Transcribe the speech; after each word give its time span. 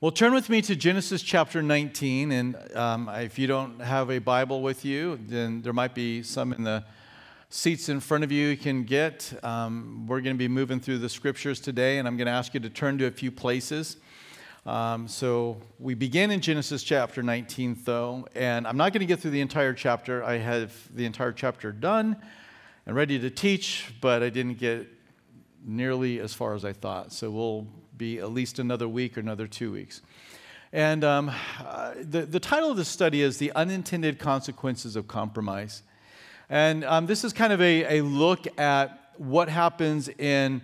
Well, 0.00 0.12
turn 0.12 0.32
with 0.32 0.48
me 0.48 0.62
to 0.62 0.76
Genesis 0.76 1.22
chapter 1.22 1.60
19. 1.60 2.30
And 2.30 2.76
um, 2.76 3.08
if 3.08 3.36
you 3.36 3.48
don't 3.48 3.80
have 3.80 4.12
a 4.12 4.20
Bible 4.20 4.62
with 4.62 4.84
you, 4.84 5.18
then 5.26 5.60
there 5.60 5.72
might 5.72 5.92
be 5.92 6.22
some 6.22 6.52
in 6.52 6.62
the 6.62 6.84
seats 7.50 7.88
in 7.88 7.98
front 7.98 8.22
of 8.22 8.30
you 8.30 8.46
you 8.46 8.56
can 8.56 8.84
get. 8.84 9.36
Um, 9.42 10.06
we're 10.06 10.20
going 10.20 10.36
to 10.36 10.38
be 10.38 10.46
moving 10.46 10.78
through 10.78 10.98
the 10.98 11.08
scriptures 11.08 11.58
today, 11.58 11.98
and 11.98 12.06
I'm 12.06 12.16
going 12.16 12.28
to 12.28 12.32
ask 12.32 12.54
you 12.54 12.60
to 12.60 12.70
turn 12.70 12.96
to 12.98 13.06
a 13.06 13.10
few 13.10 13.32
places. 13.32 13.96
Um, 14.64 15.08
so 15.08 15.60
we 15.80 15.94
begin 15.94 16.30
in 16.30 16.42
Genesis 16.42 16.84
chapter 16.84 17.20
19, 17.20 17.78
though, 17.82 18.28
and 18.36 18.68
I'm 18.68 18.76
not 18.76 18.92
going 18.92 19.00
to 19.00 19.06
get 19.06 19.18
through 19.18 19.32
the 19.32 19.40
entire 19.40 19.72
chapter. 19.72 20.22
I 20.22 20.38
have 20.38 20.72
the 20.94 21.06
entire 21.06 21.32
chapter 21.32 21.72
done 21.72 22.16
and 22.86 22.94
ready 22.94 23.18
to 23.18 23.30
teach, 23.30 23.92
but 24.00 24.22
I 24.22 24.30
didn't 24.30 24.60
get 24.60 24.86
nearly 25.64 26.20
as 26.20 26.34
far 26.34 26.54
as 26.54 26.64
I 26.64 26.72
thought. 26.72 27.12
So 27.12 27.32
we'll 27.32 27.66
be 27.98 28.18
at 28.18 28.32
least 28.32 28.58
another 28.58 28.88
week 28.88 29.16
or 29.16 29.20
another 29.20 29.46
two 29.46 29.72
weeks. 29.72 30.00
And 30.72 31.02
um, 31.02 31.30
uh, 31.64 31.94
the, 32.00 32.22
the 32.22 32.40
title 32.40 32.70
of 32.70 32.76
the 32.76 32.84
study 32.84 33.22
is 33.22 33.38
The 33.38 33.52
Unintended 33.52 34.18
Consequences 34.18 34.96
of 34.96 35.08
Compromise. 35.08 35.82
And 36.48 36.84
um, 36.84 37.06
this 37.06 37.24
is 37.24 37.32
kind 37.32 37.52
of 37.52 37.60
a, 37.60 37.98
a 37.98 38.04
look 38.04 38.46
at 38.58 39.14
what 39.16 39.48
happens 39.48 40.08
in 40.08 40.62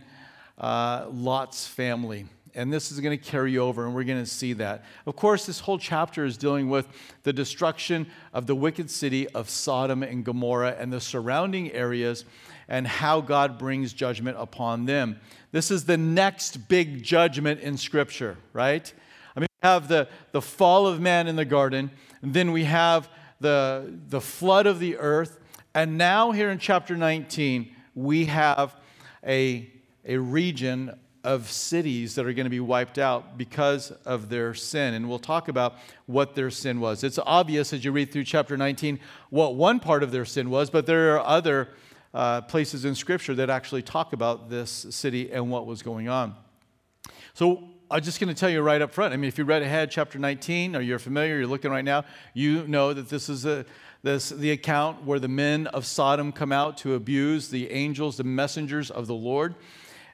uh, 0.58 1.06
Lot's 1.10 1.66
family. 1.66 2.26
And 2.54 2.72
this 2.72 2.92
is 2.92 3.00
going 3.00 3.18
to 3.18 3.22
carry 3.22 3.58
over, 3.58 3.84
and 3.84 3.94
we're 3.94 4.04
going 4.04 4.22
to 4.22 4.30
see 4.30 4.52
that. 4.54 4.84
Of 5.06 5.16
course, 5.16 5.44
this 5.44 5.58
whole 5.58 5.78
chapter 5.78 6.24
is 6.24 6.36
dealing 6.36 6.70
with 6.70 6.86
the 7.24 7.32
destruction 7.32 8.06
of 8.32 8.46
the 8.46 8.54
wicked 8.54 8.90
city 8.90 9.26
of 9.30 9.50
Sodom 9.50 10.04
and 10.04 10.24
Gomorrah 10.24 10.76
and 10.78 10.92
the 10.92 11.00
surrounding 11.00 11.72
areas 11.72 12.24
and 12.68 12.86
how 12.86 13.20
God 13.20 13.58
brings 13.58 13.92
judgment 13.92 14.36
upon 14.38 14.86
them. 14.86 15.20
This 15.52 15.70
is 15.70 15.84
the 15.84 15.96
next 15.96 16.68
big 16.68 17.02
judgment 17.02 17.60
in 17.60 17.76
Scripture, 17.76 18.36
right? 18.52 18.92
I 19.36 19.40
mean, 19.40 19.48
we 19.62 19.68
have 19.68 19.88
the, 19.88 20.08
the 20.32 20.42
fall 20.42 20.86
of 20.86 21.00
man 21.00 21.26
in 21.26 21.36
the 21.36 21.44
garden, 21.44 21.90
then 22.22 22.52
we 22.52 22.64
have 22.64 23.08
the, 23.40 23.98
the 24.08 24.20
flood 24.20 24.66
of 24.66 24.78
the 24.80 24.96
earth, 24.96 25.38
and 25.74 25.98
now 25.98 26.30
here 26.30 26.50
in 26.50 26.58
chapter 26.58 26.96
19, 26.96 27.74
we 27.94 28.26
have 28.26 28.76
a, 29.26 29.68
a 30.04 30.16
region 30.16 30.96
of 31.24 31.50
cities 31.50 32.14
that 32.14 32.26
are 32.26 32.32
going 32.34 32.44
to 32.44 32.50
be 32.50 32.60
wiped 32.60 32.98
out 32.98 33.38
because 33.38 33.90
of 34.04 34.28
their 34.28 34.52
sin. 34.52 34.94
And 34.94 35.08
we'll 35.08 35.18
talk 35.18 35.48
about 35.48 35.76
what 36.06 36.34
their 36.34 36.50
sin 36.50 36.80
was. 36.80 37.02
It's 37.02 37.18
obvious 37.24 37.72
as 37.72 37.84
you 37.84 37.92
read 37.92 38.12
through 38.12 38.24
chapter 38.24 38.56
19 38.56 39.00
what 39.30 39.54
one 39.54 39.80
part 39.80 40.02
of 40.02 40.12
their 40.12 40.26
sin 40.26 40.50
was, 40.50 40.68
but 40.68 40.84
there 40.84 41.16
are 41.16 41.26
other 41.26 41.70
uh, 42.14 42.40
places 42.42 42.84
in 42.84 42.94
Scripture 42.94 43.34
that 43.34 43.50
actually 43.50 43.82
talk 43.82 44.12
about 44.12 44.48
this 44.48 44.86
city 44.90 45.30
and 45.32 45.50
what 45.50 45.66
was 45.66 45.82
going 45.82 46.08
on. 46.08 46.34
So 47.34 47.68
I'm 47.90 48.02
just 48.02 48.20
going 48.20 48.32
to 48.32 48.38
tell 48.38 48.48
you 48.48 48.62
right 48.62 48.80
up 48.80 48.92
front. 48.92 49.12
I 49.12 49.16
mean, 49.16 49.28
if 49.28 49.36
you 49.36 49.44
read 49.44 49.62
ahead, 49.62 49.90
chapter 49.90 50.18
19, 50.18 50.76
or 50.76 50.80
you're 50.80 51.00
familiar, 51.00 51.38
you're 51.38 51.46
looking 51.48 51.72
right 51.72 51.84
now, 51.84 52.04
you 52.32 52.66
know 52.68 52.94
that 52.94 53.08
this 53.08 53.28
is 53.28 53.44
a, 53.44 53.66
this, 54.02 54.28
the 54.28 54.52
account 54.52 55.04
where 55.04 55.18
the 55.18 55.28
men 55.28 55.66
of 55.68 55.84
Sodom 55.84 56.30
come 56.30 56.52
out 56.52 56.76
to 56.78 56.94
abuse 56.94 57.48
the 57.48 57.70
angels, 57.70 58.16
the 58.16 58.24
messengers 58.24 58.90
of 58.90 59.06
the 59.06 59.14
Lord. 59.14 59.56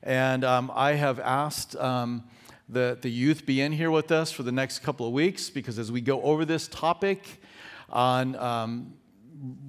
And 0.03 0.43
um, 0.43 0.73
I 0.75 0.93
have 0.93 1.21
asked 1.21 1.77
um, 1.77 2.25
that 2.71 3.03
the 3.03 3.11
youth 3.11 3.45
be 3.45 3.61
in 3.61 3.73
here 3.73 3.91
with 3.91 4.11
us 4.11 4.33
for 4.33 4.43
the 4.43 4.53
next 4.53 4.79
couple 4.79 5.07
of 5.07 5.13
weeks 5.13 5.51
because 5.51 5.79
as 5.79 5.93
we 5.93 6.01
go 6.01 6.23
over 6.23 6.47
this 6.47 6.67
topic 6.69 7.43
on 7.91 8.37
um, 8.37 8.95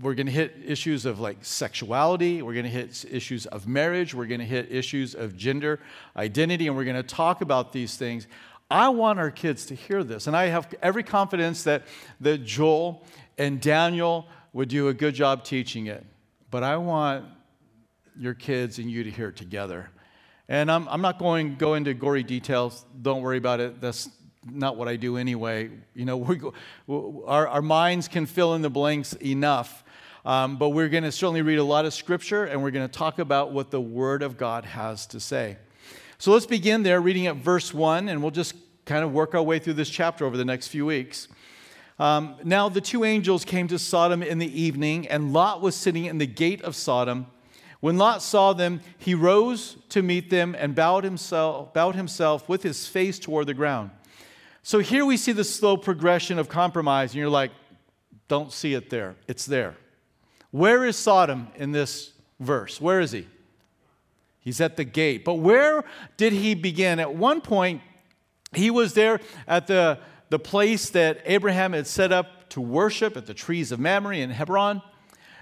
we're 0.02 0.16
going 0.16 0.26
to 0.26 0.32
hit 0.32 0.58
issues 0.66 1.06
of 1.06 1.20
like 1.20 1.38
sexuality, 1.42 2.42
we're 2.42 2.54
going 2.54 2.66
to 2.66 2.72
hit 2.72 3.06
issues 3.10 3.46
of 3.46 3.68
marriage, 3.68 4.14
we're 4.14 4.26
going 4.26 4.40
to 4.40 4.46
hit 4.46 4.72
issues 4.72 5.16
of 5.16 5.38
gender 5.38 5.80
identity, 6.18 6.68
and 6.68 6.76
we're 6.76 6.84
going 6.84 6.96
to 6.96 7.04
talk 7.04 7.42
about 7.42 7.72
these 7.72 7.96
things. 7.96 8.28
I 8.70 8.90
want 8.90 9.20
our 9.20 9.32
kids 9.32 9.66
to 9.68 9.76
hear 9.76 10.04
this, 10.04 10.28
and 10.28 10.36
I 10.36 10.48
have 10.48 10.74
every 10.82 11.04
confidence 11.04 11.64
that, 11.64 11.84
that 12.22 12.40
Joel 12.46 13.06
and 13.38 13.62
Daniel 13.62 14.28
would 14.54 14.70
do 14.70 14.90
a 14.90 14.94
good 14.94 15.16
job 15.16 15.44
teaching 15.44 15.88
it. 15.88 16.06
But 16.50 16.64
I 16.64 16.78
want 16.78 17.26
your 18.18 18.34
kids 18.34 18.78
and 18.78 18.92
you 18.92 19.04
to 19.04 19.10
hear 19.10 19.30
it 19.30 19.38
together. 19.38 19.90
And 20.50 20.70
I'm, 20.70 20.88
I'm 20.90 21.02
not 21.02 21.18
going 21.18 21.52
to 21.52 21.56
go 21.56 21.76
into 21.76 21.94
gory 21.94 22.24
details. 22.24 22.86
Don't 23.02 23.22
worry 23.22 23.38
about 23.38 23.62
it. 23.62 23.80
That's 23.80 24.10
not 24.50 24.78
what 24.78 24.88
I 24.88 24.96
do 24.96 25.18
anyway. 25.18 25.70
You 25.96 26.06
know, 26.06 26.18
we 26.88 27.24
our, 27.26 27.48
our 27.48 27.62
minds 27.62 28.08
can 28.08 28.26
fill 28.26 28.56
in 28.56 28.62
the 28.62 28.70
blanks 28.70 29.14
enough. 29.14 29.84
Um, 30.24 30.58
but 30.58 30.70
we're 30.70 30.90
going 30.90 31.04
to 31.04 31.12
certainly 31.12 31.42
read 31.42 31.58
a 31.58 31.64
lot 31.64 31.86
of 31.86 31.94
scripture 31.94 32.46
and 32.46 32.62
we're 32.62 32.72
going 32.72 32.88
to 32.88 32.94
talk 32.94 33.18
about 33.18 33.54
what 33.54 33.72
the 33.72 33.82
Word 33.82 34.22
of 34.22 34.38
God 34.38 34.66
has 34.66 35.08
to 35.08 35.20
say. 35.20 35.58
So 36.20 36.32
let's 36.32 36.46
begin 36.46 36.84
there, 36.84 37.02
reading 37.02 37.26
at 37.26 37.38
verse 37.38 37.74
1, 37.74 38.08
and 38.08 38.22
we'll 38.22 38.30
just 38.30 38.54
kind 38.86 39.04
of 39.04 39.12
work 39.12 39.34
our 39.34 39.42
way 39.42 39.58
through 39.58 39.74
this 39.74 39.90
chapter 39.90 40.24
over 40.24 40.38
the 40.38 40.46
next 40.46 40.68
few 40.68 40.86
weeks. 40.86 41.28
Um, 41.98 42.36
now 42.44 42.70
the 42.70 42.82
two 42.82 43.04
angels 43.04 43.44
came 43.44 43.68
to 43.70 43.80
Sodom 43.80 44.22
in 44.22 44.38
the 44.38 44.62
evening, 44.62 45.08
and 45.08 45.34
Lot 45.34 45.62
was 45.62 45.76
sitting 45.76 46.06
in 46.06 46.20
the 46.20 46.28
gate 46.28 46.62
of 46.62 46.76
Sodom. 46.76 47.26
When 47.80 47.98
Lot 47.98 48.22
saw 48.22 48.54
them, 48.54 48.82
he 49.00 49.16
rose 49.16 49.78
to 49.90 50.04
meet 50.04 50.30
them 50.30 50.56
and 50.58 50.76
bowed 50.76 51.04
himself, 51.04 51.74
bowed 51.74 51.96
himself 51.96 52.48
with 52.48 52.62
his 52.62 52.88
face 52.88 53.18
toward 53.18 53.48
the 53.48 53.56
ground. 53.56 53.90
So 54.64 54.80
here 54.80 55.06
we 55.06 55.18
see 55.18 55.32
the 55.32 55.44
slow 55.44 55.76
progression 55.78 56.38
of 56.38 56.50
compromise, 56.50 57.12
and 57.12 57.20
you're 57.20 57.30
like, 57.30 57.52
don't 58.28 58.52
see 58.52 58.74
it 58.74 58.90
there. 58.90 59.16
It's 59.28 59.46
there. 59.46 59.76
Where 60.52 60.86
is 60.86 60.96
Sodom 60.96 61.48
in 61.56 61.72
this 61.72 62.14
verse? 62.40 62.80
Where 62.80 63.00
is 63.00 63.12
he? 63.12 63.28
He's 64.40 64.62
at 64.62 64.78
the 64.78 64.84
gate. 64.84 65.24
But 65.24 65.36
where 65.36 65.84
did 66.18 66.34
he 66.34 66.56
begin? 66.56 67.00
At 67.00 67.14
one 67.14 67.42
point, 67.42 67.82
he 68.54 68.70
was 68.70 68.94
there 68.94 69.20
at 69.48 69.68
the, 69.68 70.00
the 70.30 70.40
place 70.40 70.90
that 70.92 71.22
Abraham 71.26 71.74
had 71.74 71.88
set 71.88 72.12
up 72.12 72.50
to 72.50 72.62
worship 72.62 73.16
at 73.16 73.26
the 73.26 73.34
trees 73.34 73.72
of 73.72 73.80
Mamre 73.80 74.18
in 74.18 74.30
Hebron 74.30 74.82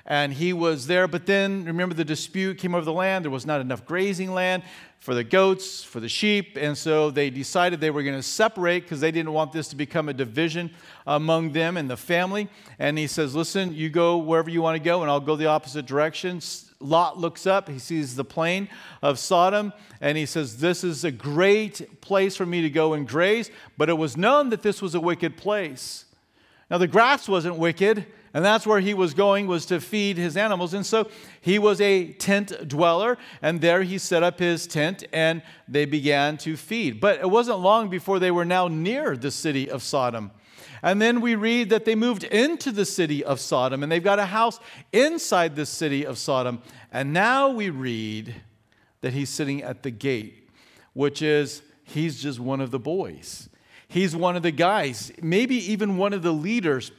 and 0.06 0.34
he 0.34 0.54
was 0.54 0.88
there. 0.88 1.08
But 1.08 1.26
then, 1.26 1.66
remember, 1.66 1.96
the 1.96 2.06
dispute 2.06 2.58
came 2.58 2.76
over 2.76 2.86
the 2.86 2.94
land. 2.94 3.26
There 3.26 3.32
was 3.32 3.46
not 3.46 3.62
enough 3.62 3.86
grazing 3.86 4.34
land 4.34 4.64
for 5.00 5.14
the 5.14 5.24
goats, 5.24 5.82
for 5.82 6.02
the 6.02 6.10
sheep, 6.10 6.58
and 6.60 6.78
so 6.78 7.10
they 7.10 7.30
decided 7.30 7.80
they 7.80 7.90
were 7.90 8.04
going 8.04 8.18
to 8.18 8.24
separate 8.24 8.82
because 8.82 9.00
they 9.00 9.12
didn't 9.12 9.32
want 9.32 9.54
this 9.54 9.70
to 9.70 9.78
become 9.78 10.10
a 10.10 10.14
division 10.14 10.70
among 11.08 11.54
them 11.54 11.78
and 11.78 11.90
the 11.90 11.96
family. 11.96 12.50
And 12.80 12.98
he 12.98 13.08
says, 13.08 13.34
Listen, 13.34 13.74
you 13.74 13.90
go 13.90 14.18
wherever 14.18 14.50
you 14.50 14.62
want 14.62 14.76
to 14.76 14.84
go, 14.84 15.02
and 15.02 15.10
I'll 15.10 15.22
go 15.22 15.38
the 15.38 15.46
opposite 15.46 15.86
direction. 15.86 16.42
Lot 16.81 17.18
looks 17.18 17.48
up, 17.48 17.70
he 17.70 17.80
sees 17.80 18.16
the 18.16 18.26
plain 18.26 18.70
of 19.02 19.20
Sodom, 19.20 19.74
and 20.02 20.18
he 20.18 20.26
says, 20.26 20.58
This 20.58 20.84
is 20.84 21.06
a 21.06 21.12
great 21.12 22.02
place 22.02 22.36
for 22.36 22.46
me 22.46 22.62
to 22.62 22.70
go 22.70 22.94
and 22.94 23.08
graze. 23.08 23.50
But 23.78 23.90
it 23.90 23.98
was 23.98 24.18
known 24.18 24.50
that 24.50 24.64
this 24.64 24.81
was 24.81 24.96
a 24.96 25.00
wicked 25.00 25.38
place. 25.38 26.06
Now, 26.70 26.78
the 26.78 26.88
grass 26.88 27.28
wasn't 27.28 27.56
wicked, 27.56 28.06
and 28.34 28.45
that's 28.45 28.67
where 28.67 28.79
he 28.79 28.94
was 28.94 29.13
going 29.13 29.47
was 29.47 29.66
to 29.67 29.79
feed 29.79 30.17
his 30.17 30.38
animals. 30.38 30.73
And 30.73 30.85
so 30.85 31.09
he 31.41 31.57
was 31.59 31.81
a 31.81 32.13
tent 32.13 32.67
dweller 32.67 33.17
and 33.41 33.62
there 33.62 33.84
he 33.84 33.97
set 33.97 34.23
up 34.23 34.40
his 34.40 34.67
tent 34.67 35.03
and 35.12 35.41
they 35.67 35.85
began 35.85 36.38
to 36.39 36.56
feed. 36.56 37.00
But 37.00 37.19
it 37.19 37.29
wasn't 37.29 37.59
long 37.59 37.89
before 37.89 38.19
they 38.19 38.31
were 38.31 38.45
now 38.45 38.68
near 38.68 39.18
the 39.18 39.31
city 39.31 39.69
of 39.69 39.81
sodom. 39.81 40.31
And 40.81 41.01
then 41.01 41.22
we 41.22 41.35
read 41.35 41.69
that 41.72 41.85
they 41.85 41.95
moved 41.95 42.23
into 42.23 42.72
the 42.72 42.85
city 42.85 43.23
of 43.23 43.39
sodom 43.39 43.84
and 43.84 43.91
they've 43.91 44.03
got 44.03 44.19
a 44.19 44.25
house 44.25 44.59
inside 44.94 45.56
the 45.56 45.66
city 45.66 46.06
of 46.06 46.18
sodom. 46.18 46.62
And 46.91 47.13
now 47.13 47.50
we 47.50 47.69
read 47.69 48.35
that 49.01 49.13
he's 49.13 49.29
sitting 49.29 49.63
at 49.63 49.84
the 49.84 49.91
gate 49.91 50.39
which 50.94 51.22
is 51.22 51.62
he's 51.84 52.22
just 52.22 52.39
one 52.39 52.62
of 52.62 52.72
the 52.72 52.79
boys. 52.79 53.50
He's 53.88 54.16
one 54.16 54.35
of 54.35 54.44
the 54.44 54.51
guys 54.51 55.12
maybe 55.22 55.56
even 55.72 55.97
one 55.97 56.13
of 56.13 56.22
the 56.22 56.34
leaders 56.34 56.91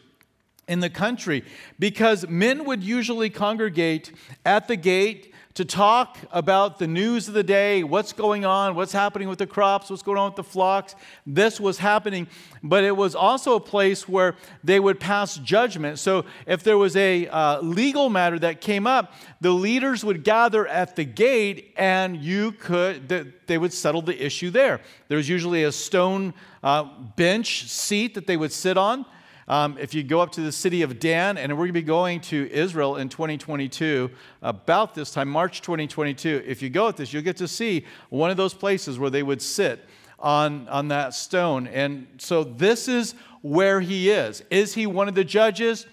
in 0.69 0.81
the 0.81 0.91
country 0.91 1.45
because 1.79 2.29
men 2.29 2.65
would 2.65 2.83
usually 2.83 3.31
congregate 3.31 4.13
at 4.45 4.69
the 4.69 4.77
gate 4.77 5.31
to 5.55 5.65
talk 5.65 6.17
about 6.31 6.79
the 6.79 6.87
news 6.87 7.27
of 7.27 7.35
the 7.35 7.43
day, 7.43 7.83
what's 7.83 8.13
going 8.13 8.45
on, 8.45 8.77
what's 8.77 8.93
happening 8.93 9.29
with 9.29 9.39
the 9.39 9.47
crops, 9.47 9.91
what's 9.91 10.03
going 10.03 10.17
on 10.17 10.31
with 10.31 10.37
the 10.37 10.45
flocks. 10.45 10.95
This 11.27 11.59
was 11.59 11.79
happening, 11.79 12.29
but 12.63 12.85
it 12.85 12.97
was 12.97 13.17
also 13.17 13.57
a 13.57 13.61
place 13.61 14.09
where 14.09 14.37
they 14.63 14.79
would 14.79 15.01
pass 15.01 15.37
judgment. 15.39 15.99
So 15.99 16.25
if 16.47 16.63
there 16.63 16.79
was 16.79 16.95
a 16.95 17.27
uh, 17.27 17.61
legal 17.63 18.09
matter 18.09 18.39
that 18.39 18.61
came 18.61 18.87
up, 18.87 19.13
the 19.41 19.51
leaders 19.51 20.05
would 20.05 20.23
gather 20.23 20.69
at 20.69 20.95
the 20.95 21.05
gate 21.05 21.75
and 21.77 22.17
you 22.17 22.53
could, 22.53 23.09
they 23.47 23.59
would 23.59 23.73
settle 23.73 24.03
the 24.03 24.25
issue 24.25 24.51
there. 24.51 24.81
There 25.09 25.17
was 25.17 25.29
usually 25.29 25.65
a 25.65 25.73
stone 25.73 26.33
uh, 26.63 26.85
bench 27.17 27.69
seat 27.69 28.15
that 28.15 28.29
they 28.29 28.37
would 28.37 28.53
sit 28.53 28.79
on. 28.79 29.05
Um, 29.49 29.77
if 29.79 29.95
you 29.95 30.03
go 30.03 30.21
up 30.21 30.33
to 30.33 30.41
the 30.41 30.53
city 30.53 30.83
of 30.83 30.99
Dan, 30.99 31.37
and 31.37 31.53
we're 31.53 31.65
going 31.65 31.69
to 31.69 31.73
be 31.75 31.83
going 31.83 32.21
to 32.23 32.51
Israel 32.53 32.97
in 32.97 33.09
2022, 33.09 34.11
about 34.43 34.95
this 34.95 35.11
time, 35.11 35.29
March 35.29 35.61
2022, 35.63 36.43
if 36.47 36.63
you 36.63 36.71
go 36.71 36.89
at 36.89 36.97
this, 36.97 37.13
you'll 37.13 37.23
get 37.23 37.37
to 37.39 37.49
see 37.49 37.85
one 38.11 38.31
of 38.31 38.37
those 38.37 38.55
places 38.55 38.99
where 38.99 39.11
they 39.11 39.23
would 39.23 39.43
sit 39.43 39.85
on, 40.19 40.69
on 40.69 40.89
that 40.89 41.15
stone. 41.15 41.67
And 41.67 42.07
so 42.19 42.45
this 42.45 42.89
is 42.89 43.15
where 43.43 43.81
he 43.81 44.11
is. 44.11 44.43
Is 44.51 44.75
he 44.75 44.87
one 44.87 45.09
of 45.09 45.15
the 45.15 45.25
judges? 45.25 45.87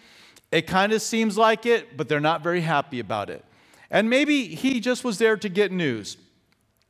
It 0.51 0.67
kind 0.67 0.93
of 0.93 1.01
seems 1.01 1.37
like 1.37 1.65
it, 1.65 1.97
but 1.97 2.07
they're 2.07 2.19
not 2.19 2.43
very 2.43 2.61
happy 2.61 2.99
about 2.99 3.29
it. 3.29 3.43
And 3.89 4.09
maybe 4.09 4.47
he 4.47 4.79
just 4.79 5.03
was 5.03 5.17
there 5.17 5.37
to 5.37 5.49
get 5.49 5.71
news. 5.71 6.17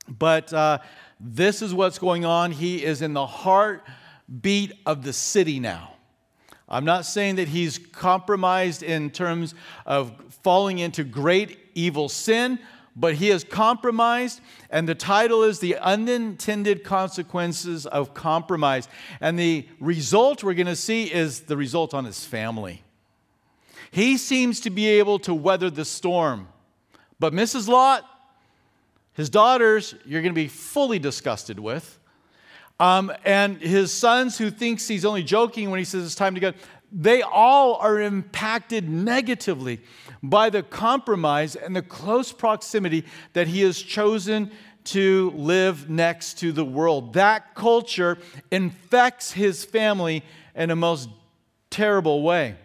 But 0.07 0.51
uh, 0.53 0.79
this 1.19 1.61
is 1.61 1.73
what's 1.73 1.99
going 1.99 2.25
on. 2.25 2.51
He 2.51 2.83
is 2.83 3.01
in 3.01 3.13
the 3.13 3.25
heart 3.25 3.83
beat 4.41 4.73
of 4.85 5.03
the 5.03 5.13
city 5.13 5.59
now. 5.59 5.93
I'm 6.69 6.85
not 6.85 7.05
saying 7.05 7.35
that 7.35 7.47
he's 7.47 7.77
compromised 7.77 8.83
in 8.83 9.09
terms 9.09 9.55
of 9.85 10.13
falling 10.43 10.79
into 10.79 11.03
great 11.03 11.57
evil 11.75 12.09
sin, 12.09 12.59
but 12.95 13.15
he 13.15 13.27
has 13.29 13.43
compromised, 13.43 14.41
and 14.71 14.89
the 14.89 14.95
title 14.95 15.43
is 15.43 15.59
The 15.59 15.77
Unintended 15.77 16.83
Consequences 16.83 17.85
of 17.85 18.15
Compromise. 18.15 18.89
And 19.21 19.37
the 19.37 19.67
result 19.79 20.43
we're 20.43 20.55
going 20.55 20.65
to 20.65 20.75
see 20.75 21.13
is 21.13 21.41
the 21.41 21.55
result 21.55 21.93
on 21.93 22.05
his 22.05 22.25
family. 22.25 22.81
He 23.91 24.17
seems 24.17 24.59
to 24.61 24.69
be 24.69 24.87
able 24.87 25.19
to 25.19 25.33
weather 25.33 25.69
the 25.69 25.85
storm, 25.85 26.47
but 27.19 27.33
Mrs. 27.33 27.67
Lot, 27.67 28.03
his 29.13 29.29
daughters, 29.29 29.95
you're 30.05 30.21
going 30.21 30.33
to 30.33 30.35
be 30.35 30.47
fully 30.47 30.99
disgusted 30.99 31.59
with. 31.59 31.96
Um, 32.79 33.11
and 33.25 33.57
his 33.57 33.91
sons, 33.91 34.37
who 34.37 34.51
thinks 34.51 34.87
he's 34.87 35.05
only 35.05 35.23
joking 35.23 35.71
when 35.71 35.79
he 35.79 35.85
says 35.85 36.05
it's 36.05 36.15
time 36.15 36.35
to 36.35 36.41
go, 36.41 36.53
they 36.91 37.21
all 37.21 37.75
are 37.75 37.99
impacted 37.99 38.87
negatively 38.87 39.81
by 40.23 40.49
the 40.49 40.63
compromise 40.63 41.55
and 41.55 41.75
the 41.75 41.81
close 41.81 42.31
proximity 42.31 43.05
that 43.33 43.47
he 43.47 43.61
has 43.61 43.81
chosen 43.81 44.51
to 44.85 45.31
live 45.35 45.89
next 45.89 46.39
to 46.39 46.51
the 46.51 46.63
world. 46.63 47.13
That 47.13 47.55
culture 47.55 48.17
infects 48.51 49.31
his 49.31 49.65
family 49.65 50.23
in 50.55 50.71
a 50.71 50.75
most 50.75 51.09
terrible 51.69 52.23
way. 52.23 52.55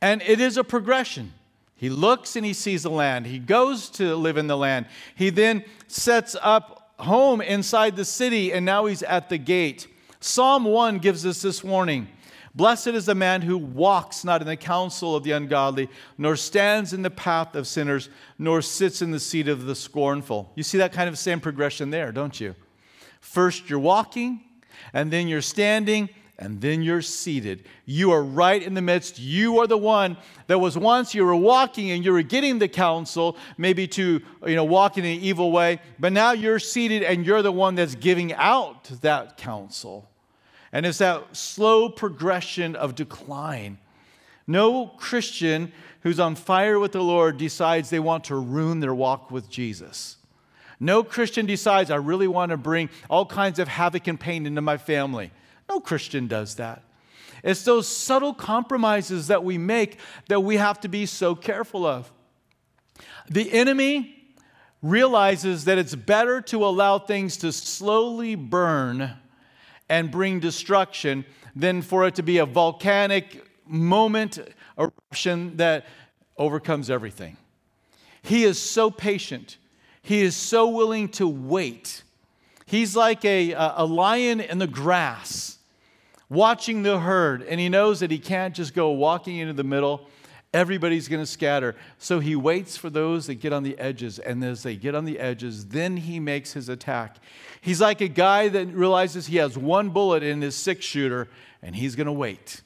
And 0.00 0.22
it 0.22 0.40
is 0.40 0.56
a 0.56 0.64
progression. 0.64 1.32
He 1.76 1.90
looks 1.90 2.36
and 2.36 2.46
he 2.46 2.52
sees 2.52 2.84
the 2.84 2.90
land. 2.90 3.26
He 3.26 3.38
goes 3.38 3.90
to 3.90 4.14
live 4.14 4.36
in 4.36 4.46
the 4.46 4.56
land. 4.56 4.86
He 5.16 5.30
then 5.30 5.64
sets 5.88 6.36
up 6.40 6.73
home 6.98 7.40
inside 7.40 7.96
the 7.96 8.04
city, 8.04 8.52
and 8.52 8.64
now 8.64 8.86
he's 8.86 9.02
at 9.02 9.28
the 9.28 9.38
gate. 9.38 9.88
Psalm 10.20 10.64
1 10.64 10.98
gives 10.98 11.26
us 11.26 11.42
this 11.42 11.62
warning 11.62 12.08
Blessed 12.56 12.88
is 12.88 13.06
the 13.06 13.16
man 13.16 13.42
who 13.42 13.58
walks 13.58 14.24
not 14.24 14.40
in 14.40 14.46
the 14.46 14.56
counsel 14.56 15.16
of 15.16 15.24
the 15.24 15.32
ungodly, 15.32 15.88
nor 16.16 16.36
stands 16.36 16.92
in 16.92 17.02
the 17.02 17.10
path 17.10 17.56
of 17.56 17.66
sinners, 17.66 18.08
nor 18.38 18.62
sits 18.62 19.02
in 19.02 19.10
the 19.10 19.18
seat 19.18 19.48
of 19.48 19.64
the 19.64 19.74
scornful. 19.74 20.52
You 20.54 20.62
see 20.62 20.78
that 20.78 20.92
kind 20.92 21.08
of 21.08 21.18
same 21.18 21.40
progression 21.40 21.90
there, 21.90 22.12
don't 22.12 22.40
you? 22.40 22.54
First, 23.20 23.68
you're 23.68 23.80
walking, 23.80 24.44
and 24.92 25.12
then 25.12 25.26
you're 25.26 25.42
standing, 25.42 26.08
and 26.38 26.60
then 26.60 26.82
you're 26.82 27.02
seated. 27.02 27.64
You 27.86 28.10
are 28.10 28.22
right 28.22 28.60
in 28.60 28.74
the 28.74 28.82
midst. 28.82 29.18
You 29.18 29.60
are 29.60 29.66
the 29.66 29.78
one 29.78 30.16
that 30.48 30.58
was 30.58 30.76
once 30.76 31.14
you 31.14 31.24
were 31.24 31.36
walking 31.36 31.92
and 31.92 32.04
you 32.04 32.12
were 32.12 32.22
getting 32.22 32.58
the 32.58 32.68
counsel, 32.68 33.36
maybe 33.56 33.86
to 33.88 34.20
you 34.46 34.54
know 34.56 34.64
walk 34.64 34.98
in 34.98 35.04
an 35.04 35.20
evil 35.20 35.52
way, 35.52 35.80
but 35.98 36.12
now 36.12 36.32
you're 36.32 36.58
seated 36.58 37.02
and 37.02 37.24
you're 37.24 37.42
the 37.42 37.52
one 37.52 37.76
that's 37.76 37.94
giving 37.94 38.32
out 38.34 38.84
that 39.02 39.36
counsel. 39.36 40.08
And 40.72 40.84
it's 40.84 40.98
that 40.98 41.36
slow 41.36 41.88
progression 41.88 42.74
of 42.74 42.96
decline. 42.96 43.78
No 44.46 44.88
Christian 44.88 45.72
who's 46.02 46.18
on 46.18 46.34
fire 46.34 46.78
with 46.78 46.92
the 46.92 47.02
Lord 47.02 47.38
decides 47.38 47.90
they 47.90 48.00
want 48.00 48.24
to 48.24 48.36
ruin 48.36 48.80
their 48.80 48.94
walk 48.94 49.30
with 49.30 49.48
Jesus. 49.48 50.16
No 50.80 51.04
Christian 51.04 51.46
decides, 51.46 51.90
I 51.90 51.96
really 51.96 52.26
want 52.26 52.50
to 52.50 52.56
bring 52.56 52.90
all 53.08 53.24
kinds 53.24 53.58
of 53.58 53.68
havoc 53.68 54.08
and 54.08 54.18
pain 54.18 54.44
into 54.46 54.60
my 54.60 54.76
family. 54.76 55.30
No 55.68 55.80
Christian 55.80 56.26
does 56.26 56.56
that. 56.56 56.82
It's 57.42 57.64
those 57.64 57.86
subtle 57.86 58.32
compromises 58.32 59.26
that 59.26 59.44
we 59.44 59.58
make 59.58 59.98
that 60.28 60.40
we 60.40 60.56
have 60.56 60.80
to 60.80 60.88
be 60.88 61.06
so 61.06 61.34
careful 61.34 61.84
of. 61.84 62.10
The 63.28 63.52
enemy 63.52 64.14
realizes 64.82 65.64
that 65.64 65.78
it's 65.78 65.94
better 65.94 66.40
to 66.42 66.64
allow 66.64 66.98
things 66.98 67.38
to 67.38 67.52
slowly 67.52 68.34
burn 68.34 69.10
and 69.88 70.10
bring 70.10 70.40
destruction 70.40 71.24
than 71.56 71.82
for 71.82 72.06
it 72.06 72.14
to 72.14 72.22
be 72.22 72.38
a 72.38 72.46
volcanic 72.46 73.46
moment 73.66 74.38
eruption 74.78 75.56
that 75.56 75.86
overcomes 76.36 76.90
everything. 76.90 77.36
He 78.22 78.44
is 78.44 78.60
so 78.60 78.90
patient. 78.90 79.58
He 80.02 80.22
is 80.22 80.36
so 80.36 80.68
willing 80.68 81.08
to 81.10 81.28
wait. 81.28 82.03
He's 82.66 82.96
like 82.96 83.24
a, 83.24 83.52
a 83.52 83.84
lion 83.84 84.40
in 84.40 84.58
the 84.58 84.66
grass 84.66 85.58
watching 86.28 86.82
the 86.82 86.98
herd, 86.98 87.42
and 87.42 87.60
he 87.60 87.68
knows 87.68 88.00
that 88.00 88.10
he 88.10 88.18
can't 88.18 88.54
just 88.54 88.74
go 88.74 88.90
walking 88.90 89.36
into 89.36 89.52
the 89.52 89.64
middle. 89.64 90.08
Everybody's 90.52 91.08
going 91.08 91.22
to 91.22 91.26
scatter. 91.26 91.74
So 91.98 92.20
he 92.20 92.36
waits 92.36 92.76
for 92.76 92.88
those 92.88 93.26
that 93.26 93.36
get 93.36 93.52
on 93.52 93.64
the 93.64 93.78
edges, 93.78 94.18
and 94.18 94.42
as 94.44 94.62
they 94.62 94.76
get 94.76 94.94
on 94.94 95.04
the 95.04 95.18
edges, 95.18 95.66
then 95.66 95.96
he 95.96 96.20
makes 96.20 96.52
his 96.52 96.68
attack. 96.68 97.16
He's 97.60 97.80
like 97.80 98.00
a 98.00 98.08
guy 98.08 98.48
that 98.48 98.66
realizes 98.68 99.26
he 99.26 99.38
has 99.38 99.56
one 99.56 99.88
bullet 99.88 100.22
in 100.22 100.42
his 100.42 100.54
six 100.54 100.84
shooter 100.84 101.28
and 101.62 101.74
he's 101.74 101.96
going 101.96 102.06
to 102.06 102.12
wait. 102.12 102.60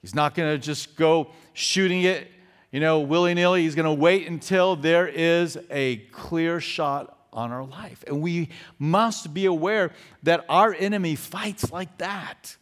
He's 0.00 0.14
not 0.14 0.34
going 0.34 0.50
to 0.50 0.58
just 0.58 0.96
go 0.96 1.30
shooting 1.52 2.02
it, 2.02 2.26
you 2.72 2.80
know, 2.80 3.00
willy 3.00 3.34
nilly. 3.34 3.62
He's 3.62 3.74
going 3.74 3.84
to 3.84 3.92
wait 3.92 4.26
until 4.26 4.74
there 4.74 5.06
is 5.06 5.58
a 5.70 5.98
clear 6.12 6.60
shot 6.60 7.13
on 7.34 7.52
our 7.52 7.64
life. 7.64 8.04
And 8.06 8.22
we 8.22 8.48
must 8.78 9.34
be 9.34 9.44
aware 9.44 9.92
that 10.22 10.44
our 10.48 10.72
enemy 10.72 11.16
fights 11.16 11.70
like 11.70 11.98
that. 11.98 12.56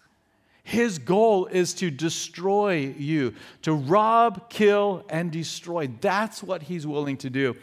His 0.64 0.98
goal 0.98 1.46
is 1.46 1.74
to 1.74 1.90
destroy 1.90 2.94
you, 2.96 3.34
to 3.62 3.72
rob, 3.72 4.48
kill, 4.48 5.04
and 5.08 5.30
destroy. 5.30 5.88
That's 6.00 6.42
what 6.42 6.62
he's 6.62 6.86
willing 6.86 7.16
to 7.18 7.30
do. 7.30 7.56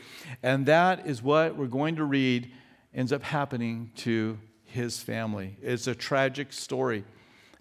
And 0.44 0.66
that 0.66 1.08
is 1.08 1.22
what 1.22 1.56
we're 1.56 1.68
going 1.68 1.96
to 1.96 2.04
read 2.04 2.52
ends 2.94 3.14
up 3.14 3.24
happening 3.24 3.92
to 3.96 4.38
his 4.66 5.00
family. 5.00 5.58
It's 5.62 5.88
a 5.88 5.96
tragic 5.96 6.52
story. 6.52 7.06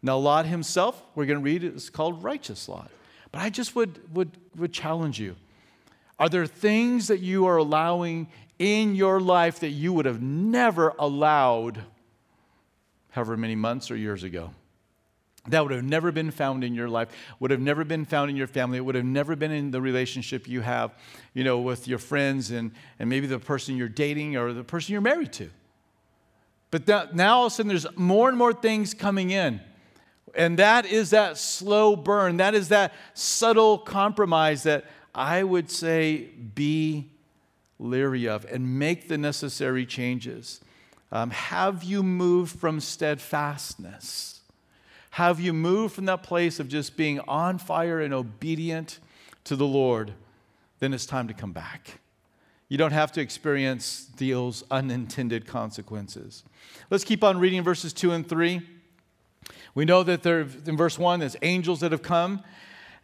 Now, 0.02 0.18
Lot 0.18 0.46
himself, 0.46 1.00
we're 1.14 1.26
going 1.26 1.38
to 1.38 1.44
read 1.44 1.64
it, 1.64 1.74
it's 1.74 1.90
called 1.90 2.22
Righteous 2.22 2.68
Lot. 2.68 2.90
But 3.30 3.42
I 3.42 3.50
just 3.50 3.76
would, 3.76 4.14
would, 4.14 4.36
would 4.56 4.72
challenge 4.72 5.20
you. 5.20 5.36
Are 6.18 6.28
there 6.28 6.46
things 6.46 7.08
that 7.08 7.20
you 7.20 7.46
are 7.46 7.56
allowing 7.56 8.28
in 8.58 8.94
your 8.94 9.20
life 9.20 9.60
that 9.60 9.70
you 9.70 9.92
would 9.92 10.06
have 10.06 10.22
never 10.22 10.94
allowed 10.98 11.82
however 13.10 13.36
many 13.36 13.54
months 13.54 13.90
or 13.90 13.96
years 13.96 14.22
ago? 14.22 14.50
that 15.50 15.62
would 15.62 15.72
have 15.72 15.84
never 15.84 16.12
been 16.12 16.30
found 16.30 16.64
in 16.64 16.74
your 16.74 16.88
life, 16.88 17.08
would 17.40 17.50
have 17.50 17.60
never 17.60 17.84
been 17.84 18.04
found 18.04 18.30
in 18.30 18.36
your 18.36 18.46
family, 18.46 18.78
it 18.78 18.84
would 18.84 18.94
have 18.94 19.04
never 19.04 19.36
been 19.36 19.50
in 19.50 19.70
the 19.70 19.80
relationship 19.80 20.48
you 20.48 20.60
have, 20.60 20.94
you 21.34 21.44
know, 21.44 21.58
with 21.58 21.88
your 21.88 21.98
friends 21.98 22.50
and, 22.50 22.72
and 22.98 23.08
maybe 23.08 23.26
the 23.26 23.38
person 23.38 23.76
you're 23.76 23.88
dating 23.88 24.36
or 24.36 24.52
the 24.52 24.64
person 24.64 24.92
you're 24.92 25.00
married 25.00 25.32
to. 25.34 25.50
But 26.70 26.86
that, 26.86 27.14
now 27.14 27.38
all 27.38 27.46
of 27.46 27.52
a 27.52 27.54
sudden 27.54 27.68
there's 27.68 27.86
more 27.96 28.28
and 28.28 28.36
more 28.36 28.52
things 28.52 28.92
coming 28.92 29.30
in. 29.30 29.60
And 30.34 30.58
that 30.58 30.84
is 30.84 31.10
that 31.10 31.38
slow 31.38 31.96
burn. 31.96 32.36
That 32.36 32.54
is 32.54 32.68
that 32.68 32.92
subtle 33.14 33.78
compromise 33.78 34.64
that 34.64 34.84
I 35.14 35.42
would 35.42 35.70
say 35.70 36.28
be 36.54 37.10
leery 37.78 38.28
of 38.28 38.44
and 38.46 38.78
make 38.78 39.08
the 39.08 39.18
necessary 39.18 39.86
changes. 39.86 40.60
Um, 41.10 41.30
have 41.30 41.84
you 41.84 42.02
moved 42.02 42.58
from 42.58 42.80
steadfastness? 42.80 44.40
Have 45.12 45.40
you 45.40 45.52
moved 45.52 45.94
from 45.94 46.04
that 46.04 46.22
place 46.22 46.60
of 46.60 46.68
just 46.68 46.96
being 46.96 47.20
on 47.20 47.58
fire 47.58 48.00
and 48.00 48.12
obedient 48.12 48.98
to 49.44 49.56
the 49.56 49.66
Lord? 49.66 50.12
Then 50.80 50.92
it's 50.92 51.06
time 51.06 51.28
to 51.28 51.34
come 51.34 51.52
back. 51.52 52.00
You 52.68 52.76
don't 52.76 52.92
have 52.92 53.12
to 53.12 53.20
experience 53.20 54.10
those 54.18 54.62
unintended 54.70 55.46
consequences. 55.46 56.44
Let's 56.90 57.04
keep 57.04 57.24
on 57.24 57.38
reading 57.38 57.62
verses 57.62 57.92
2 57.94 58.12
and 58.12 58.28
3. 58.28 58.60
We 59.74 59.84
know 59.86 60.02
that 60.02 60.22
there, 60.22 60.40
in 60.66 60.76
verse 60.76 60.98
1, 60.98 61.20
there's 61.20 61.36
angels 61.40 61.80
that 61.80 61.92
have 61.92 62.02
come. 62.02 62.42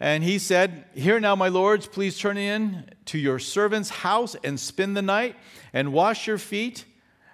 And 0.01 0.25
he 0.25 0.39
said, 0.39 0.85
Here 0.95 1.21
now, 1.21 1.37
my 1.37 1.49
lords, 1.49 1.87
please 1.87 2.19
turn 2.19 2.37
in 2.37 2.91
to 3.07 3.19
your 3.19 3.39
servant's 3.39 3.91
house 3.91 4.37
and 4.45 4.59
spend 4.59 4.97
the 4.97 5.03
night 5.03 5.37
and 5.73 5.93
wash 5.93 6.27
your 6.27 6.39
feet. 6.39 6.85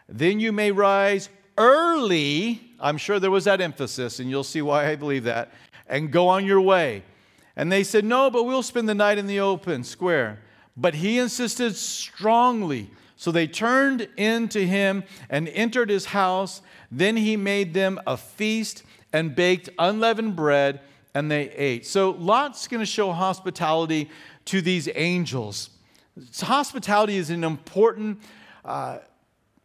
Then 0.08 0.40
you 0.40 0.52
may 0.52 0.70
rise 0.70 1.28
early 1.56 2.70
I'm 2.80 2.96
sure 2.96 3.20
there 3.20 3.30
was 3.30 3.44
that 3.44 3.60
emphasis, 3.60 4.18
and 4.18 4.30
you'll 4.30 4.44
see 4.44 4.62
why 4.62 4.88
I 4.88 4.96
believe 4.96 5.24
that, 5.24 5.52
and 5.86 6.10
go 6.10 6.28
on 6.28 6.46
your 6.46 6.60
way. 6.60 7.02
And 7.56 7.70
they 7.70 7.84
said, 7.84 8.04
No, 8.04 8.30
but 8.30 8.44
we'll 8.44 8.62
spend 8.62 8.88
the 8.88 8.94
night 8.94 9.18
in 9.18 9.26
the 9.26 9.40
open 9.40 9.84
square. 9.84 10.40
But 10.76 10.94
he 10.94 11.18
insisted 11.18 11.76
strongly. 11.76 12.90
So 13.16 13.30
they 13.30 13.46
turned 13.46 14.08
into 14.16 14.60
him 14.60 15.04
and 15.28 15.46
entered 15.48 15.90
his 15.90 16.06
house. 16.06 16.62
Then 16.90 17.18
he 17.18 17.36
made 17.36 17.74
them 17.74 18.00
a 18.06 18.16
feast 18.16 18.82
and 19.12 19.34
baked 19.34 19.68
unleavened 19.78 20.36
bread, 20.36 20.80
and 21.14 21.30
they 21.30 21.50
ate. 21.50 21.86
So 21.86 22.10
Lot's 22.12 22.68
going 22.68 22.80
to 22.80 22.86
show 22.86 23.12
hospitality 23.12 24.10
to 24.46 24.60
these 24.60 24.88
angels. 24.94 25.70
Hospitality 26.40 27.16
is 27.16 27.30
an 27.30 27.44
important 27.44 28.20
uh, 28.64 28.98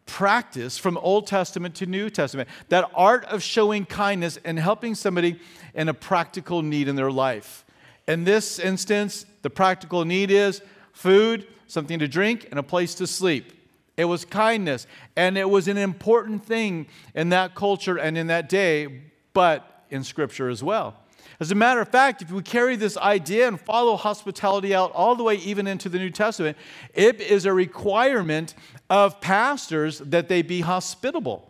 practice 0.06 0.78
from 0.78 0.98
Old 0.98 1.28
Testament 1.28 1.76
to 1.76 1.86
New 1.86 2.10
Testament, 2.10 2.50
that 2.70 2.90
art 2.94 3.26
of 3.26 3.42
showing 3.42 3.86
kindness 3.86 4.38
and 4.44 4.58
helping 4.58 4.96
somebody 4.96 5.40
in 5.74 5.90
a 5.90 5.94
practical 5.94 6.62
need 6.62 6.88
in 6.88 6.96
their 6.96 7.12
life. 7.12 7.66
In 8.08 8.24
this 8.24 8.60
instance, 8.60 9.26
the 9.42 9.50
practical 9.50 10.06
need 10.06 10.30
is 10.30 10.62
food, 10.94 11.48
something 11.68 12.00
to 12.00 12.08
drink, 12.08 12.48
and 12.52 12.60
a 12.60 12.64
place 12.64 12.96
to 12.96 13.08
sleep. 13.08 13.52
It 13.98 14.06
was 14.06 14.26
kindness. 14.26 14.86
And 15.16 15.38
it 15.38 15.50
was 15.50 15.68
an 15.68 15.78
important 15.78 16.46
thing 16.46 16.88
in 17.14 17.30
that 17.30 17.56
culture 17.56 17.98
and 17.98 18.18
in 18.18 18.28
that 18.28 18.50
day, 18.50 19.02
but 19.34 19.86
in 19.90 20.04
Scripture 20.04 20.50
as 20.50 20.64
well. 20.64 20.96
As 21.40 21.52
a 21.52 21.56
matter 21.56 21.82
of 21.82 21.90
fact, 21.90 22.22
if 22.22 22.32
we 22.32 22.42
carry 22.42 22.76
this 22.76 22.98
idea 22.98 23.48
and 23.48 23.60
follow 23.60 23.98
hospitality 23.98 24.74
out 24.74 24.92
all 24.94 25.16
the 25.16 25.24
way 25.24 25.36
even 25.36 25.68
into 25.68 25.90
the 25.90 25.98
New 25.98 26.10
Testament, 26.10 26.58
it 26.94 27.20
is 27.20 27.46
a 27.46 27.54
requirement 27.54 28.56
of 28.90 29.20
pastors 29.20 30.00
that 30.00 30.30
they 30.30 30.42
be 30.42 30.62
hospitable, 30.62 31.50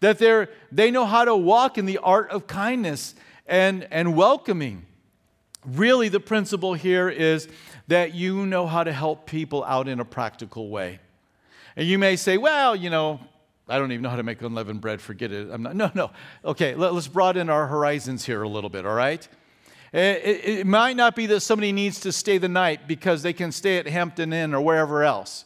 that 0.00 0.18
they're, 0.18 0.48
they 0.72 0.90
know 0.90 1.04
how 1.04 1.24
to 1.24 1.36
walk 1.36 1.76
in 1.76 1.86
the 1.86 1.98
art 1.98 2.30
of 2.30 2.46
kindness 2.46 3.14
and, 3.46 3.86
and 3.90 4.16
welcoming. 4.16 4.86
Really, 5.66 6.08
the 6.08 6.20
principle 6.20 6.74
here 6.74 7.08
is 7.08 7.48
that 7.88 8.14
you 8.14 8.46
know 8.46 8.66
how 8.66 8.84
to 8.84 8.92
help 8.92 9.26
people 9.26 9.64
out 9.64 9.88
in 9.88 10.00
a 10.00 10.04
practical 10.04 10.70
way. 10.70 11.00
And 11.76 11.86
you 11.86 11.98
may 11.98 12.16
say, 12.16 12.38
well, 12.38 12.74
you 12.74 12.90
know, 12.90 13.20
I 13.68 13.78
don't 13.78 13.92
even 13.92 14.02
know 14.02 14.10
how 14.10 14.16
to 14.16 14.22
make 14.22 14.40
unleavened 14.40 14.80
bread. 14.80 15.00
Forget 15.00 15.32
it. 15.32 15.50
I'm 15.50 15.62
not. 15.62 15.76
No, 15.76 15.90
no. 15.94 16.10
Okay, 16.44 16.74
let, 16.74 16.92
us 16.92 17.06
broaden 17.06 17.50
our 17.50 17.66
horizons 17.66 18.24
here 18.24 18.42
a 18.42 18.48
little 18.48 18.70
bit, 18.70 18.86
all 18.86 18.94
right? 18.94 19.26
Eh, 19.92 20.12
it, 20.12 20.24
it, 20.24 20.58
it, 20.60 20.66
might 20.66 20.96
not 20.96 21.14
be 21.14 21.26
that 21.26 21.40
somebody 21.40 21.72
needs 21.72 22.00
to 22.00 22.12
stay 22.12 22.38
the 22.38 22.48
night 22.48 22.86
because 22.86 23.22
they 23.22 23.32
can 23.32 23.52
stay 23.52 23.78
at 23.78 23.86
Hampton 23.86 24.32
Inn 24.32 24.54
or 24.54 24.60
wherever 24.60 25.02
else. 25.02 25.44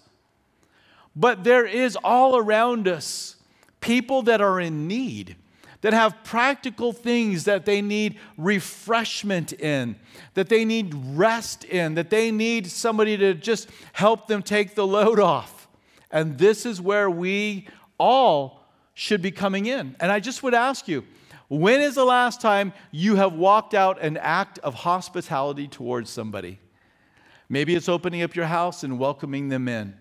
But 1.14 1.44
there 1.44 1.66
is 1.66 1.96
all 2.02 2.36
around 2.36 2.88
us 2.88 3.36
people 3.80 4.22
that 4.22 4.40
are 4.40 4.60
in 4.60 4.88
need, 4.88 5.36
that 5.82 5.92
have 5.92 6.22
practical 6.24 6.92
things 6.92 7.44
that 7.44 7.66
they 7.66 7.82
need 7.82 8.18
refreshment 8.38 9.52
in, 9.52 9.96
that 10.34 10.48
they 10.48 10.64
need 10.64 10.94
rest 10.94 11.64
in, 11.64 11.94
that 11.94 12.08
they 12.08 12.30
need 12.30 12.68
somebody 12.68 13.16
to 13.16 13.34
just 13.34 13.68
help 13.92 14.28
them 14.28 14.42
take 14.42 14.74
the 14.74 14.86
load 14.86 15.18
off. 15.20 15.68
And 16.10 16.38
this 16.38 16.64
is 16.64 16.80
where 16.80 17.10
we 17.10 17.66
all 18.02 18.66
should 18.94 19.22
be 19.22 19.30
coming 19.30 19.66
in. 19.66 19.94
And 20.00 20.10
I 20.10 20.18
just 20.18 20.42
would 20.42 20.54
ask 20.54 20.88
you, 20.88 21.04
when 21.48 21.80
is 21.80 21.94
the 21.94 22.04
last 22.04 22.40
time 22.40 22.72
you 22.90 23.14
have 23.16 23.34
walked 23.34 23.74
out 23.74 24.02
an 24.02 24.16
act 24.16 24.58
of 24.60 24.74
hospitality 24.74 25.68
towards 25.68 26.10
somebody? 26.10 26.58
Maybe 27.48 27.74
it's 27.74 27.88
opening 27.88 28.22
up 28.22 28.34
your 28.34 28.46
house 28.46 28.82
and 28.82 28.98
welcoming 28.98 29.50
them 29.50 29.68
in. 29.68 29.94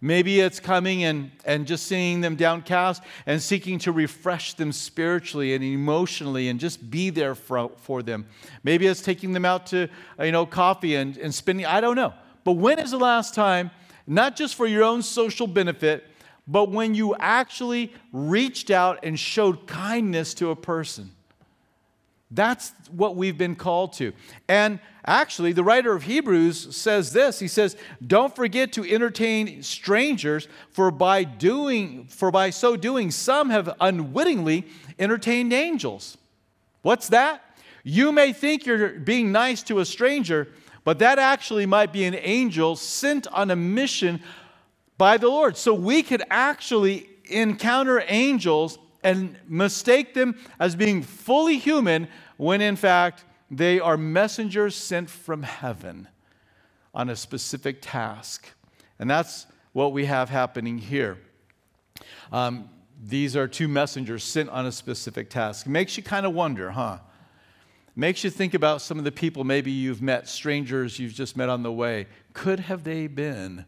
Maybe 0.00 0.40
it's 0.40 0.60
coming 0.60 1.04
and, 1.04 1.30
and 1.44 1.66
just 1.66 1.86
seeing 1.86 2.20
them 2.20 2.36
downcast 2.36 3.02
and 3.26 3.42
seeking 3.42 3.78
to 3.80 3.92
refresh 3.92 4.54
them 4.54 4.72
spiritually 4.72 5.52
and 5.54 5.64
emotionally 5.64 6.48
and 6.48 6.60
just 6.60 6.90
be 6.90 7.10
there 7.10 7.34
for, 7.34 7.72
for 7.76 8.02
them. 8.02 8.26
Maybe 8.62 8.86
it's 8.86 9.02
taking 9.02 9.32
them 9.32 9.44
out 9.44 9.66
to 9.68 9.88
uh, 10.18 10.24
you 10.24 10.32
know, 10.32 10.46
coffee 10.46 10.94
and, 10.94 11.18
and 11.18 11.34
spending, 11.34 11.66
I 11.66 11.80
don't 11.80 11.96
know. 11.96 12.14
But 12.44 12.52
when 12.52 12.78
is 12.78 12.92
the 12.92 12.98
last 12.98 13.34
time, 13.34 13.70
not 14.06 14.36
just 14.36 14.54
for 14.54 14.66
your 14.66 14.84
own 14.84 15.02
social 15.02 15.46
benefit, 15.46 16.09
but 16.50 16.68
when 16.68 16.96
you 16.96 17.14
actually 17.20 17.92
reached 18.12 18.70
out 18.72 18.98
and 19.04 19.18
showed 19.18 19.68
kindness 19.68 20.34
to 20.34 20.50
a 20.50 20.56
person. 20.56 21.12
That's 22.32 22.72
what 22.90 23.14
we've 23.14 23.38
been 23.38 23.54
called 23.54 23.92
to. 23.94 24.12
And 24.48 24.80
actually, 25.06 25.52
the 25.52 25.64
writer 25.64 25.92
of 25.92 26.04
Hebrews 26.04 26.76
says 26.76 27.12
this. 27.12 27.38
He 27.38 27.48
says, 27.48 27.76
"Don't 28.04 28.34
forget 28.34 28.72
to 28.72 28.84
entertain 28.84 29.62
strangers, 29.62 30.48
for 30.70 30.90
by 30.90 31.24
doing 31.24 32.06
for 32.08 32.30
by 32.30 32.50
so 32.50 32.76
doing 32.76 33.10
some 33.10 33.50
have 33.50 33.74
unwittingly 33.80 34.66
entertained 34.98 35.52
angels." 35.52 36.18
What's 36.82 37.08
that? 37.08 37.42
You 37.84 38.12
may 38.12 38.32
think 38.32 38.66
you're 38.66 38.90
being 38.90 39.32
nice 39.32 39.62
to 39.64 39.78
a 39.78 39.84
stranger, 39.84 40.48
but 40.84 40.98
that 40.98 41.18
actually 41.18 41.66
might 41.66 41.92
be 41.92 42.04
an 42.04 42.14
angel 42.14 42.74
sent 42.76 43.26
on 43.28 43.50
a 43.50 43.56
mission 43.56 44.20
by 45.00 45.16
the 45.16 45.28
Lord. 45.28 45.56
So 45.56 45.72
we 45.72 46.02
could 46.02 46.22
actually 46.28 47.08
encounter 47.24 48.04
angels 48.06 48.78
and 49.02 49.34
mistake 49.48 50.12
them 50.12 50.38
as 50.58 50.76
being 50.76 51.02
fully 51.02 51.56
human 51.56 52.06
when 52.36 52.60
in 52.60 52.76
fact 52.76 53.24
they 53.50 53.80
are 53.80 53.96
messengers 53.96 54.76
sent 54.76 55.08
from 55.08 55.42
heaven 55.42 56.06
on 56.92 57.08
a 57.08 57.16
specific 57.16 57.78
task. 57.80 58.50
And 58.98 59.08
that's 59.08 59.46
what 59.72 59.94
we 59.94 60.04
have 60.04 60.28
happening 60.28 60.76
here. 60.76 61.16
Um, 62.30 62.68
these 63.02 63.36
are 63.36 63.48
two 63.48 63.68
messengers 63.68 64.22
sent 64.22 64.50
on 64.50 64.66
a 64.66 64.72
specific 64.72 65.30
task. 65.30 65.66
Makes 65.66 65.96
you 65.96 66.02
kind 66.02 66.26
of 66.26 66.34
wonder, 66.34 66.72
huh? 66.72 66.98
Makes 67.96 68.22
you 68.22 68.28
think 68.28 68.52
about 68.52 68.82
some 68.82 68.98
of 68.98 69.04
the 69.04 69.12
people 69.12 69.44
maybe 69.44 69.70
you've 69.70 70.02
met, 70.02 70.28
strangers 70.28 70.98
you've 70.98 71.14
just 71.14 71.38
met 71.38 71.48
on 71.48 71.62
the 71.62 71.72
way. 71.72 72.06
Could 72.34 72.60
have 72.60 72.84
they 72.84 73.06
been 73.06 73.64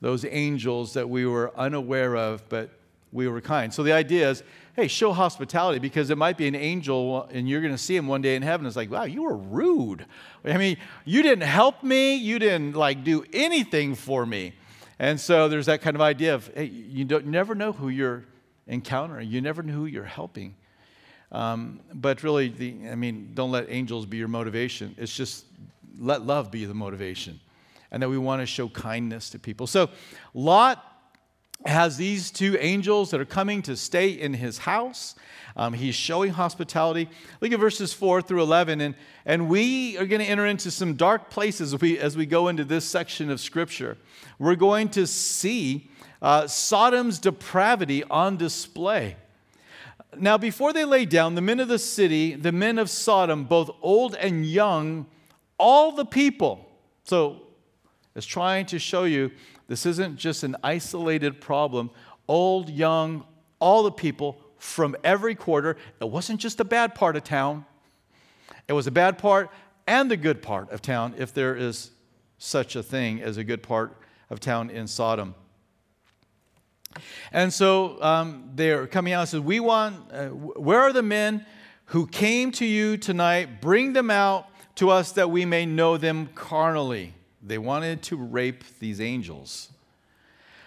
those 0.00 0.24
angels 0.24 0.94
that 0.94 1.08
we 1.08 1.26
were 1.26 1.52
unaware 1.56 2.16
of, 2.16 2.46
but 2.48 2.70
we 3.14 3.28
were 3.28 3.40
kind. 3.40 3.72
So 3.72 3.82
the 3.82 3.92
idea 3.92 4.28
is, 4.28 4.42
hey, 4.74 4.88
show 4.88 5.12
hospitality 5.12 5.78
because 5.78 6.10
it 6.10 6.18
might 6.18 6.36
be 6.36 6.48
an 6.48 6.56
angel 6.56 7.28
and 7.32 7.48
you're 7.48 7.60
going 7.60 7.72
to 7.72 7.78
see 7.78 7.96
him 7.96 8.08
one 8.08 8.20
day 8.20 8.34
in 8.34 8.42
heaven. 8.42 8.66
It's 8.66 8.76
like, 8.76 8.90
wow, 8.90 9.04
you 9.04 9.22
were 9.22 9.36
rude. 9.36 10.04
I 10.44 10.58
mean, 10.58 10.76
you 11.04 11.22
didn't 11.22 11.44
help 11.44 11.82
me. 11.82 12.16
You 12.16 12.40
didn't 12.40 12.74
like 12.74 13.04
do 13.04 13.24
anything 13.32 13.94
for 13.94 14.26
me. 14.26 14.52
And 14.98 15.18
so 15.18 15.48
there's 15.48 15.66
that 15.66 15.80
kind 15.80 15.96
of 15.96 16.02
idea 16.02 16.34
of, 16.34 16.50
hey, 16.54 16.64
you 16.64 17.04
don't, 17.04 17.26
never 17.26 17.54
know 17.54 17.72
who 17.72 17.88
you're 17.88 18.24
encountering. 18.66 19.28
You 19.28 19.40
never 19.40 19.62
know 19.62 19.74
who 19.74 19.86
you're 19.86 20.04
helping. 20.04 20.56
Um, 21.30 21.80
but 21.92 22.22
really, 22.22 22.48
the, 22.48 22.90
I 22.90 22.94
mean, 22.96 23.30
don't 23.34 23.50
let 23.50 23.66
angels 23.68 24.06
be 24.06 24.16
your 24.16 24.28
motivation. 24.28 24.94
It's 24.98 25.14
just 25.14 25.46
let 25.98 26.22
love 26.22 26.50
be 26.50 26.64
the 26.64 26.74
motivation 26.74 27.40
and 27.94 28.02
that 28.02 28.08
we 28.08 28.18
want 28.18 28.42
to 28.42 28.46
show 28.46 28.68
kindness 28.68 29.30
to 29.30 29.38
people. 29.38 29.68
So, 29.68 29.88
Lot 30.34 30.84
has 31.64 31.96
these 31.96 32.32
two 32.32 32.56
angels 32.58 33.12
that 33.12 33.20
are 33.20 33.24
coming 33.24 33.62
to 33.62 33.76
stay 33.76 34.08
in 34.08 34.34
his 34.34 34.58
house. 34.58 35.14
Um, 35.56 35.74
he's 35.74 35.94
showing 35.94 36.32
hospitality. 36.32 37.08
Look 37.40 37.52
at 37.52 37.60
verses 37.60 37.92
4 37.92 38.20
through 38.20 38.42
11. 38.42 38.80
And, 38.80 38.96
and 39.24 39.48
we 39.48 39.96
are 39.96 40.06
going 40.06 40.20
to 40.20 40.26
enter 40.26 40.44
into 40.44 40.72
some 40.72 40.94
dark 40.94 41.30
places 41.30 41.72
as 41.72 41.80
we, 41.80 41.96
as 41.96 42.16
we 42.16 42.26
go 42.26 42.48
into 42.48 42.64
this 42.64 42.84
section 42.84 43.30
of 43.30 43.40
Scripture. 43.40 43.96
We're 44.40 44.56
going 44.56 44.88
to 44.90 45.06
see 45.06 45.88
uh, 46.20 46.48
Sodom's 46.48 47.20
depravity 47.20 48.02
on 48.02 48.36
display. 48.36 49.14
Now, 50.18 50.36
before 50.36 50.72
they 50.72 50.84
lay 50.84 51.04
down, 51.04 51.36
the 51.36 51.40
men 51.40 51.60
of 51.60 51.68
the 51.68 51.78
city, 51.78 52.34
the 52.34 52.50
men 52.50 52.80
of 52.80 52.90
Sodom, 52.90 53.44
both 53.44 53.70
old 53.82 54.16
and 54.16 54.44
young, 54.44 55.06
all 55.58 55.92
the 55.92 56.04
people, 56.04 56.68
so 57.04 57.43
is 58.14 58.26
trying 58.26 58.66
to 58.66 58.78
show 58.78 59.04
you 59.04 59.30
this 59.66 59.86
isn't 59.86 60.16
just 60.16 60.42
an 60.42 60.56
isolated 60.62 61.40
problem. 61.40 61.90
Old, 62.28 62.70
young, 62.70 63.24
all 63.58 63.82
the 63.82 63.92
people 63.92 64.40
from 64.58 64.96
every 65.04 65.34
quarter. 65.34 65.76
It 66.00 66.08
wasn't 66.08 66.40
just 66.40 66.60
a 66.60 66.64
bad 66.64 66.94
part 66.94 67.16
of 67.16 67.24
town, 67.24 67.64
it 68.68 68.72
was 68.72 68.86
a 68.86 68.92
bad 68.92 69.18
part 69.18 69.50
and 69.86 70.10
the 70.10 70.16
good 70.16 70.40
part 70.40 70.70
of 70.70 70.80
town, 70.80 71.14
if 71.18 71.34
there 71.34 71.54
is 71.54 71.90
such 72.38 72.74
a 72.76 72.82
thing 72.82 73.20
as 73.20 73.36
a 73.36 73.44
good 73.44 73.62
part 73.62 73.96
of 74.30 74.40
town 74.40 74.70
in 74.70 74.86
Sodom. 74.86 75.34
And 77.32 77.52
so 77.52 78.02
um, 78.02 78.50
they're 78.54 78.86
coming 78.86 79.12
out 79.12 79.20
and 79.20 79.28
says, 79.28 79.40
We 79.40 79.60
want, 79.60 79.96
uh, 80.12 80.28
where 80.28 80.80
are 80.80 80.92
the 80.92 81.02
men 81.02 81.44
who 81.86 82.06
came 82.06 82.50
to 82.52 82.64
you 82.64 82.96
tonight? 82.96 83.60
Bring 83.60 83.92
them 83.92 84.10
out 84.10 84.48
to 84.76 84.90
us 84.90 85.12
that 85.12 85.30
we 85.30 85.44
may 85.44 85.66
know 85.66 85.96
them 85.96 86.28
carnally. 86.34 87.14
They 87.46 87.58
wanted 87.58 88.02
to 88.04 88.16
rape 88.16 88.64
these 88.80 89.00
angels. 89.00 89.68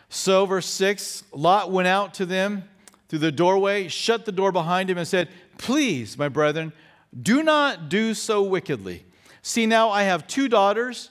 So, 0.09 0.45
verse 0.45 0.67
6 0.67 1.23
Lot 1.33 1.71
went 1.71 1.87
out 1.87 2.13
to 2.15 2.25
them 2.25 2.63
through 3.09 3.19
the 3.19 3.31
doorway, 3.31 3.87
shut 3.87 4.25
the 4.25 4.31
door 4.31 4.51
behind 4.51 4.89
him, 4.89 4.97
and 4.97 5.07
said, 5.07 5.29
Please, 5.57 6.17
my 6.17 6.29
brethren, 6.29 6.71
do 7.19 7.41
not 7.41 7.89
do 7.89 8.13
so 8.13 8.43
wickedly. 8.43 9.05
See, 9.41 9.65
now 9.65 9.89
I 9.89 10.03
have 10.03 10.27
two 10.27 10.47
daughters 10.47 11.09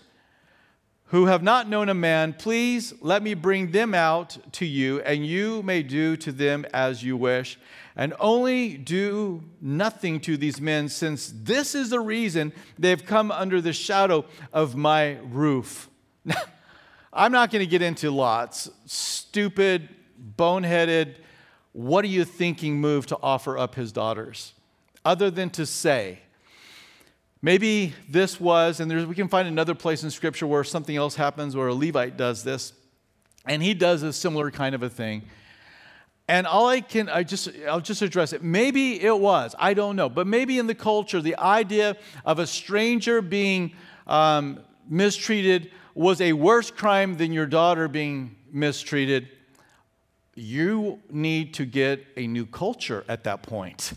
who 1.06 1.26
have 1.26 1.42
not 1.42 1.68
known 1.68 1.88
a 1.88 1.94
man. 1.94 2.32
Please 2.32 2.92
let 3.00 3.22
me 3.22 3.34
bring 3.34 3.70
them 3.70 3.94
out 3.94 4.36
to 4.52 4.66
you, 4.66 5.00
and 5.00 5.26
you 5.26 5.62
may 5.62 5.82
do 5.82 6.16
to 6.16 6.32
them 6.32 6.66
as 6.72 7.02
you 7.02 7.16
wish 7.16 7.58
and 7.96 8.12
only 8.20 8.76
do 8.76 9.42
nothing 9.60 10.20
to 10.20 10.36
these 10.36 10.60
men, 10.60 10.88
since 10.88 11.32
this 11.34 11.74
is 11.74 11.88
the 11.88 11.98
reason 12.00 12.52
they've 12.78 13.04
come 13.04 13.32
under 13.32 13.60
the 13.60 13.72
shadow 13.72 14.24
of 14.52 14.76
my 14.76 15.16
roof. 15.24 15.88
I'm 17.12 17.32
not 17.32 17.50
going 17.50 17.64
to 17.64 17.70
get 17.70 17.80
into 17.80 18.10
Lot's 18.10 18.70
stupid, 18.84 19.88
boneheaded, 20.36 21.16
what 21.72 22.04
are 22.04 22.08
you 22.08 22.24
thinking 22.24 22.78
move 22.80 23.06
to 23.06 23.18
offer 23.22 23.56
up 23.56 23.74
his 23.74 23.92
daughters, 23.92 24.52
other 25.04 25.30
than 25.30 25.48
to 25.50 25.64
say, 25.64 26.20
maybe 27.46 27.94
this 28.08 28.40
was, 28.40 28.80
and 28.80 29.08
we 29.08 29.14
can 29.14 29.28
find 29.28 29.46
another 29.46 29.72
place 29.72 30.02
in 30.02 30.10
Scripture 30.10 30.48
where 30.48 30.64
something 30.64 30.96
else 30.96 31.14
happens 31.14 31.54
where 31.54 31.68
a 31.68 31.74
Levite 31.74 32.16
does 32.16 32.42
this, 32.42 32.72
and 33.46 33.62
he 33.62 33.72
does 33.72 34.02
a 34.02 34.12
similar 34.12 34.50
kind 34.50 34.74
of 34.74 34.82
a 34.82 34.90
thing. 34.90 35.22
And 36.26 36.44
all 36.44 36.66
I 36.66 36.80
can, 36.80 37.08
I 37.08 37.22
just, 37.22 37.48
I'll 37.68 37.80
just 37.80 38.02
address 38.02 38.32
it. 38.32 38.42
Maybe 38.42 39.00
it 39.00 39.16
was, 39.16 39.54
I 39.60 39.74
don't 39.74 39.94
know, 39.94 40.08
but 40.08 40.26
maybe 40.26 40.58
in 40.58 40.66
the 40.66 40.74
culture, 40.74 41.20
the 41.20 41.36
idea 41.38 41.96
of 42.24 42.40
a 42.40 42.48
stranger 42.48 43.22
being 43.22 43.74
um, 44.08 44.58
mistreated 44.88 45.70
was 45.94 46.20
a 46.20 46.32
worse 46.32 46.72
crime 46.72 47.16
than 47.16 47.32
your 47.32 47.46
daughter 47.46 47.86
being 47.86 48.34
mistreated. 48.50 49.28
you 50.34 50.98
need 51.10 51.54
to 51.54 51.64
get 51.64 52.04
a 52.16 52.26
new 52.26 52.44
culture 52.44 53.04
at 53.08 53.22
that 53.22 53.44
point. 53.44 53.92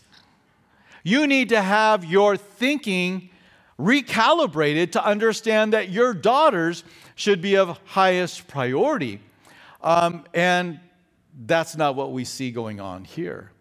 You 1.04 1.26
need 1.26 1.50
to 1.50 1.62
have 1.64 2.06
your 2.06 2.38
thinking 2.38 3.32
recalibrated 3.80 4.92
to 4.92 5.04
understand 5.04 5.74
that 5.74 5.90
your 5.90 6.14
daughters 6.14 6.84
should 7.16 7.42
be 7.42 7.56
of 7.56 7.80
highest 7.86 8.48
priority. 8.48 9.22
Um, 9.82 10.26
and 10.34 10.80
that's 11.46 11.78
not 11.78 11.96
what 11.96 12.12
we 12.12 12.26
see 12.26 12.52
going 12.52 12.82
on 12.82 13.06
here. 13.06 13.52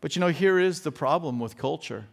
But 0.00 0.16
you 0.16 0.20
know, 0.20 0.28
here 0.28 0.58
is 0.58 0.80
the 0.80 0.92
problem 0.92 1.38
with 1.38 1.58
culture. 1.58 2.06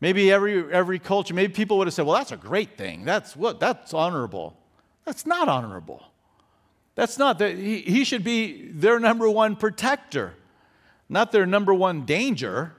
Maybe 0.00 0.30
every, 0.30 0.72
every 0.72 0.98
culture, 0.98 1.34
maybe 1.34 1.52
people 1.52 1.78
would 1.78 1.86
have 1.86 1.94
said, 1.94 2.06
well, 2.06 2.16
that's 2.16 2.32
a 2.32 2.36
great 2.36 2.76
thing. 2.76 3.04
That's 3.04 3.36
what 3.36 3.60
that's 3.60 3.92
honorable. 3.92 4.56
That's 5.04 5.26
not 5.26 5.48
honorable. 5.48 6.04
That's 6.94 7.18
not 7.18 7.38
that 7.38 7.56
he, 7.56 7.80
he 7.80 8.04
should 8.04 8.24
be 8.24 8.70
their 8.72 8.98
number 8.98 9.28
one 9.30 9.56
protector, 9.56 10.34
not 11.08 11.32
their 11.32 11.46
number 11.46 11.72
one 11.72 12.04
danger. 12.04 12.74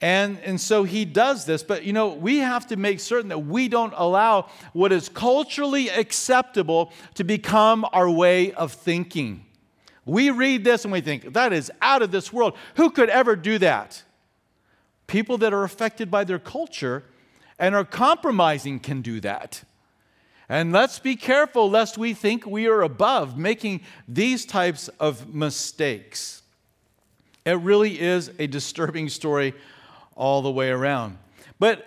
And, 0.00 0.38
and 0.40 0.60
so 0.60 0.84
he 0.84 1.04
does 1.04 1.46
this. 1.46 1.62
But 1.62 1.84
you 1.84 1.92
know, 1.92 2.08
we 2.08 2.38
have 2.38 2.66
to 2.68 2.76
make 2.76 3.00
certain 3.00 3.28
that 3.28 3.46
we 3.46 3.68
don't 3.68 3.94
allow 3.96 4.50
what 4.72 4.92
is 4.92 5.08
culturally 5.08 5.88
acceptable 5.88 6.92
to 7.14 7.24
become 7.24 7.86
our 7.92 8.10
way 8.10 8.52
of 8.52 8.72
thinking. 8.72 9.46
We 10.04 10.30
read 10.30 10.64
this 10.64 10.84
and 10.84 10.92
we 10.92 11.00
think, 11.00 11.32
that 11.32 11.52
is 11.52 11.72
out 11.82 12.02
of 12.02 12.10
this 12.10 12.32
world. 12.32 12.56
Who 12.76 12.90
could 12.90 13.08
ever 13.08 13.34
do 13.34 13.58
that? 13.58 14.02
People 15.06 15.38
that 15.38 15.52
are 15.52 15.64
affected 15.64 16.10
by 16.10 16.24
their 16.24 16.38
culture 16.38 17.04
and 17.58 17.74
are 17.74 17.84
compromising 17.84 18.78
can 18.78 19.02
do 19.02 19.20
that. 19.20 19.64
And 20.48 20.72
let's 20.72 21.00
be 21.00 21.16
careful 21.16 21.68
lest 21.68 21.98
we 21.98 22.14
think 22.14 22.46
we 22.46 22.68
are 22.68 22.82
above 22.82 23.36
making 23.36 23.80
these 24.06 24.46
types 24.46 24.88
of 25.00 25.34
mistakes. 25.34 26.42
It 27.44 27.58
really 27.58 28.00
is 28.00 28.30
a 28.38 28.46
disturbing 28.46 29.08
story 29.08 29.54
all 30.16 30.42
the 30.42 30.50
way 30.50 30.70
around. 30.70 31.18
But 31.60 31.86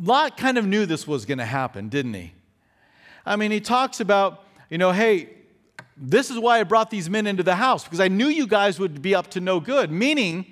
Lot 0.00 0.36
kind 0.36 0.58
of 0.58 0.66
knew 0.66 0.86
this 0.86 1.06
was 1.06 1.24
going 1.24 1.38
to 1.38 1.44
happen, 1.44 1.88
didn't 1.88 2.14
he? 2.14 2.32
I 3.26 3.36
mean, 3.36 3.50
he 3.50 3.60
talks 3.60 4.00
about, 4.00 4.44
you 4.68 4.78
know, 4.78 4.92
hey, 4.92 5.30
this 5.96 6.30
is 6.30 6.38
why 6.38 6.60
I 6.60 6.64
brought 6.64 6.90
these 6.90 7.08
men 7.10 7.26
into 7.26 7.42
the 7.42 7.54
house, 7.54 7.84
because 7.84 8.00
I 8.00 8.08
knew 8.08 8.28
you 8.28 8.46
guys 8.46 8.78
would 8.78 9.02
be 9.02 9.14
up 9.14 9.28
to 9.30 9.40
no 9.40 9.60
good, 9.60 9.90
meaning 9.90 10.46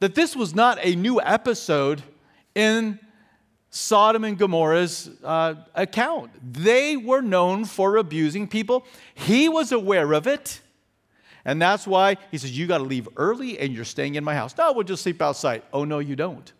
that 0.00 0.14
this 0.14 0.34
was 0.34 0.54
not 0.54 0.78
a 0.82 0.94
new 0.96 1.20
episode 1.20 2.02
in 2.54 2.98
Sodom 3.70 4.24
and 4.24 4.36
Gomorrah's 4.36 5.10
uh, 5.22 5.54
account. 5.74 6.30
They 6.42 6.96
were 6.96 7.20
known 7.20 7.64
for 7.64 7.96
abusing 7.96 8.48
people. 8.48 8.84
He 9.14 9.48
was 9.48 9.70
aware 9.70 10.12
of 10.12 10.26
it. 10.26 10.60
And 11.44 11.60
that's 11.60 11.86
why 11.86 12.16
he 12.30 12.38
says, 12.38 12.56
You 12.56 12.66
got 12.66 12.78
to 12.78 12.84
leave 12.84 13.08
early 13.16 13.58
and 13.58 13.72
you're 13.72 13.84
staying 13.84 14.14
in 14.14 14.24
my 14.24 14.34
house. 14.34 14.56
No, 14.56 14.72
we'll 14.72 14.84
just 14.84 15.02
sleep 15.02 15.22
outside. 15.22 15.62
Oh, 15.72 15.84
no, 15.84 15.98
you 15.98 16.16
don't. 16.16 16.52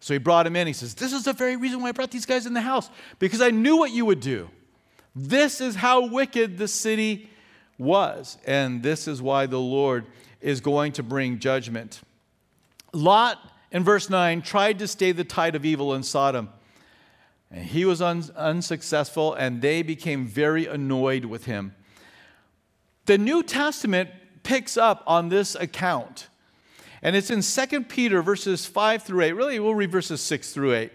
So 0.00 0.12
he 0.12 0.18
brought 0.18 0.46
him 0.46 0.56
in. 0.56 0.66
He 0.66 0.72
says, 0.72 0.94
This 0.94 1.12
is 1.12 1.24
the 1.24 1.32
very 1.32 1.56
reason 1.56 1.80
why 1.80 1.88
I 1.88 1.92
brought 1.92 2.10
these 2.10 2.26
guys 2.26 2.46
in 2.46 2.54
the 2.54 2.60
house, 2.60 2.90
because 3.18 3.40
I 3.40 3.50
knew 3.50 3.76
what 3.76 3.90
you 3.90 4.04
would 4.04 4.20
do. 4.20 4.50
This 5.16 5.60
is 5.60 5.76
how 5.76 6.06
wicked 6.06 6.58
the 6.58 6.68
city 6.68 7.30
was. 7.78 8.36
And 8.46 8.82
this 8.82 9.06
is 9.08 9.22
why 9.22 9.46
the 9.46 9.60
Lord 9.60 10.06
is 10.40 10.60
going 10.60 10.92
to 10.92 11.02
bring 11.02 11.38
judgment. 11.38 12.02
Lot, 12.92 13.38
in 13.70 13.82
verse 13.82 14.10
9, 14.10 14.42
tried 14.42 14.78
to 14.80 14.88
stay 14.88 15.12
the 15.12 15.24
tide 15.24 15.56
of 15.56 15.64
evil 15.64 15.94
in 15.94 16.02
Sodom. 16.02 16.50
And 17.50 17.64
he 17.64 17.84
was 17.84 18.02
un- 18.02 18.30
unsuccessful, 18.36 19.34
and 19.34 19.62
they 19.62 19.82
became 19.82 20.26
very 20.26 20.66
annoyed 20.66 21.24
with 21.24 21.44
him. 21.44 21.74
The 23.06 23.18
New 23.18 23.42
Testament 23.42 24.10
picks 24.42 24.76
up 24.76 25.02
on 25.06 25.28
this 25.28 25.54
account. 25.54 26.28
And 27.02 27.14
it's 27.14 27.30
in 27.30 27.42
2 27.42 27.82
Peter 27.82 28.22
verses 28.22 28.64
5 28.64 29.02
through 29.02 29.22
8. 29.22 29.32
Really, 29.32 29.60
we'll 29.60 29.74
read 29.74 29.92
verses 29.92 30.20
6 30.22 30.52
through 30.52 30.74
8 30.74 30.92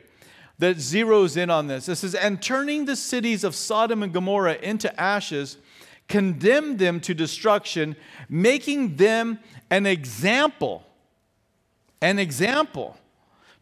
that 0.58 0.78
zeroes 0.78 1.38
in 1.38 1.50
on 1.50 1.68
this. 1.68 1.88
It 1.88 1.96
says, 1.96 2.16
And 2.16 2.42
turning 2.42 2.86
the 2.86 2.96
cities 2.96 3.44
of 3.44 3.56
Sodom 3.56 4.04
and 4.04 4.14
Gomorrah 4.14 4.56
into 4.56 4.98
ashes, 5.00 5.58
condemned 6.08 6.80
them 6.80 7.00
to 7.02 7.14
destruction, 7.14 7.96
making 8.28 8.98
them 8.98 9.40
an 9.70 9.86
example, 9.86 10.84
an 12.02 12.20
example 12.20 12.98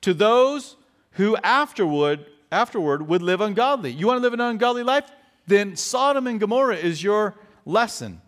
to 0.02 0.13
those 0.13 0.76
who 1.12 1.36
afterward, 1.38 2.26
afterward 2.52 3.08
would 3.08 3.21
live 3.21 3.41
ungodly. 3.41 3.91
You 3.91 4.08
want 4.08 4.17
to 4.19 4.21
live 4.21 4.34
an 4.34 4.41
ungodly 4.41 4.84
life? 4.84 5.10
Then 5.45 5.76
Sodom 5.76 6.28
and 6.28 6.39
Gomorrah 6.39 6.78
is 6.78 7.04
your 7.04 7.36
lesson. 7.65 8.21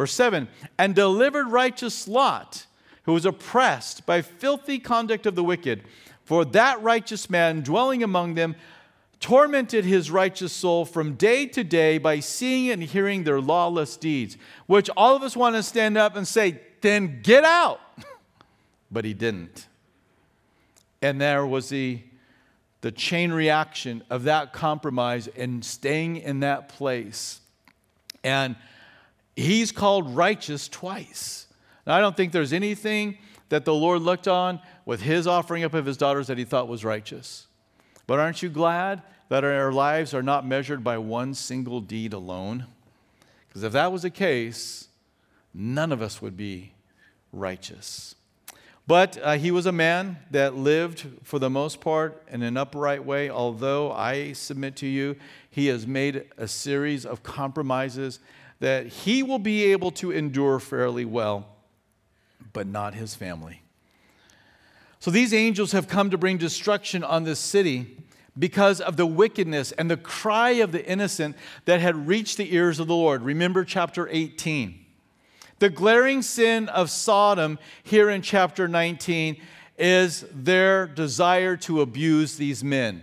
Verse 0.00 0.14
7 0.14 0.48
And 0.78 0.94
delivered 0.94 1.48
righteous 1.48 2.08
Lot, 2.08 2.64
who 3.02 3.12
was 3.12 3.26
oppressed 3.26 4.06
by 4.06 4.22
filthy 4.22 4.78
conduct 4.78 5.26
of 5.26 5.34
the 5.34 5.44
wicked 5.44 5.84
for 6.24 6.46
that 6.46 6.80
righteous 6.80 7.28
man 7.28 7.60
dwelling 7.60 8.02
among 8.02 8.32
them 8.32 8.56
tormented 9.20 9.84
his 9.84 10.10
righteous 10.10 10.54
soul 10.54 10.86
from 10.86 11.16
day 11.16 11.44
to 11.44 11.62
day 11.62 11.98
by 11.98 12.18
seeing 12.18 12.70
and 12.70 12.82
hearing 12.82 13.24
their 13.24 13.42
lawless 13.42 13.98
deeds, 13.98 14.38
which 14.64 14.88
all 14.96 15.14
of 15.14 15.22
us 15.22 15.36
want 15.36 15.54
to 15.54 15.62
stand 15.62 15.98
up 15.98 16.16
and 16.16 16.26
say, 16.26 16.58
then 16.80 17.20
get 17.20 17.44
out. 17.44 17.82
but 18.90 19.04
he 19.04 19.12
didn't. 19.12 19.66
And 21.02 21.20
there 21.20 21.44
was 21.44 21.68
the, 21.68 22.00
the 22.80 22.90
chain 22.90 23.32
reaction 23.32 24.02
of 24.08 24.22
that 24.22 24.54
compromise 24.54 25.28
and 25.28 25.62
staying 25.62 26.16
in 26.16 26.40
that 26.40 26.70
place. 26.70 27.42
And 28.24 28.56
he's 29.36 29.72
called 29.72 30.14
righteous 30.14 30.68
twice. 30.68 31.46
Now, 31.86 31.96
I 31.96 32.00
don't 32.00 32.16
think 32.16 32.32
there's 32.32 32.52
anything 32.52 33.18
that 33.48 33.64
the 33.64 33.74
Lord 33.74 34.02
looked 34.02 34.28
on 34.28 34.60
with 34.84 35.02
his 35.02 35.26
offering 35.26 35.64
up 35.64 35.74
of 35.74 35.86
his 35.86 35.96
daughters 35.96 36.28
that 36.28 36.38
he 36.38 36.44
thought 36.44 36.68
was 36.68 36.84
righteous. 36.84 37.46
But 38.06 38.18
aren't 38.18 38.42
you 38.42 38.48
glad 38.48 39.02
that 39.28 39.44
our 39.44 39.72
lives 39.72 40.14
are 40.14 40.22
not 40.22 40.46
measured 40.46 40.82
by 40.82 40.98
one 40.98 41.34
single 41.34 41.80
deed 41.80 42.12
alone? 42.12 42.66
Because 43.48 43.62
if 43.62 43.72
that 43.72 43.92
was 43.92 44.02
the 44.02 44.10
case, 44.10 44.88
none 45.52 45.92
of 45.92 46.02
us 46.02 46.22
would 46.22 46.36
be 46.36 46.72
righteous. 47.32 48.14
But 48.86 49.18
uh, 49.22 49.32
he 49.34 49.52
was 49.52 49.66
a 49.66 49.72
man 49.72 50.18
that 50.32 50.56
lived, 50.56 51.06
for 51.22 51.38
the 51.38 51.50
most 51.50 51.80
part, 51.80 52.22
in 52.28 52.42
an 52.42 52.56
upright 52.56 53.04
way, 53.04 53.30
although 53.30 53.92
I 53.92 54.32
submit 54.32 54.74
to 54.76 54.86
you, 54.86 55.16
he 55.48 55.68
has 55.68 55.86
made 55.86 56.24
a 56.36 56.48
series 56.48 57.06
of 57.06 57.22
compromises 57.22 58.18
that 58.60 58.86
he 58.86 59.22
will 59.22 59.38
be 59.38 59.64
able 59.72 59.90
to 59.90 60.10
endure 60.10 60.60
fairly 60.60 61.04
well, 61.04 61.46
but 62.52 62.66
not 62.66 62.94
his 62.94 63.14
family. 63.14 63.62
So 65.00 65.10
these 65.10 65.32
angels 65.32 65.72
have 65.72 65.88
come 65.88 66.10
to 66.10 66.18
bring 66.18 66.36
destruction 66.36 67.02
on 67.02 67.24
this 67.24 67.40
city 67.40 67.96
because 68.38 68.80
of 68.80 68.96
the 68.96 69.06
wickedness 69.06 69.72
and 69.72 69.90
the 69.90 69.96
cry 69.96 70.50
of 70.50 70.72
the 70.72 70.86
innocent 70.86 71.36
that 71.64 71.80
had 71.80 72.06
reached 72.06 72.36
the 72.36 72.54
ears 72.54 72.78
of 72.78 72.86
the 72.86 72.94
Lord. 72.94 73.22
Remember 73.22 73.64
chapter 73.64 74.08
18. 74.10 74.78
The 75.58 75.70
glaring 75.70 76.22
sin 76.22 76.68
of 76.68 76.90
Sodom 76.90 77.58
here 77.82 78.08
in 78.10 78.22
chapter 78.22 78.68
19 78.68 79.40
is 79.78 80.24
their 80.32 80.86
desire 80.86 81.56
to 81.56 81.80
abuse 81.80 82.36
these 82.36 82.62
men. 82.62 83.02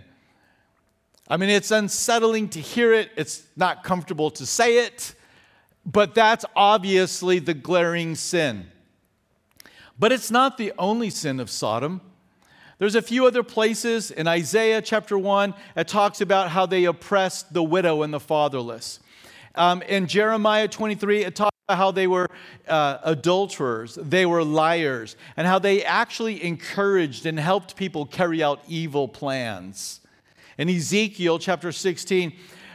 I 1.28 1.36
mean, 1.36 1.50
it's 1.50 1.70
unsettling 1.70 2.48
to 2.50 2.60
hear 2.60 2.92
it, 2.92 3.10
it's 3.16 3.42
not 3.56 3.84
comfortable 3.84 4.30
to 4.32 4.46
say 4.46 4.86
it, 4.86 5.14
but 5.90 6.14
that's 6.14 6.44
obviously 6.54 7.38
the 7.38 7.54
glaring 7.54 8.14
sin. 8.14 8.66
But 9.98 10.12
it's 10.12 10.30
not 10.30 10.58
the 10.58 10.72
only 10.78 11.08
sin 11.08 11.40
of 11.40 11.48
Sodom. 11.48 12.02
There's 12.76 12.94
a 12.94 13.02
few 13.02 13.26
other 13.26 13.42
places 13.42 14.10
in 14.10 14.28
Isaiah 14.28 14.82
chapter 14.82 15.18
1 15.18 15.54
that 15.74 15.88
talks 15.88 16.20
about 16.20 16.50
how 16.50 16.66
they 16.66 16.84
oppressed 16.84 17.54
the 17.54 17.62
widow 17.62 18.02
and 18.02 18.12
the 18.12 18.20
fatherless. 18.20 19.00
Um, 19.54 19.80
in 19.82 20.06
Jeremiah 20.06 20.68
23, 20.68 21.24
it 21.24 21.34
talks 21.34 21.56
about 21.66 21.78
how 21.78 21.90
they 21.90 22.06
were 22.06 22.28
uh, 22.68 22.98
adulterers, 23.02 23.98
they 24.00 24.26
were 24.26 24.44
liars, 24.44 25.16
and 25.38 25.46
how 25.46 25.58
they 25.58 25.82
actually 25.84 26.44
encouraged 26.44 27.24
and 27.24 27.40
helped 27.40 27.76
people 27.76 28.04
carry 28.04 28.42
out 28.42 28.60
evil 28.68 29.08
plans. 29.08 30.00
In 30.58 30.68
Ezekiel 30.68 31.38
chapter 31.38 31.72
16, 31.72 32.32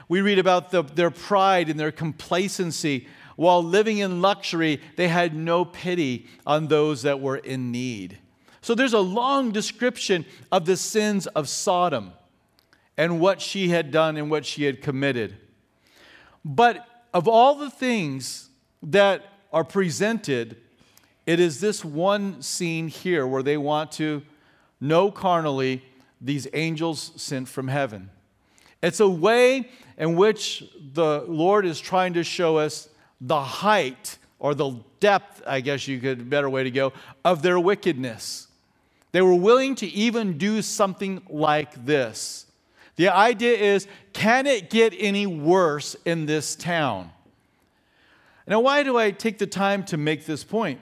we 0.08 0.22
read 0.22 0.40
about 0.40 0.72
the, 0.72 0.84
their 0.84 1.12
pride 1.12 1.70
and 1.70 1.80
their 1.80 1.92
complacency 1.92 3.08
while 3.36 3.64
living 3.64 3.98
in 3.98 4.22
luxury, 4.22 4.80
they 4.96 5.08
had 5.08 5.36
no 5.36 5.66
pity 5.66 6.28
on 6.46 6.68
those 6.68 7.02
that 7.04 7.20
were 7.20 7.38
in 7.38 7.72
need. 7.72 8.20
So 8.62 8.76
there's 8.76 8.94
a 8.94 9.00
long 9.00 9.52
description 9.52 10.26
of 10.52 10.66
the 10.66 10.78
sins 10.78 11.28
of 11.28 11.50
Sodom 11.50 12.14
and 12.96 13.20
what 13.20 13.42
she 13.42 13.70
had 13.70 13.92
done 13.92 14.18
and 14.18 14.30
what 14.30 14.46
she 14.46 14.64
had 14.64 14.82
committed. 14.82 15.36
But 16.46 16.88
of 17.14 17.28
all 17.28 17.56
the 17.56 17.70
things 17.70 18.50
that 18.84 19.26
are 19.52 19.64
presented, 19.64 20.58
it 21.26 21.40
is 21.40 21.60
this 21.60 21.84
one 21.84 22.42
scene 22.42 22.88
here 22.88 23.26
where 23.26 23.44
they 23.44 23.58
want 23.58 23.92
to 23.94 24.22
know 24.80 25.12
carnally 25.12 25.84
these 26.22 26.48
angels 26.54 27.12
sent 27.16 27.48
from 27.48 27.68
heaven. 27.68 28.10
It's 28.84 29.00
a 29.00 29.08
way 29.08 29.70
in 29.98 30.18
which 30.18 30.66
the 30.94 31.24
Lord 31.26 31.66
is 31.66 31.80
trying 31.80 32.14
to 32.16 32.24
show 32.24 32.58
us 32.58 32.90
the 33.22 33.42
height 33.42 34.18
or 34.40 34.54
the 34.54 34.76
depth, 35.00 35.42
I 35.48 35.62
guess 35.62 35.88
you 35.88 36.00
could, 36.00 36.30
better 36.30 36.50
way 36.50 36.64
to 36.64 36.70
go, 36.70 36.92
of 37.24 37.42
their 37.42 37.58
wickedness. 37.58 38.50
They 39.14 39.22
were 39.22 39.36
willing 39.36 39.76
to 39.76 39.88
even 39.88 40.38
do 40.38 40.62
something 40.62 41.22
like 41.30 41.86
this. 41.86 42.46
The 42.98 43.08
idea 43.08 43.58
is 43.58 43.88
can 44.12 44.46
it 44.46 44.70
get 44.70 44.94
any 44.98 45.26
worse 45.28 45.96
in 46.04 46.26
this 46.26 46.54
town? 46.54 47.10
Now, 48.46 48.60
why 48.60 48.84
do 48.84 48.98
I 48.98 49.12
take 49.12 49.38
the 49.38 49.48
time 49.48 49.86
to 49.86 49.98
make 49.98 50.26
this 50.26 50.44
point? 50.44 50.82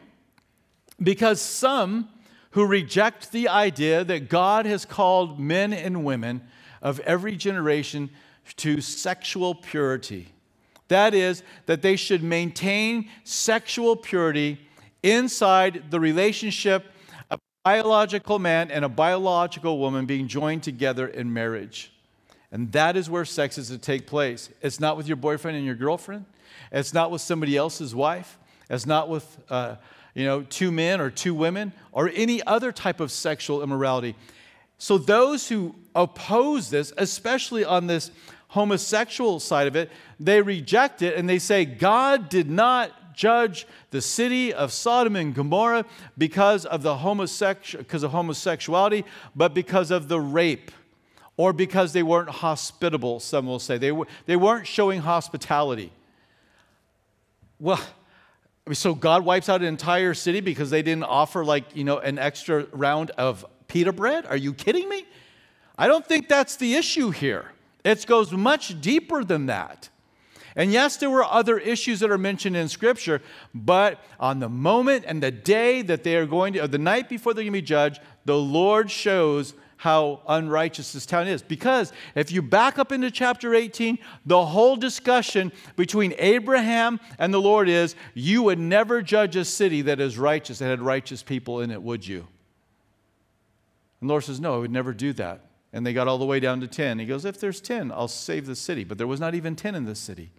Because 1.00 1.40
some 1.40 2.10
who 2.52 2.66
reject 2.66 3.32
the 3.32 3.48
idea 3.48 4.04
that 4.04 4.28
God 4.28 4.66
has 4.66 4.86
called 4.86 5.40
men 5.40 5.72
and 5.72 6.04
women 6.04 6.42
of 6.82 7.00
every 7.02 7.36
generation 7.36 8.10
to 8.58 8.82
sexual 8.82 9.56
purity. 9.56 10.28
That 10.88 11.14
is, 11.14 11.44
that 11.68 11.82
they 11.82 11.96
should 11.96 12.22
maintain 12.22 13.10
sexual 13.24 13.96
purity 13.96 14.60
inside 15.04 15.90
the 15.90 16.00
relationship 16.00 16.86
of 17.30 17.38
a 17.40 17.70
biological 17.70 18.40
man 18.40 18.70
and 18.72 18.84
a 18.84 18.90
biological 18.90 19.80
woman 19.80 20.06
being 20.06 20.28
joined 20.28 20.64
together 20.64 21.08
in 21.08 21.32
marriage. 21.32 21.94
And 22.52 22.72
that 22.74 22.98
is 22.98 23.10
where 23.10 23.24
sex 23.24 23.58
is 23.58 23.70
to 23.70 23.78
take 23.78 24.06
place. 24.06 24.50
It's 24.62 24.80
not 24.80 24.98
with 24.98 25.08
your 25.08 25.16
boyfriend 25.16 25.56
and 25.56 25.66
your 25.66 25.76
girlfriend. 25.76 26.26
It's 26.72 26.94
not 26.94 27.10
with 27.10 27.22
somebody 27.22 27.56
else's 27.56 27.96
wife. 27.96 28.38
It's 28.70 28.86
not 28.86 29.08
with, 29.08 29.40
uh, 29.50 29.76
you 30.14 30.26
know, 30.26 30.42
two 30.44 30.72
men 30.72 31.00
or 31.00 31.10
two 31.10 31.34
women 31.34 31.72
or 31.94 32.12
any 32.14 32.44
other 32.44 32.74
type 32.74 33.00
of 33.00 33.12
sexual 33.12 33.64
immorality. 33.64 34.16
So 34.78 34.98
those 34.98 35.48
who 35.48 35.76
oppose 35.96 36.70
this, 36.70 36.94
especially 36.98 37.64
on 37.64 37.88
this 37.88 38.12
homosexual 38.50 39.40
side 39.40 39.68
of 39.68 39.76
it, 39.76 39.90
they 40.20 40.42
reject 40.42 41.02
it 41.02 41.16
and 41.16 41.30
they 41.30 41.40
say 41.40 41.66
God 41.66 42.30
did 42.30 42.50
not 42.50 43.16
judge 43.16 43.68
the 43.92 44.02
city 44.02 44.54
of 44.54 44.72
Sodom 44.72 45.16
and 45.16 45.34
Gomorrah 45.34 45.86
because 46.18 46.66
of 46.66 46.82
the 46.82 46.98
homosexual 46.98 47.84
because 47.84 48.04
of 48.04 48.12
homosexuality, 48.12 49.06
but 49.36 49.54
because 49.54 49.92
of 49.92 50.08
the 50.08 50.20
rape 50.20 50.72
or 51.38 51.54
because 51.54 51.94
they 51.94 52.04
weren't 52.04 52.30
hospitable, 52.30 53.20
some 53.20 53.48
will 53.48 53.60
say. 53.60 53.78
They, 53.78 53.92
were, 53.92 54.08
they 54.26 54.36
weren't 54.36 54.68
showing 54.68 55.02
hospitality. 55.02 55.92
Well, 57.60 57.80
so 58.74 58.94
God 58.94 59.26
wipes 59.26 59.50
out 59.50 59.62
an 59.62 59.68
entire 59.68 60.14
city 60.14 60.42
because 60.42 60.70
they 60.70 60.82
didn't 60.82 61.04
offer, 61.04 61.44
like, 61.44 61.76
you 61.76 61.84
know, 61.84 62.00
an 62.00 62.20
extra 62.20 62.66
round 62.72 63.12
of 63.12 63.46
pita 63.68 63.92
bread? 63.92 64.26
Are 64.26 64.38
you 64.38 64.54
kidding 64.54 64.88
me? 64.88 65.06
I 65.82 65.88
don't 65.88 66.06
think 66.06 66.30
that's 66.30 66.58
the 66.58 66.76
issue 66.76 67.10
here. 67.10 67.54
It 67.84 68.06
goes 68.06 68.32
much 68.32 68.80
deeper 68.82 69.24
than 69.24 69.48
that. 69.48 69.90
And 70.56 70.72
yes, 70.72 70.98
there 70.98 71.10
were 71.10 71.24
other 71.24 71.58
issues 71.58 72.02
that 72.02 72.12
are 72.12 72.20
mentioned 72.20 72.56
in 72.56 72.68
Scripture, 72.68 73.20
but 73.56 74.00
on 74.20 74.38
the 74.38 74.48
moment 74.48 75.06
and 75.08 75.24
the 75.24 75.32
day 75.32 75.82
that 75.82 76.04
they 76.04 76.18
are 76.18 76.28
going 76.28 76.54
to, 76.54 76.66
or 76.66 76.68
the 76.68 76.78
night 76.78 77.10
before 77.10 77.34
they're 77.34 77.44
going 77.44 77.54
to 77.54 77.58
be 77.58 77.64
judged, 77.64 78.00
the 78.26 78.38
Lord 78.38 78.92
shows 78.92 79.56
how 79.78 80.22
unrighteous 80.28 80.94
this 80.94 81.08
town 81.08 81.28
is. 81.28 81.42
Because 81.42 81.94
if 82.14 82.32
you 82.32 82.44
back 82.44 82.78
up 82.78 82.92
into 82.92 83.10
chapter 83.10 83.56
18, 83.56 83.98
the 84.24 84.46
whole 84.46 84.76
discussion 84.76 85.52
between 85.78 86.14
Abraham 86.20 87.00
and 87.18 87.34
the 87.34 87.42
Lord 87.42 87.68
is 87.68 87.96
you 88.14 88.44
would 88.44 88.60
never 88.60 89.02
judge 89.02 89.36
a 89.36 89.44
city 89.44 89.82
that 89.82 90.00
is 90.00 90.20
righteous, 90.20 90.60
that 90.60 90.66
had 90.66 90.80
righteous 90.84 91.24
people 91.24 91.60
in 91.62 91.72
it, 91.72 91.82
would 91.82 92.06
you? 92.06 92.28
And 94.00 94.08
the 94.08 94.14
Lord 94.14 94.26
says, 94.26 94.40
No, 94.40 94.54
I 94.54 94.58
would 94.60 94.70
never 94.70 94.94
do 94.94 95.12
that. 95.14 95.48
And 95.74 95.86
they 95.86 95.94
got 95.94 96.08
all 96.08 96.18
the 96.18 96.26
way 96.26 96.40
down 96.40 96.60
to 96.62 96.68
10. 96.68 97.00
He 97.00 97.06
goes, 97.06 97.26
If 97.26 97.40
there's 97.40 97.62
10, 97.62 97.92
I'll 97.92 98.08
save 98.08 98.46
the 98.46 98.56
city. 98.56 98.84
But 98.84 98.98
there 98.98 99.08
was 99.08 99.20
not 99.20 99.36
even 99.36 99.56
10 99.56 99.76
in 99.76 99.86
the 99.86 99.96
city. 99.96 100.32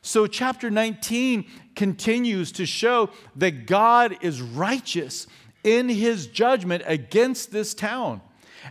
So, 0.00 0.26
chapter 0.26 0.70
19 0.70 1.44
continues 1.74 2.52
to 2.52 2.66
show 2.66 3.10
that 3.36 3.66
God 3.66 4.16
is 4.20 4.40
righteous 4.40 5.26
in 5.64 5.88
his 5.88 6.28
judgment 6.28 6.84
against 6.86 7.50
this 7.50 7.74
town. 7.74 8.20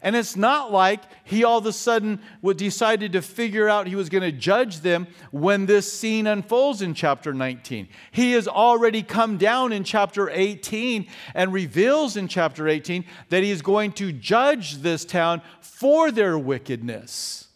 And 0.02 0.16
it's 0.16 0.36
not 0.36 0.72
like 0.72 1.02
he 1.24 1.44
all 1.44 1.58
of 1.58 1.66
a 1.66 1.74
sudden 1.74 2.22
decided 2.56 3.14
to 3.14 3.22
figure 3.22 3.68
out 3.68 3.88
he 3.88 3.96
was 3.96 4.10
going 4.10 4.24
to 4.24 4.32
judge 4.32 4.82
them 4.82 5.08
when 5.32 5.66
this 5.66 5.92
scene 5.92 6.28
unfolds 6.28 6.82
in 6.82 6.94
chapter 6.94 7.34
19. 7.34 7.88
He 8.12 8.34
has 8.34 8.48
already 8.48 9.04
come 9.04 9.38
down 9.38 9.72
in 9.72 9.84
chapter 9.84 10.30
18 10.30 11.08
and 11.34 11.54
reveals 11.54 12.18
in 12.18 12.28
chapter 12.28 12.68
18 12.68 13.06
that 13.30 13.44
he 13.44 13.52
is 13.52 13.62
going 13.62 13.92
to 13.94 14.12
judge 14.12 14.78
this 14.78 15.06
town 15.06 15.42
for 15.60 16.12
their 16.12 16.38
wickedness. 16.38 17.48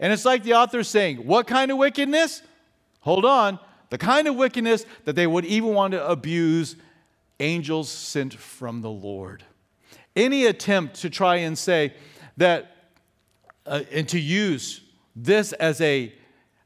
And 0.00 0.12
it's 0.12 0.24
like 0.24 0.42
the 0.44 0.54
author 0.54 0.82
saying, 0.82 1.18
What 1.18 1.46
kind 1.46 1.70
of 1.70 1.78
wickedness? 1.78 2.42
Hold 3.00 3.24
on. 3.24 3.58
The 3.90 3.98
kind 3.98 4.28
of 4.28 4.36
wickedness 4.36 4.84
that 5.04 5.16
they 5.16 5.26
would 5.26 5.44
even 5.46 5.70
want 5.70 5.92
to 5.92 6.06
abuse 6.06 6.76
angels 7.40 7.88
sent 7.88 8.34
from 8.34 8.82
the 8.82 8.90
Lord 8.90 9.44
any 10.18 10.46
attempt 10.46 10.96
to 10.96 11.08
try 11.08 11.36
and 11.36 11.56
say 11.56 11.94
that 12.36 12.76
uh, 13.64 13.82
and 13.92 14.08
to 14.08 14.18
use 14.18 14.82
this 15.14 15.52
as 15.54 15.80
a, 15.80 16.12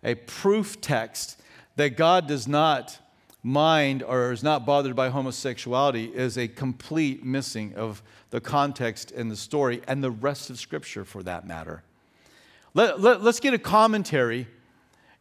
a 0.02 0.14
proof 0.14 0.80
text 0.80 1.40
that 1.76 1.96
God 1.96 2.26
does 2.26 2.48
not 2.48 2.98
mind 3.42 4.02
or 4.02 4.32
is 4.32 4.42
not 4.42 4.64
bothered 4.64 4.94
by 4.94 5.08
homosexuality 5.08 6.04
is 6.14 6.38
a 6.38 6.48
complete 6.48 7.24
missing 7.24 7.74
of 7.74 8.02
the 8.30 8.40
context 8.40 9.10
in 9.10 9.28
the 9.28 9.36
story 9.36 9.82
and 9.86 10.02
the 10.02 10.10
rest 10.10 10.48
of 10.48 10.58
Scripture 10.58 11.04
for 11.04 11.22
that 11.22 11.46
matter. 11.46 11.82
Let, 12.74 13.00
let, 13.00 13.22
let's 13.22 13.40
get 13.40 13.52
a 13.52 13.58
commentary 13.58 14.46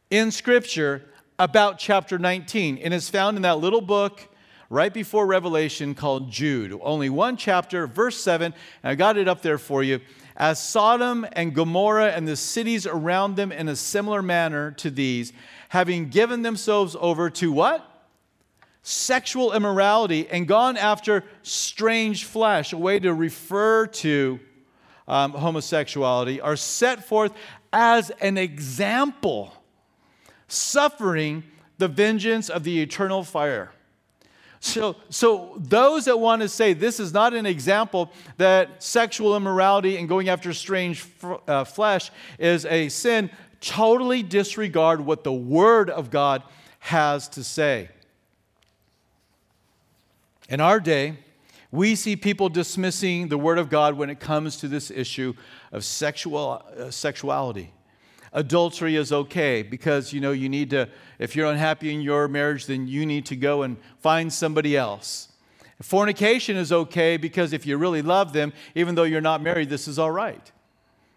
in 0.09 0.31
Scripture 0.31 1.03
about 1.39 1.79
chapter 1.79 2.19
19, 2.19 2.77
and 2.77 2.93
it's 2.93 3.09
found 3.09 3.35
in 3.37 3.43
that 3.43 3.57
little 3.57 3.81
book 3.81 4.27
right 4.71 4.93
before 4.93 5.27
Revelation 5.27 5.93
called 5.93 6.31
Jude. 6.31 6.79
Only 6.81 7.09
one 7.09 7.35
chapter, 7.35 7.87
verse 7.87 8.19
7, 8.21 8.53
and 8.83 8.89
I 8.89 8.95
got 8.95 9.17
it 9.17 9.27
up 9.27 9.41
there 9.41 9.57
for 9.57 9.83
you. 9.83 9.99
As 10.37 10.63
Sodom 10.63 11.27
and 11.33 11.53
Gomorrah 11.53 12.11
and 12.11 12.25
the 12.25 12.37
cities 12.37 12.87
around 12.87 13.35
them 13.35 13.51
in 13.51 13.67
a 13.67 13.75
similar 13.75 14.21
manner 14.21 14.71
to 14.71 14.89
these, 14.89 15.33
having 15.67 16.07
given 16.07 16.41
themselves 16.41 16.95
over 17.01 17.29
to 17.31 17.51
what? 17.51 17.85
Sexual 18.81 19.51
immorality 19.51 20.27
and 20.29 20.47
gone 20.47 20.77
after 20.77 21.25
strange 21.43 22.23
flesh, 22.23 22.71
a 22.71 22.77
way 22.77 22.97
to 22.97 23.13
refer 23.13 23.87
to 23.87 24.39
um, 25.05 25.33
homosexuality, 25.33 26.39
are 26.39 26.55
set 26.55 27.03
forth 27.03 27.33
as 27.73 28.09
an 28.21 28.37
example, 28.37 29.53
suffering 30.47 31.43
the 31.77 31.89
vengeance 31.89 32.49
of 32.49 32.63
the 32.63 32.81
eternal 32.81 33.25
fire. 33.25 33.73
So, 34.63 34.95
so 35.09 35.55
those 35.57 36.05
that 36.05 36.19
want 36.19 36.43
to 36.43 36.47
say 36.47 36.73
this 36.73 36.99
is 36.99 37.11
not 37.11 37.33
an 37.33 37.47
example 37.47 38.11
that 38.37 38.81
sexual 38.81 39.35
immorality 39.35 39.97
and 39.97 40.07
going 40.07 40.29
after 40.29 40.53
strange 40.53 41.01
f- 41.23 41.39
uh, 41.47 41.63
flesh 41.63 42.11
is 42.37 42.65
a 42.65 42.87
sin, 42.89 43.31
totally 43.59 44.21
disregard 44.21 45.01
what 45.01 45.23
the 45.23 45.33
Word 45.33 45.89
of 45.89 46.11
God 46.11 46.43
has 46.77 47.27
to 47.29 47.43
say. 47.43 47.89
In 50.47 50.61
our 50.61 50.79
day, 50.79 51.17
we 51.71 51.95
see 51.95 52.15
people 52.15 52.47
dismissing 52.47 53.29
the 53.29 53.39
Word 53.39 53.57
of 53.57 53.67
God 53.67 53.95
when 53.95 54.11
it 54.11 54.19
comes 54.19 54.57
to 54.57 54.67
this 54.67 54.91
issue 54.91 55.33
of 55.71 55.83
sexual, 55.83 56.63
uh, 56.77 56.91
sexuality 56.91 57.73
adultery 58.33 58.95
is 58.95 59.11
okay 59.11 59.61
because 59.61 60.13
you 60.13 60.21
know 60.21 60.31
you 60.31 60.47
need 60.47 60.69
to 60.69 60.87
if 61.19 61.35
you're 61.35 61.51
unhappy 61.51 61.93
in 61.93 62.01
your 62.01 62.27
marriage 62.27 62.65
then 62.65 62.87
you 62.87 63.05
need 63.05 63.25
to 63.25 63.35
go 63.35 63.63
and 63.63 63.77
find 63.99 64.31
somebody 64.31 64.77
else. 64.77 65.27
Fornication 65.81 66.57
is 66.57 66.71
okay 66.71 67.17
because 67.17 67.53
if 67.53 67.65
you 67.65 67.77
really 67.77 68.01
love 68.01 68.33
them 68.33 68.53
even 68.75 68.95
though 68.95 69.03
you're 69.03 69.21
not 69.21 69.41
married 69.41 69.69
this 69.69 69.87
is 69.87 69.99
all 69.99 70.11
right. 70.11 70.51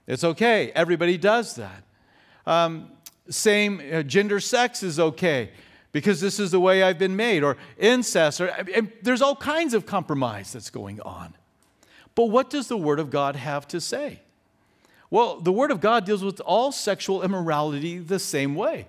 It's 0.07 0.25
okay. 0.25 0.71
Everybody 0.75 1.17
does 1.17 1.55
that. 1.55 1.83
Um, 2.47 2.91
same 3.31 3.81
uh, 3.93 4.03
gender 4.03 4.41
sex 4.41 4.83
is 4.83 5.01
okay 5.01 5.51
because 5.93 6.21
this 6.21 6.39
is 6.39 6.51
the 6.51 6.61
way 6.61 6.83
i've 6.83 6.99
been 6.99 7.17
made 7.17 7.43
or 7.43 7.57
incest 7.79 8.39
or 8.39 8.53
there's 9.01 9.23
all 9.23 9.37
kinds 9.37 9.73
of 9.73 9.87
compromise 9.87 10.53
that's 10.53 10.71
going 10.71 11.01
on. 11.01 11.35
But 12.15 12.27
what 12.27 12.51
does 12.51 12.69
the 12.69 12.77
word 12.77 12.99
of 12.99 13.11
god 13.11 13.37
have 13.37 13.67
to 13.69 13.81
say 13.81 14.21
well, 15.11 15.41
the 15.41 15.53
Word 15.53 15.71
of 15.71 15.81
God 15.81 16.05
deals 16.05 16.25
with 16.25 16.41
all 16.41 16.73
sexual 16.73 17.23
immorality 17.23 17.99
the 17.99 18.19
same 18.19 18.55
way. 18.55 18.87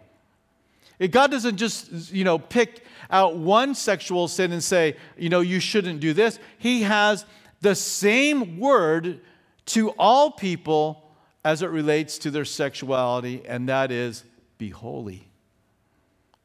God 1.11 1.31
doesn't 1.31 1.57
just, 1.57 2.11
you 2.11 2.23
know, 2.23 2.39
pick 2.39 2.83
out 3.09 3.35
one 3.35 3.75
sexual 3.75 4.27
sin 4.27 4.51
and 4.51 4.63
say, 4.63 4.95
you 5.17 5.29
know, 5.29 5.41
you 5.41 5.59
shouldn't 5.59 5.99
do 5.99 6.13
this. 6.13 6.39
He 6.57 6.83
has 6.83 7.25
the 7.61 7.75
same 7.75 8.59
word 8.59 9.19
to 9.67 9.89
all 9.91 10.31
people 10.31 11.03
as 11.43 11.61
it 11.61 11.69
relates 11.69 12.17
to 12.19 12.31
their 12.31 12.45
sexuality, 12.45 13.43
and 13.45 13.69
that 13.69 13.91
is 13.91 14.23
be 14.57 14.69
holy. 14.69 15.27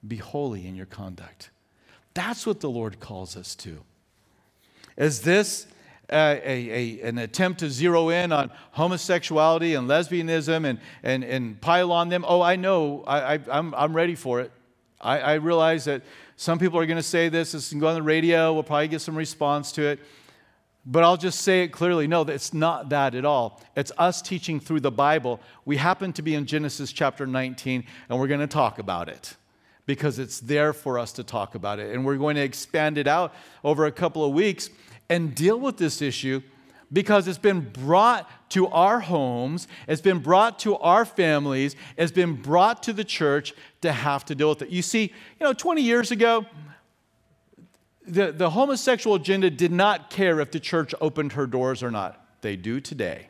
Be 0.07 0.17
holy 0.17 0.67
in 0.67 0.75
your 0.75 0.87
conduct. 0.87 1.51
That's 2.15 2.47
what 2.47 2.61
the 2.61 2.71
Lord 2.71 3.01
calls 3.01 3.37
us 3.37 3.55
to. 3.57 3.83
Is 4.97 5.23
this 5.23 5.67
a, 6.13 7.01
a, 7.01 7.09
an 7.09 7.19
attempt 7.19 7.61
to 7.61 7.71
zero 7.71 8.09
in 8.09 8.33
on 8.33 8.51
homosexuality 8.73 9.75
and 9.75 9.89
lesbianism 9.89 10.65
and, 10.65 10.79
and, 11.03 11.25
and 11.25 11.61
pile 11.61 11.93
on 11.93 12.09
them. 12.09 12.25
Oh, 12.27 12.41
I 12.41 12.57
know, 12.57 13.05
I, 13.07 13.35
I, 13.35 13.39
I'm, 13.51 13.75
I'm 13.75 13.95
ready 13.95 14.15
for 14.15 14.41
it. 14.41 14.53
I, 15.01 15.19
I 15.21 15.35
realize 15.35 15.85
that 15.85 16.03
Some 16.41 16.59
people 16.59 16.79
are 16.79 16.87
going 16.87 16.97
to 16.97 17.03
say 17.03 17.29
this, 17.29 17.53
this 17.53 17.69
can 17.69 17.81
go 17.81 17.89
on 17.89 17.95
the 17.95 18.03
radio, 18.03 18.55
we'll 18.55 18.63
probably 18.63 18.89
get 18.89 19.03
some 19.03 19.15
response 19.15 19.73
to 19.73 19.83
it. 19.83 20.01
But 20.87 21.05
I'll 21.05 21.19
just 21.19 21.43
say 21.43 21.65
it 21.65 21.69
clearly 21.69 22.07
no, 22.07 22.23
it's 22.23 22.55
not 22.55 22.89
that 22.89 23.15
at 23.15 23.27
all. 23.27 23.61
It's 23.77 23.93
us 23.99 24.23
teaching 24.23 24.59
through 24.59 24.81
the 24.81 24.91
Bible. 24.91 25.39
We 25.67 25.77
happen 25.77 26.15
to 26.15 26.23
be 26.23 26.35
in 26.35 26.47
Genesis 26.47 26.93
chapter 26.93 27.27
19, 27.27 27.85
and 28.09 28.19
we're 28.19 28.27
going 28.27 28.41
to 28.41 28.47
talk 28.47 28.79
about 28.79 29.11
it 29.11 29.37
because 29.85 30.19
it's 30.19 30.41
there 30.41 30.73
for 30.73 30.99
us 30.99 31.13
to 31.13 31.25
talk 31.25 31.55
about 31.55 31.79
it. 31.79 31.95
And 31.95 32.07
we're 32.07 32.17
going 32.17 32.37
to 32.37 32.43
expand 32.43 32.97
it 32.97 33.07
out 33.07 33.35
over 33.63 33.85
a 33.85 33.93
couple 33.93 34.25
of 34.25 34.33
weeks 34.33 34.71
and 35.11 35.35
deal 35.35 35.61
with 35.61 35.77
this 35.77 36.01
issue 36.01 36.41
because 36.93 37.29
it's 37.29 37.39
been 37.39 37.61
brought 37.61 38.29
to 38.51 38.67
our 38.69 39.01
homes, 39.01 39.69
it's 39.87 40.01
been 40.01 40.19
brought 40.19 40.59
to 40.61 40.77
our 40.77 41.05
families, 41.05 41.77
it's 41.97 42.13
been 42.13 42.35
brought 42.35 42.83
to 42.85 42.93
the 42.93 43.05
church 43.05 43.53
to 43.83 43.93
have 43.93 44.25
to 44.25 44.35
deal 44.35 44.49
with 44.49 44.63
it. 44.63 44.71
You 44.71 44.83
see, 44.83 45.03
you 45.03 45.47
know, 45.47 45.53
20 45.53 45.83
years 45.83 46.11
ago, 46.11 46.47
the, 48.07 48.33
the 48.33 48.51
homosexual 48.51 49.17
agenda 49.17 49.51
did 49.51 49.71
not 49.71 50.11
care 50.11 50.41
if 50.41 50.51
the 50.51 50.59
church 50.59 50.95
opened 51.01 51.33
her 51.33 51.47
doors 51.47 51.83
or 51.83 51.91
not. 51.91 52.25
They 52.41 52.57
do 52.57 52.81
today. 52.81 53.29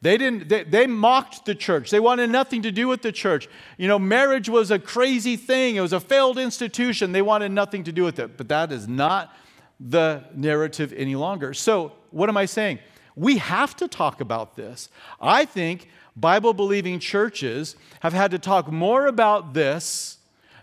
They 0.00 0.16
didn't 0.16 0.48
they, 0.48 0.62
they, 0.62 0.86
mocked 0.86 1.44
the 1.44 1.56
church. 1.56 1.90
They 1.90 1.98
wanted 1.98 2.30
nothing 2.30 2.62
to 2.62 2.70
do 2.70 2.86
with 2.86 3.02
the 3.02 3.10
church. 3.10 3.48
You 3.76 3.88
know, 3.88 3.98
marriage 3.98 4.48
was 4.48 4.70
a 4.70 4.78
crazy 4.78 5.36
thing. 5.36 5.74
It 5.74 5.80
was 5.80 5.92
a 5.92 5.98
failed 5.98 6.38
institution. 6.38 7.10
They 7.10 7.20
wanted 7.20 7.50
nothing 7.50 7.82
to 7.84 7.92
do 7.92 8.04
with 8.04 8.20
it. 8.20 8.36
But 8.36 8.48
that 8.48 8.70
is 8.70 8.86
not 8.86 9.34
the 9.80 10.24
narrative 10.34 10.92
any 10.96 11.14
longer. 11.14 11.54
So, 11.54 11.92
what 12.10 12.28
am 12.28 12.36
I 12.36 12.46
saying? 12.46 12.78
We 13.14 13.38
have 13.38 13.76
to 13.76 13.88
talk 13.88 14.20
about 14.20 14.56
this. 14.56 14.88
I 15.20 15.44
think 15.44 15.88
Bible 16.16 16.52
believing 16.52 16.98
churches 16.98 17.76
have 18.00 18.12
had 18.12 18.30
to 18.32 18.38
talk 18.38 18.70
more 18.70 19.06
about 19.06 19.54
this 19.54 20.18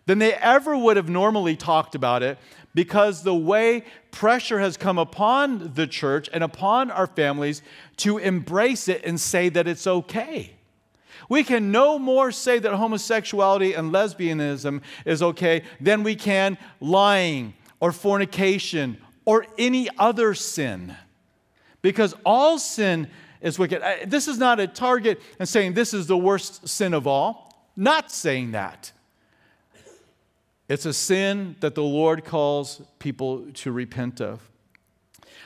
than 0.05 0.19
they 0.19 0.33
ever 0.33 0.77
would 0.77 0.97
have 0.97 1.09
normally 1.09 1.55
talked 1.55 1.95
about 1.95 2.23
it 2.23 2.37
because 2.73 3.23
the 3.23 3.35
way 3.35 3.83
pressure 4.11 4.59
has 4.59 4.77
come 4.77 4.97
upon 4.97 5.73
the 5.73 5.87
church 5.87 6.29
and 6.33 6.43
upon 6.43 6.91
our 6.91 7.07
families 7.07 7.61
to 7.97 8.17
embrace 8.17 8.87
it 8.87 9.03
and 9.05 9.19
say 9.19 9.49
that 9.49 9.67
it's 9.67 9.87
okay. 9.87 10.51
We 11.29 11.43
can 11.43 11.71
no 11.71 11.97
more 11.97 12.31
say 12.31 12.59
that 12.59 12.73
homosexuality 12.73 13.73
and 13.73 13.91
lesbianism 13.91 14.81
is 15.05 15.23
okay 15.23 15.63
than 15.81 16.03
we 16.03 16.15
can 16.15 16.57
lying 16.79 17.53
or 17.79 17.91
fornication 17.91 18.97
or 19.25 19.45
any 19.57 19.89
other 19.97 20.33
sin. 20.33 20.95
Because 21.81 22.15
all 22.25 22.57
sin 22.57 23.09
is 23.41 23.59
wicked. 23.59 23.81
This 24.07 24.27
is 24.27 24.37
not 24.37 24.59
a 24.59 24.67
target 24.67 25.21
and 25.39 25.47
saying 25.49 25.73
this 25.73 25.93
is 25.93 26.07
the 26.07 26.17
worst 26.17 26.67
sin 26.67 26.93
of 26.93 27.05
all. 27.05 27.69
Not 27.75 28.11
saying 28.11 28.51
that. 28.51 28.91
It's 30.67 30.85
a 30.85 30.93
sin 30.93 31.55
that 31.59 31.75
the 31.75 31.83
Lord 31.83 32.25
calls 32.25 32.81
people 32.97 33.51
to 33.53 33.71
repent 33.71 34.19
of. 34.19 34.49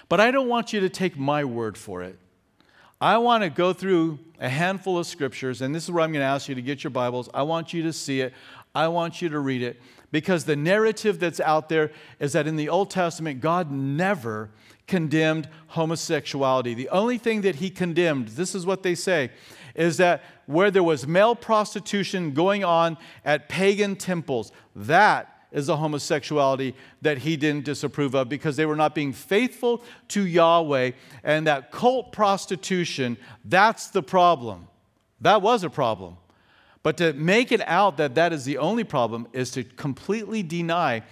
But 0.07 0.19
I 0.21 0.31
don't 0.31 0.47
want 0.47 0.71
you 0.71 0.79
to 0.79 0.89
take 0.89 1.17
my 1.17 1.43
word 1.43 1.77
for 1.77 2.03
it. 2.03 2.17
I 3.01 3.17
want 3.17 3.43
to 3.43 3.49
go 3.49 3.73
through 3.73 4.19
a 4.39 4.49
handful 4.49 4.97
of 4.97 5.07
scriptures, 5.07 5.61
and 5.61 5.73
this 5.73 5.83
is 5.83 5.91
where 5.91 6.03
I'm 6.03 6.11
going 6.11 6.21
to 6.21 6.27
ask 6.27 6.49
you 6.49 6.55
to 6.55 6.61
get 6.61 6.83
your 6.83 6.91
Bibles. 6.91 7.29
I 7.33 7.43
want 7.43 7.73
you 7.73 7.83
to 7.83 7.93
see 7.93 8.21
it, 8.21 8.33
I 8.75 8.87
want 8.89 9.21
you 9.21 9.29
to 9.29 9.39
read 9.39 9.61
it, 9.61 9.81
because 10.11 10.45
the 10.45 10.55
narrative 10.55 11.19
that's 11.19 11.39
out 11.39 11.69
there 11.69 11.91
is 12.19 12.33
that 12.33 12.47
in 12.47 12.55
the 12.55 12.69
Old 12.69 12.89
Testament, 12.89 13.41
God 13.41 13.71
never 13.71 14.49
condemned 14.87 15.47
homosexuality. 15.67 16.73
The 16.73 16.89
only 16.89 17.17
thing 17.17 17.41
that 17.41 17.55
he 17.55 17.69
condemned, 17.69 18.29
this 18.29 18.55
is 18.55 18.65
what 18.65 18.83
they 18.83 18.95
say, 18.95 19.29
is 19.75 19.97
that 19.97 20.23
where 20.47 20.71
there 20.71 20.83
was 20.83 21.07
male 21.07 21.35
prostitution 21.35 22.33
going 22.33 22.63
on 22.63 22.97
at 23.23 23.47
pagan 23.49 23.95
temples, 23.95 24.51
that 24.75 25.39
is 25.51 25.69
a 25.69 25.77
homosexuality 25.77 26.75
that 27.01 27.19
he 27.19 27.35
didn't 27.37 27.65
disapprove 27.65 28.15
of 28.15 28.29
because 28.29 28.55
they 28.55 28.65
were 28.65 28.75
not 28.75 28.93
being 28.93 29.13
faithful 29.13 29.83
to 30.07 30.25
Yahweh. 30.25 30.91
And 31.23 31.47
that 31.47 31.71
cult 31.71 32.11
prostitution, 32.11 33.17
that's 33.45 33.87
the 33.87 34.03
problem. 34.03 34.67
That 35.21 35.41
was 35.41 35.63
a 35.63 35.69
problem. 35.69 36.17
But 36.81 36.97
to 36.97 37.13
make 37.13 37.51
it 37.51 37.61
out 37.67 37.97
that 37.97 38.15
that 38.15 38.31
is 38.31 38.45
the 38.45 38.57
only 38.57 38.83
problem 38.83 39.27
is 39.33 39.51
to 39.51 39.63
completely 39.63 40.43
deny 40.43 41.03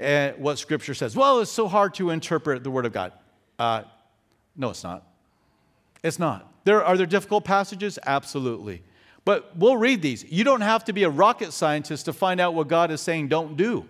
uh, 0.00 0.30
what 0.32 0.58
Scripture 0.58 0.94
says. 0.94 1.16
Well, 1.16 1.40
it's 1.40 1.50
so 1.50 1.66
hard 1.66 1.94
to 1.94 2.10
interpret 2.10 2.62
the 2.62 2.70
Word 2.70 2.86
of 2.86 2.92
God. 2.92 3.12
Uh, 3.58 3.82
no, 4.56 4.70
it's 4.70 4.84
not. 4.84 5.04
It's 6.02 6.18
not. 6.18 6.52
There, 6.64 6.84
are 6.84 6.96
there 6.96 7.06
difficult 7.06 7.44
passages? 7.44 7.98
Absolutely. 8.06 8.82
But 9.24 9.56
we'll 9.56 9.76
read 9.76 10.02
these. 10.02 10.24
You 10.30 10.44
don't 10.44 10.60
have 10.60 10.84
to 10.84 10.92
be 10.92 11.02
a 11.02 11.10
rocket 11.10 11.52
scientist 11.52 12.04
to 12.04 12.12
find 12.12 12.40
out 12.40 12.54
what 12.54 12.68
God 12.68 12.90
is 12.90 13.00
saying 13.00 13.28
don't 13.28 13.56
do. 13.56 13.86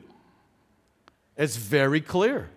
It's 1.36 1.56
very 1.56 2.00
clear. 2.00 2.50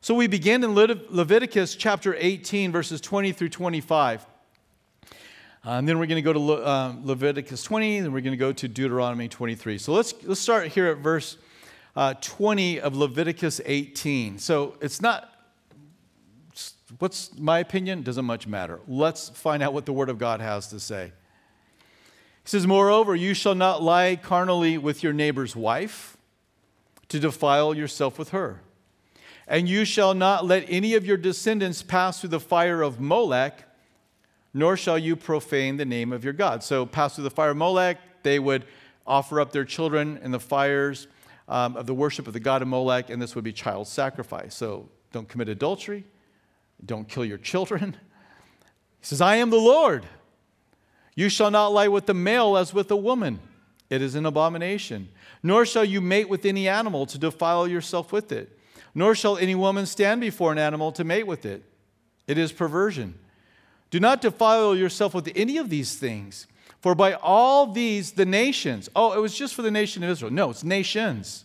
So 0.00 0.14
we 0.14 0.26
begin 0.26 0.64
in 0.64 0.74
Leviticus 0.74 1.74
chapter 1.74 2.16
18, 2.18 2.72
verses 2.72 3.00
20 3.00 3.32
through 3.32 3.50
25. 3.50 4.26
Uh, 5.66 5.70
and 5.70 5.88
then 5.88 5.98
we're 5.98 6.06
going 6.06 6.16
to 6.16 6.22
go 6.22 6.32
to 6.32 6.38
Le- 6.38 6.62
uh, 6.62 6.94
Leviticus 7.02 7.62
20, 7.62 7.98
and 7.98 8.12
we're 8.12 8.20
going 8.20 8.32
to 8.32 8.36
go 8.36 8.52
to 8.52 8.68
Deuteronomy 8.68 9.28
23. 9.28 9.78
So 9.78 9.92
let's, 9.92 10.14
let's 10.24 10.40
start 10.40 10.68
here 10.68 10.86
at 10.86 10.98
verse 10.98 11.36
uh, 11.96 12.14
20 12.20 12.80
of 12.80 12.96
Leviticus 12.96 13.60
18. 13.64 14.38
So 14.38 14.76
it's 14.80 15.02
not, 15.02 15.32
what's 17.00 17.36
my 17.38 17.58
opinion? 17.58 18.02
Doesn't 18.02 18.24
much 18.24 18.46
matter. 18.46 18.80
Let's 18.86 19.30
find 19.30 19.62
out 19.62 19.72
what 19.72 19.84
the 19.84 19.92
Word 19.92 20.08
of 20.08 20.18
God 20.18 20.40
has 20.40 20.68
to 20.68 20.78
say. 20.78 21.12
He 22.44 22.50
says, 22.50 22.66
Moreover, 22.66 23.16
you 23.16 23.34
shall 23.34 23.56
not 23.56 23.82
lie 23.82 24.16
carnally 24.16 24.78
with 24.78 25.02
your 25.02 25.12
neighbor's 25.12 25.56
wife 25.56 26.16
to 27.08 27.18
defile 27.18 27.74
yourself 27.74 28.18
with 28.18 28.30
her. 28.30 28.62
And 29.48 29.68
you 29.68 29.84
shall 29.84 30.14
not 30.14 30.46
let 30.46 30.64
any 30.68 30.94
of 30.94 31.04
your 31.04 31.16
descendants 31.16 31.82
pass 31.82 32.20
through 32.20 32.30
the 32.30 32.40
fire 32.40 32.82
of 32.82 33.00
Molech 33.00 33.64
nor 34.54 34.76
shall 34.76 34.98
you 34.98 35.16
profane 35.16 35.76
the 35.76 35.84
name 35.84 36.12
of 36.12 36.24
your 36.24 36.32
God. 36.32 36.62
So, 36.62 36.86
pass 36.86 37.14
through 37.14 37.24
the 37.24 37.30
fire 37.30 37.50
of 37.50 37.56
Molech, 37.56 37.98
they 38.22 38.38
would 38.38 38.64
offer 39.06 39.40
up 39.40 39.52
their 39.52 39.64
children 39.64 40.18
in 40.22 40.30
the 40.30 40.40
fires 40.40 41.06
um, 41.48 41.76
of 41.76 41.86
the 41.86 41.94
worship 41.94 42.26
of 42.26 42.32
the 42.32 42.40
god 42.40 42.62
of 42.62 42.68
Molech, 42.68 43.10
and 43.10 43.20
this 43.20 43.34
would 43.34 43.44
be 43.44 43.52
child 43.52 43.88
sacrifice. 43.88 44.54
So, 44.54 44.88
don't 45.12 45.28
commit 45.28 45.48
adultery, 45.48 46.04
don't 46.84 47.08
kill 47.08 47.24
your 47.24 47.38
children. 47.38 47.96
He 49.00 49.06
says, 49.06 49.20
I 49.20 49.36
am 49.36 49.50
the 49.50 49.56
Lord. 49.56 50.04
You 51.14 51.28
shall 51.28 51.50
not 51.50 51.68
lie 51.68 51.88
with 51.88 52.06
the 52.06 52.14
male 52.14 52.56
as 52.56 52.72
with 52.74 52.90
a 52.90 52.96
woman. 52.96 53.40
It 53.90 54.02
is 54.02 54.14
an 54.14 54.26
abomination. 54.26 55.08
Nor 55.42 55.64
shall 55.64 55.84
you 55.84 56.00
mate 56.00 56.28
with 56.28 56.44
any 56.44 56.68
animal 56.68 57.06
to 57.06 57.18
defile 57.18 57.66
yourself 57.66 58.12
with 58.12 58.32
it. 58.32 58.58
Nor 58.94 59.14
shall 59.14 59.36
any 59.38 59.54
woman 59.54 59.86
stand 59.86 60.20
before 60.20 60.52
an 60.52 60.58
animal 60.58 60.92
to 60.92 61.04
mate 61.04 61.26
with 61.26 61.46
it. 61.46 61.64
It 62.26 62.38
is 62.38 62.52
perversion. 62.52 63.18
Do 63.90 64.00
not 64.00 64.20
defile 64.20 64.76
yourself 64.76 65.14
with 65.14 65.30
any 65.34 65.56
of 65.56 65.70
these 65.70 65.96
things, 65.96 66.46
for 66.80 66.94
by 66.94 67.14
all 67.14 67.66
these 67.66 68.12
the 68.12 68.26
nations, 68.26 68.88
oh, 68.94 69.12
it 69.12 69.20
was 69.20 69.34
just 69.34 69.54
for 69.54 69.62
the 69.62 69.70
nation 69.70 70.02
of 70.02 70.10
Israel. 70.10 70.30
No, 70.30 70.50
it's 70.50 70.62
nations 70.62 71.44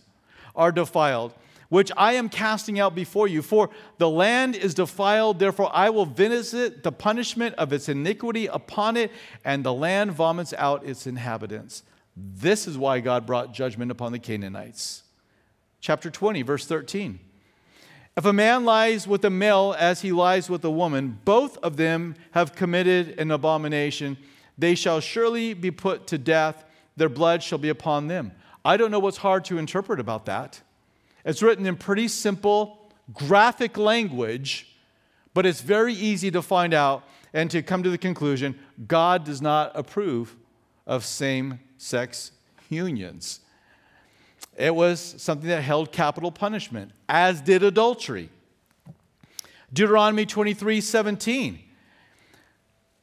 are 0.54 0.70
defiled, 0.70 1.34
which 1.68 1.90
I 1.96 2.12
am 2.12 2.28
casting 2.28 2.78
out 2.78 2.94
before 2.94 3.26
you. 3.26 3.42
For 3.42 3.70
the 3.98 4.08
land 4.08 4.54
is 4.54 4.74
defiled, 4.74 5.38
therefore 5.38 5.70
I 5.72 5.90
will 5.90 6.06
visit 6.06 6.82
the 6.82 6.92
punishment 6.92 7.54
of 7.56 7.72
its 7.72 7.88
iniquity 7.88 8.46
upon 8.46 8.96
it, 8.96 9.10
and 9.44 9.64
the 9.64 9.72
land 9.72 10.12
vomits 10.12 10.54
out 10.56 10.84
its 10.86 11.06
inhabitants. 11.06 11.82
This 12.16 12.68
is 12.68 12.78
why 12.78 13.00
God 13.00 13.26
brought 13.26 13.52
judgment 13.52 13.90
upon 13.90 14.12
the 14.12 14.18
Canaanites. 14.18 15.02
Chapter 15.80 16.10
20, 16.10 16.42
verse 16.42 16.66
13. 16.66 17.18
If 18.16 18.24
a 18.24 18.32
man 18.32 18.64
lies 18.64 19.08
with 19.08 19.24
a 19.24 19.30
male 19.30 19.74
as 19.76 20.02
he 20.02 20.12
lies 20.12 20.48
with 20.48 20.64
a 20.64 20.70
woman, 20.70 21.18
both 21.24 21.58
of 21.58 21.76
them 21.76 22.14
have 22.30 22.54
committed 22.54 23.18
an 23.18 23.32
abomination. 23.32 24.16
They 24.56 24.76
shall 24.76 25.00
surely 25.00 25.52
be 25.52 25.72
put 25.72 26.06
to 26.08 26.18
death. 26.18 26.64
Their 26.96 27.08
blood 27.08 27.42
shall 27.42 27.58
be 27.58 27.70
upon 27.70 28.06
them. 28.06 28.30
I 28.64 28.76
don't 28.76 28.92
know 28.92 29.00
what's 29.00 29.16
hard 29.18 29.44
to 29.46 29.58
interpret 29.58 29.98
about 29.98 30.26
that. 30.26 30.60
It's 31.24 31.42
written 31.42 31.66
in 31.66 31.76
pretty 31.76 32.06
simple, 32.06 32.92
graphic 33.12 33.76
language, 33.76 34.68
but 35.32 35.44
it's 35.44 35.60
very 35.60 35.92
easy 35.92 36.30
to 36.30 36.40
find 36.40 36.72
out 36.72 37.02
and 37.32 37.50
to 37.50 37.62
come 37.62 37.82
to 37.82 37.90
the 37.90 37.98
conclusion 37.98 38.56
God 38.86 39.24
does 39.24 39.42
not 39.42 39.72
approve 39.74 40.36
of 40.86 41.04
same 41.04 41.58
sex 41.76 42.30
unions. 42.70 43.40
It 44.56 44.74
was 44.74 45.14
something 45.18 45.48
that 45.48 45.62
held 45.62 45.92
capital 45.92 46.30
punishment, 46.30 46.92
as 47.08 47.40
did 47.40 47.62
adultery. 47.62 48.30
Deuteronomy 49.72 50.26
23 50.26 50.80
17 50.80 51.58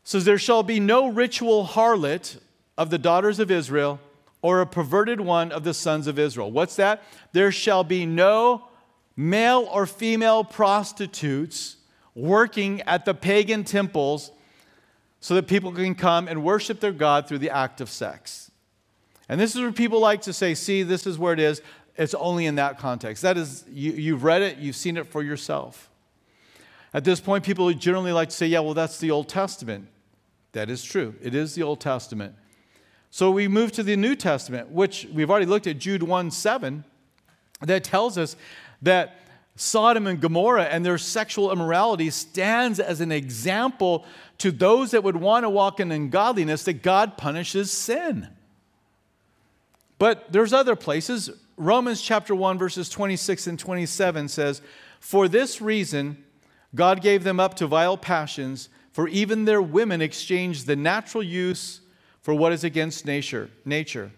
says, 0.03 0.25
There 0.25 0.37
shall 0.37 0.63
be 0.63 0.79
no 0.79 1.09
ritual 1.09 1.65
harlot 1.65 2.39
of 2.77 2.89
the 2.89 2.97
daughters 2.97 3.39
of 3.39 3.51
Israel 3.51 3.99
or 4.41 4.61
a 4.61 4.65
perverted 4.65 5.21
one 5.21 5.51
of 5.51 5.63
the 5.63 5.73
sons 5.73 6.07
of 6.07 6.17
Israel. 6.17 6.49
What's 6.51 6.75
that? 6.77 7.03
There 7.33 7.51
shall 7.51 7.83
be 7.83 8.05
no 8.05 8.69
male 9.15 9.67
or 9.71 9.85
female 9.85 10.43
prostitutes 10.43 11.77
working 12.15 12.81
at 12.81 13.05
the 13.05 13.13
pagan 13.13 13.63
temples 13.63 14.31
so 15.19 15.35
that 15.35 15.47
people 15.47 15.71
can 15.71 15.95
come 15.95 16.27
and 16.27 16.43
worship 16.43 16.79
their 16.79 16.91
God 16.91 17.27
through 17.27 17.37
the 17.37 17.49
act 17.49 17.81
of 17.81 17.89
sex. 17.89 18.50
And 19.31 19.39
this 19.39 19.55
is 19.55 19.61
where 19.61 19.71
people 19.71 20.01
like 20.01 20.23
to 20.23 20.33
say, 20.33 20.53
see, 20.53 20.83
this 20.83 21.07
is 21.07 21.17
where 21.17 21.31
it 21.31 21.39
is. 21.39 21.61
it's 21.95 22.13
only 22.13 22.47
in 22.47 22.55
that 22.55 22.77
context. 22.77 23.23
That 23.23 23.37
is, 23.37 23.63
you, 23.71 23.93
you've 23.93 24.25
read 24.25 24.41
it, 24.41 24.57
you've 24.57 24.75
seen 24.75 24.97
it 24.97 25.07
for 25.07 25.23
yourself. 25.23 25.89
At 26.93 27.05
this 27.05 27.21
point, 27.21 27.45
people 27.45 27.71
generally 27.71 28.11
like 28.11 28.27
to 28.27 28.35
say, 28.35 28.47
yeah, 28.47 28.59
well, 28.59 28.73
that's 28.73 28.99
the 28.99 29.09
Old 29.09 29.29
Testament. 29.29 29.87
That 30.51 30.69
is 30.69 30.83
true. 30.83 31.15
It 31.21 31.33
is 31.33 31.55
the 31.55 31.63
Old 31.63 31.79
Testament. 31.79 32.35
So 33.09 33.31
we 33.31 33.47
move 33.47 33.71
to 33.73 33.83
the 33.83 33.95
New 33.95 34.17
Testament, 34.17 34.69
which 34.69 35.07
we've 35.13 35.31
already 35.31 35.45
looked 35.45 35.65
at 35.65 35.79
Jude 35.79 36.03
1 36.03 36.29
7, 36.29 36.83
that 37.61 37.85
tells 37.85 38.17
us 38.17 38.35
that 38.81 39.21
Sodom 39.55 40.07
and 40.07 40.19
Gomorrah 40.19 40.65
and 40.65 40.85
their 40.85 40.97
sexual 40.97 41.53
immorality 41.53 42.09
stands 42.09 42.81
as 42.81 42.99
an 42.99 43.13
example 43.13 44.03
to 44.39 44.51
those 44.51 44.91
that 44.91 45.05
would 45.05 45.15
want 45.15 45.45
to 45.45 45.49
walk 45.49 45.79
in 45.79 45.89
ungodliness 45.89 46.65
that 46.65 46.81
God 46.81 47.15
punishes 47.15 47.71
sin. 47.71 48.27
But 50.01 50.31
there's 50.31 50.51
other 50.51 50.75
places. 50.75 51.29
Romans 51.57 52.01
chapter 52.01 52.33
1 52.33 52.57
verses 52.57 52.89
26 52.89 53.45
and 53.45 53.59
27 53.59 54.29
says, 54.29 54.59
"For 54.99 55.27
this 55.27 55.61
reason 55.61 56.17
God 56.73 57.03
gave 57.03 57.23
them 57.23 57.39
up 57.39 57.53
to 57.57 57.67
vile 57.67 57.97
passions, 57.97 58.69
for 58.91 59.07
even 59.07 59.45
their 59.45 59.61
women 59.61 60.01
exchanged 60.01 60.65
the 60.65 60.75
natural 60.75 61.21
use 61.21 61.81
for 62.19 62.33
what 62.33 62.51
is 62.51 62.63
against 62.63 63.05
nature. 63.05 63.51
nature. 63.63 64.11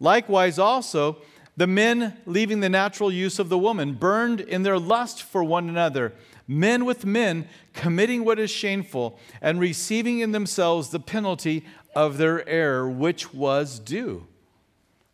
Likewise, 0.00 0.58
also, 0.58 1.18
the 1.56 1.68
men, 1.68 2.16
leaving 2.26 2.58
the 2.58 2.68
natural 2.68 3.12
use 3.12 3.38
of 3.38 3.48
the 3.48 3.58
woman, 3.58 3.94
burned 3.94 4.40
in 4.40 4.64
their 4.64 4.76
lust 4.76 5.22
for 5.22 5.44
one 5.44 5.68
another, 5.68 6.14
men 6.48 6.84
with 6.84 7.06
men, 7.06 7.48
committing 7.74 8.24
what 8.24 8.40
is 8.40 8.50
shameful, 8.50 9.16
and 9.40 9.60
receiving 9.60 10.18
in 10.18 10.32
themselves 10.32 10.88
the 10.88 10.98
penalty 10.98 11.64
of 11.94 12.18
their 12.18 12.44
error, 12.48 12.90
which 12.90 13.32
was 13.32 13.78
due. 13.78 14.26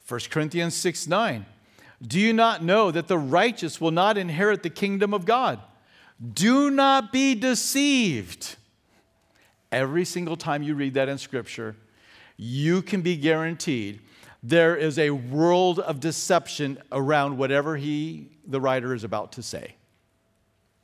1 0.09 0.21
Corinthians 0.31 0.75
6 0.75 1.07
9. 1.07 1.47
Do 2.07 2.21
you 2.21 2.33
not 2.33 2.63
know 2.63 2.91
that 2.91 3.09
the 3.09 3.19
righteous 3.19 3.81
will 3.81 3.91
not 3.91 4.19
inherit 4.19 4.63
the 4.63 4.71
kingdom 4.71 5.15
of 5.15 5.25
God? 5.25 5.61
Do 6.33 6.71
not 6.71 7.13
be 7.13 7.35
deceived. 7.35 8.57
Every 9.73 10.05
single 10.05 10.37
time 10.37 10.63
you 10.63 10.75
read 10.75 10.95
that 10.95 11.09
in 11.09 11.19
Scripture, 11.19 11.77
you 12.37 12.83
can 12.83 13.01
be 13.01 13.17
guaranteed 13.17 14.01
there 14.43 14.77
is 14.77 14.99
a 14.99 15.11
world 15.11 15.81
of 15.81 16.01
deception 16.01 16.79
around 16.93 17.39
whatever 17.39 17.77
he, 17.77 18.29
the 18.47 18.61
writer, 18.61 18.95
is 18.95 19.03
about 19.03 19.33
to 19.33 19.43
say. 19.43 19.75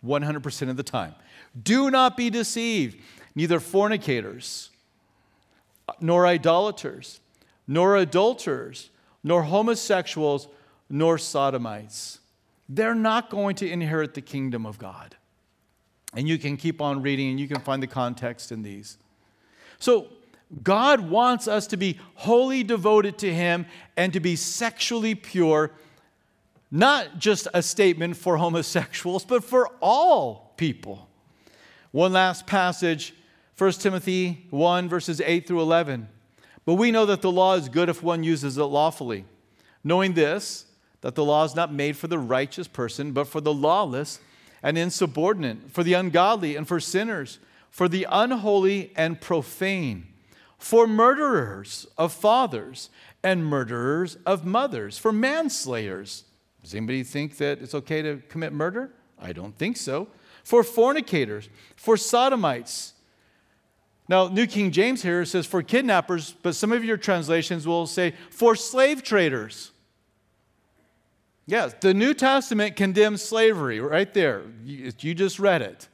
100% 0.05 0.71
of 0.71 0.77
the 0.77 0.83
time. 0.83 1.15
Do 1.63 1.91
not 1.91 2.17
be 2.17 2.31
deceived. 2.31 2.99
Neither 3.35 3.61
fornicators, 3.61 4.71
nor 6.01 6.27
idolaters, 6.27 7.21
nor 7.67 7.97
adulterers, 7.97 8.90
nor 9.23 9.43
homosexuals, 9.43 10.49
nor 10.89 11.19
sodomites. 11.19 12.21
They're 12.69 12.95
not 12.95 13.31
going 13.31 13.57
to 13.57 13.71
inherit 13.71 14.15
the 14.15 14.21
kingdom 14.21 14.67
of 14.67 14.79
God. 14.79 15.17
And 16.15 16.29
you 16.29 16.39
can 16.39 16.57
keep 16.57 16.81
on 16.81 17.03
reading 17.03 17.31
and 17.31 17.41
you 17.41 17.49
can 17.49 17.61
find 17.61 17.83
the 17.83 17.87
context 17.87 18.51
in 18.53 18.63
these. 18.63 18.99
So, 19.79 20.09
God 20.65 21.09
wants 21.09 21.47
us 21.47 21.69
to 21.69 21.77
be 21.77 22.01
wholly 22.15 22.65
devoted 22.65 23.19
to 23.19 23.33
Him 23.33 23.67
and 23.97 24.13
to 24.13 24.19
be 24.19 24.35
sexually 24.35 25.15
pure, 25.15 25.71
not 26.73 27.19
just 27.19 27.47
a 27.55 27.63
statement 27.63 28.17
for 28.17 28.37
homosexuals, 28.37 29.25
but 29.25 29.45
for 29.45 29.69
all 29.81 30.53
people. 30.57 31.09
One 31.93 32.13
last 32.13 32.47
passage 32.47 33.15
1 33.61 33.73
Timothy 33.73 34.47
1, 34.49 34.89
verses 34.89 35.21
8 35.21 35.47
through 35.47 35.61
11. 35.61 36.09
But 36.71 36.77
we 36.77 36.93
know 36.93 37.05
that 37.07 37.21
the 37.21 37.33
law 37.33 37.57
is 37.57 37.69
good 37.69 37.89
if 37.89 38.01
one 38.01 38.23
uses 38.23 38.57
it 38.57 38.63
lawfully, 38.63 39.25
knowing 39.83 40.13
this, 40.13 40.67
that 41.01 41.17
the 41.17 41.25
law 41.25 41.43
is 41.43 41.57
not 41.57 41.73
made 41.73 41.97
for 41.97 42.07
the 42.07 42.17
righteous 42.17 42.69
person, 42.69 43.11
but 43.11 43.27
for 43.27 43.41
the 43.41 43.53
lawless 43.53 44.21
and 44.63 44.79
insubordinate, 44.79 45.73
for 45.73 45.83
the 45.83 45.95
ungodly 45.95 46.55
and 46.55 46.69
for 46.69 46.79
sinners, 46.79 47.41
for 47.73 47.89
the 47.89 48.07
unholy 48.09 48.93
and 48.95 49.21
profane, 49.21 50.07
for 50.59 50.87
murderers 50.87 51.89
of 51.99 52.13
fathers 52.13 52.89
and 53.21 53.45
murderers 53.45 54.17
of 54.25 54.47
mothers, 54.47 54.97
for 54.97 55.11
manslayers. 55.11 56.23
Does 56.63 56.73
anybody 56.73 57.03
think 57.03 57.39
that 57.39 57.61
it's 57.61 57.75
okay 57.75 58.01
to 58.01 58.23
commit 58.29 58.53
murder? 58.53 58.93
I 59.19 59.33
don't 59.33 59.59
think 59.59 59.77
so. 59.77 60.07
For 60.45 60.63
fornicators, 60.63 61.49
for 61.75 61.97
sodomites. 61.97 62.93
Now, 64.11 64.27
New 64.27 64.49
King 64.49 64.73
James 64.73 65.05
here 65.05 65.25
says 65.25 65.47
for 65.47 65.63
kidnappers, 65.63 66.35
but 66.43 66.57
some 66.57 66.73
of 66.73 66.85
your 66.85 66.97
translations 66.97 67.65
will 67.65 67.87
say 67.87 68.13
for 68.29 68.57
slave 68.57 69.05
traders. 69.05 69.71
Yes, 71.47 71.77
the 71.81 71.95
New 71.95 72.13
Testament 72.13 72.75
condemns 72.75 73.23
slavery 73.23 73.79
right 73.79 74.13
there. 74.13 74.43
You, 74.65 75.15
just 75.15 75.39
read 75.39 75.63
it. 75.63 75.87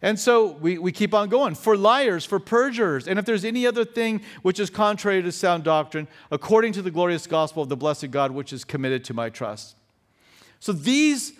And 0.00 0.16
so 0.16 0.52
we, 0.52 0.78
we 0.78 0.92
keep 0.92 1.12
on 1.12 1.28
going. 1.28 1.56
For 1.56 1.76
liars, 1.76 2.24
for 2.24 2.38
perjurers, 2.38 3.08
and 3.08 3.18
if 3.18 3.24
there's 3.24 3.44
any 3.44 3.66
other 3.66 3.84
thing 3.84 4.20
which 4.42 4.60
is 4.60 4.70
contrary 4.70 5.20
to 5.20 5.32
sound 5.32 5.64
doctrine, 5.64 6.06
according 6.30 6.72
to 6.74 6.82
the 6.82 6.90
glorious 6.92 7.26
gospel 7.26 7.64
of 7.64 7.68
the 7.68 7.76
blessed 7.76 8.12
God, 8.12 8.30
which 8.30 8.52
is 8.52 8.62
committed 8.62 9.02
to 9.06 9.12
my 9.12 9.28
trust. 9.28 9.74
So 10.60 10.70
these 10.70 11.32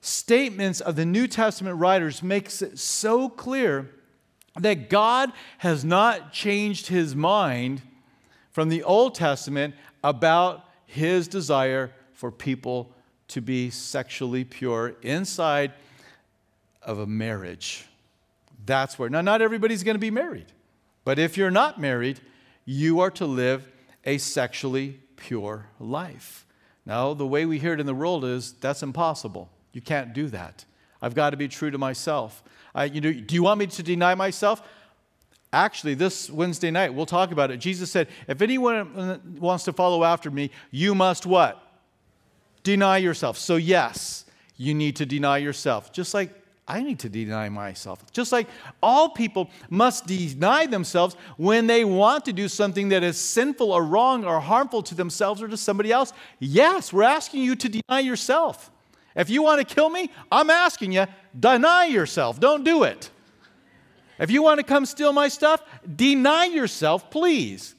statements 0.00 0.80
of 0.80 0.96
the 0.96 1.04
New 1.04 1.26
Testament 1.26 1.78
writers 1.78 2.22
makes 2.22 2.62
it 2.62 2.78
so 2.78 3.28
clear 3.28 3.90
that 4.58 4.88
God 4.90 5.32
has 5.58 5.84
not 5.84 6.32
changed 6.32 6.86
his 6.86 7.14
mind 7.14 7.82
from 8.50 8.68
the 8.68 8.82
Old 8.82 9.14
Testament 9.14 9.74
about 10.02 10.64
his 10.86 11.28
desire 11.28 11.92
for 12.12 12.30
people 12.30 12.92
to 13.28 13.40
be 13.40 13.70
sexually 13.70 14.44
pure 14.44 14.94
inside 15.02 15.72
of 16.82 16.98
a 16.98 17.06
marriage. 17.06 17.84
That's 18.64 18.98
where. 18.98 19.10
Now, 19.10 19.20
not 19.20 19.42
everybody's 19.42 19.82
going 19.82 19.94
to 19.96 20.00
be 20.00 20.10
married, 20.10 20.46
but 21.04 21.18
if 21.18 21.36
you're 21.36 21.50
not 21.50 21.80
married, 21.80 22.20
you 22.64 23.00
are 23.00 23.10
to 23.12 23.26
live 23.26 23.70
a 24.04 24.18
sexually 24.18 25.00
pure 25.16 25.66
life. 25.78 26.46
Now, 26.84 27.14
the 27.14 27.26
way 27.26 27.44
we 27.46 27.58
hear 27.58 27.74
it 27.74 27.80
in 27.80 27.86
the 27.86 27.94
world 27.94 28.24
is 28.24 28.52
that's 28.54 28.82
impossible. 28.82 29.50
You 29.72 29.80
can't 29.80 30.12
do 30.12 30.28
that. 30.28 30.64
I've 31.02 31.14
got 31.14 31.30
to 31.30 31.36
be 31.36 31.48
true 31.48 31.70
to 31.70 31.78
myself. 31.78 32.42
I, 32.76 32.84
you 32.84 33.00
know, 33.00 33.12
do 33.12 33.34
you 33.34 33.42
want 33.42 33.58
me 33.58 33.66
to 33.66 33.82
deny 33.82 34.14
myself? 34.14 34.62
Actually, 35.52 35.94
this 35.94 36.28
Wednesday 36.28 36.70
night, 36.70 36.92
we'll 36.92 37.06
talk 37.06 37.32
about 37.32 37.50
it. 37.50 37.56
Jesus 37.56 37.90
said, 37.90 38.08
If 38.28 38.42
anyone 38.42 39.38
wants 39.40 39.64
to 39.64 39.72
follow 39.72 40.04
after 40.04 40.30
me, 40.30 40.50
you 40.70 40.94
must 40.94 41.24
what? 41.24 41.62
Deny 42.62 42.98
yourself. 42.98 43.38
So, 43.38 43.56
yes, 43.56 44.26
you 44.58 44.74
need 44.74 44.96
to 44.96 45.06
deny 45.06 45.38
yourself, 45.38 45.90
just 45.92 46.12
like 46.12 46.30
I 46.68 46.82
need 46.82 46.98
to 47.00 47.08
deny 47.08 47.48
myself. 47.48 48.10
Just 48.12 48.32
like 48.32 48.48
all 48.82 49.08
people 49.10 49.48
must 49.70 50.06
deny 50.06 50.66
themselves 50.66 51.14
when 51.36 51.68
they 51.68 51.84
want 51.84 52.24
to 52.24 52.32
do 52.32 52.48
something 52.48 52.88
that 52.88 53.04
is 53.04 53.18
sinful 53.18 53.70
or 53.70 53.84
wrong 53.84 54.24
or 54.24 54.40
harmful 54.40 54.82
to 54.82 54.94
themselves 54.94 55.40
or 55.40 55.48
to 55.48 55.56
somebody 55.56 55.92
else. 55.92 56.12
Yes, 56.40 56.92
we're 56.92 57.04
asking 57.04 57.44
you 57.44 57.54
to 57.54 57.68
deny 57.68 58.00
yourself. 58.00 58.70
If 59.16 59.30
you 59.30 59.42
want 59.42 59.66
to 59.66 59.74
kill 59.74 59.88
me, 59.88 60.10
I'm 60.30 60.50
asking 60.50 60.92
you, 60.92 61.06
deny 61.38 61.86
yourself. 61.86 62.38
Don't 62.38 62.64
do 62.64 62.84
it. 62.84 63.10
If 64.18 64.30
you 64.30 64.42
want 64.42 64.60
to 64.60 64.64
come 64.64 64.86
steal 64.86 65.12
my 65.12 65.28
stuff, 65.28 65.62
deny 65.96 66.44
yourself, 66.44 67.10
please. 67.10 67.74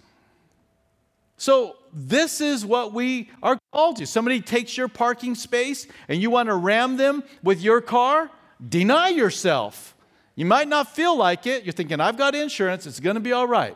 So, 1.38 1.76
this 1.94 2.42
is 2.42 2.66
what 2.66 2.94
we 2.94 3.30
are 3.42 3.58
called 3.72 3.98
to. 3.98 4.06
Somebody 4.06 4.42
takes 4.42 4.78
your 4.78 4.88
parking 4.88 5.36
space 5.36 5.88
and 6.08 6.22
you 6.22 6.30
want 6.30 6.48
to 6.48 6.56
ram 6.56 6.98
them 6.98 7.24
with 7.42 7.62
your 7.62 7.82
car, 7.82 8.30
deny 8.68 9.10
yourself. 9.10 9.96
You 10.36 10.46
might 10.46 10.68
not 10.68 10.94
feel 10.94 11.18
like 11.18 11.48
it. 11.48 11.64
You're 11.64 11.74
thinking, 11.74 12.00
I've 12.00 12.18
got 12.18 12.36
insurance, 12.36 12.86
it's 12.86 13.00
going 13.00 13.16
to 13.16 13.20
be 13.20 13.32
all 13.32 13.48
right. 13.48 13.76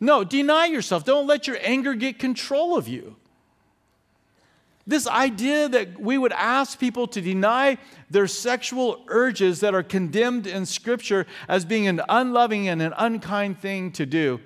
No, 0.00 0.24
deny 0.24 0.66
yourself. 0.66 1.04
Don't 1.04 1.26
let 1.26 1.46
your 1.46 1.58
anger 1.60 1.92
get 1.94 2.18
control 2.18 2.76
of 2.76 2.88
you. 2.88 3.16
This 4.88 5.06
idea 5.06 5.68
that 5.68 6.00
we 6.00 6.16
would 6.16 6.32
ask 6.32 6.78
people 6.78 7.06
to 7.08 7.20
deny 7.20 7.76
their 8.08 8.26
sexual 8.26 9.04
urges 9.08 9.60
that 9.60 9.74
are 9.74 9.82
condemned 9.82 10.46
in 10.46 10.64
Scripture 10.64 11.26
as 11.46 11.66
being 11.66 11.86
an 11.86 12.00
unloving 12.08 12.68
and 12.68 12.80
an 12.80 12.94
unkind 12.96 13.58
thing 13.58 13.92
to 13.92 14.06
do 14.06 14.40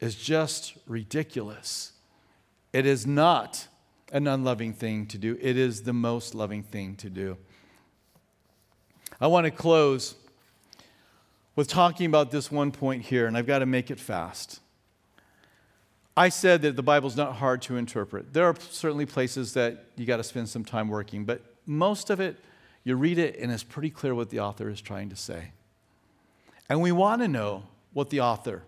is 0.00 0.16
just 0.16 0.74
ridiculous. 0.88 1.92
It 2.72 2.84
is 2.84 3.06
not 3.06 3.68
an 4.10 4.26
unloving 4.26 4.72
thing 4.72 5.06
to 5.06 5.18
do, 5.18 5.38
it 5.40 5.56
is 5.56 5.84
the 5.84 5.92
most 5.92 6.34
loving 6.34 6.64
thing 6.64 6.96
to 6.96 7.08
do. 7.08 7.36
I 9.20 9.28
want 9.28 9.44
to 9.44 9.52
close 9.52 10.16
with 11.54 11.68
talking 11.68 12.06
about 12.06 12.32
this 12.32 12.50
one 12.50 12.72
point 12.72 13.04
here, 13.04 13.28
and 13.28 13.38
I've 13.38 13.46
got 13.46 13.60
to 13.60 13.66
make 13.66 13.92
it 13.92 14.00
fast. 14.00 14.58
I 16.16 16.28
said 16.28 16.62
that 16.62 16.76
the 16.76 16.82
Bible's 16.82 17.16
not 17.16 17.36
hard 17.36 17.62
to 17.62 17.76
interpret. 17.76 18.32
There 18.32 18.46
are 18.46 18.54
certainly 18.70 19.06
places 19.06 19.54
that 19.54 19.86
you 19.96 20.06
got 20.06 20.18
to 20.18 20.24
spend 20.24 20.48
some 20.48 20.64
time 20.64 20.88
working, 20.88 21.24
but 21.24 21.42
most 21.66 22.10
of 22.10 22.20
it, 22.20 22.36
you 22.84 22.94
read 22.96 23.18
it 23.18 23.38
and 23.38 23.50
it's 23.50 23.64
pretty 23.64 23.90
clear 23.90 24.14
what 24.14 24.30
the 24.30 24.40
author 24.40 24.68
is 24.68 24.80
trying 24.80 25.08
to 25.08 25.16
say. 25.16 25.50
And 26.68 26.80
we 26.80 26.92
want 26.92 27.22
to 27.22 27.28
know 27.28 27.64
what 27.92 28.10
the 28.10 28.20
author 28.20 28.62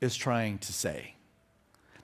is 0.00 0.16
trying 0.16 0.58
to 0.58 0.72
say. 0.72 1.14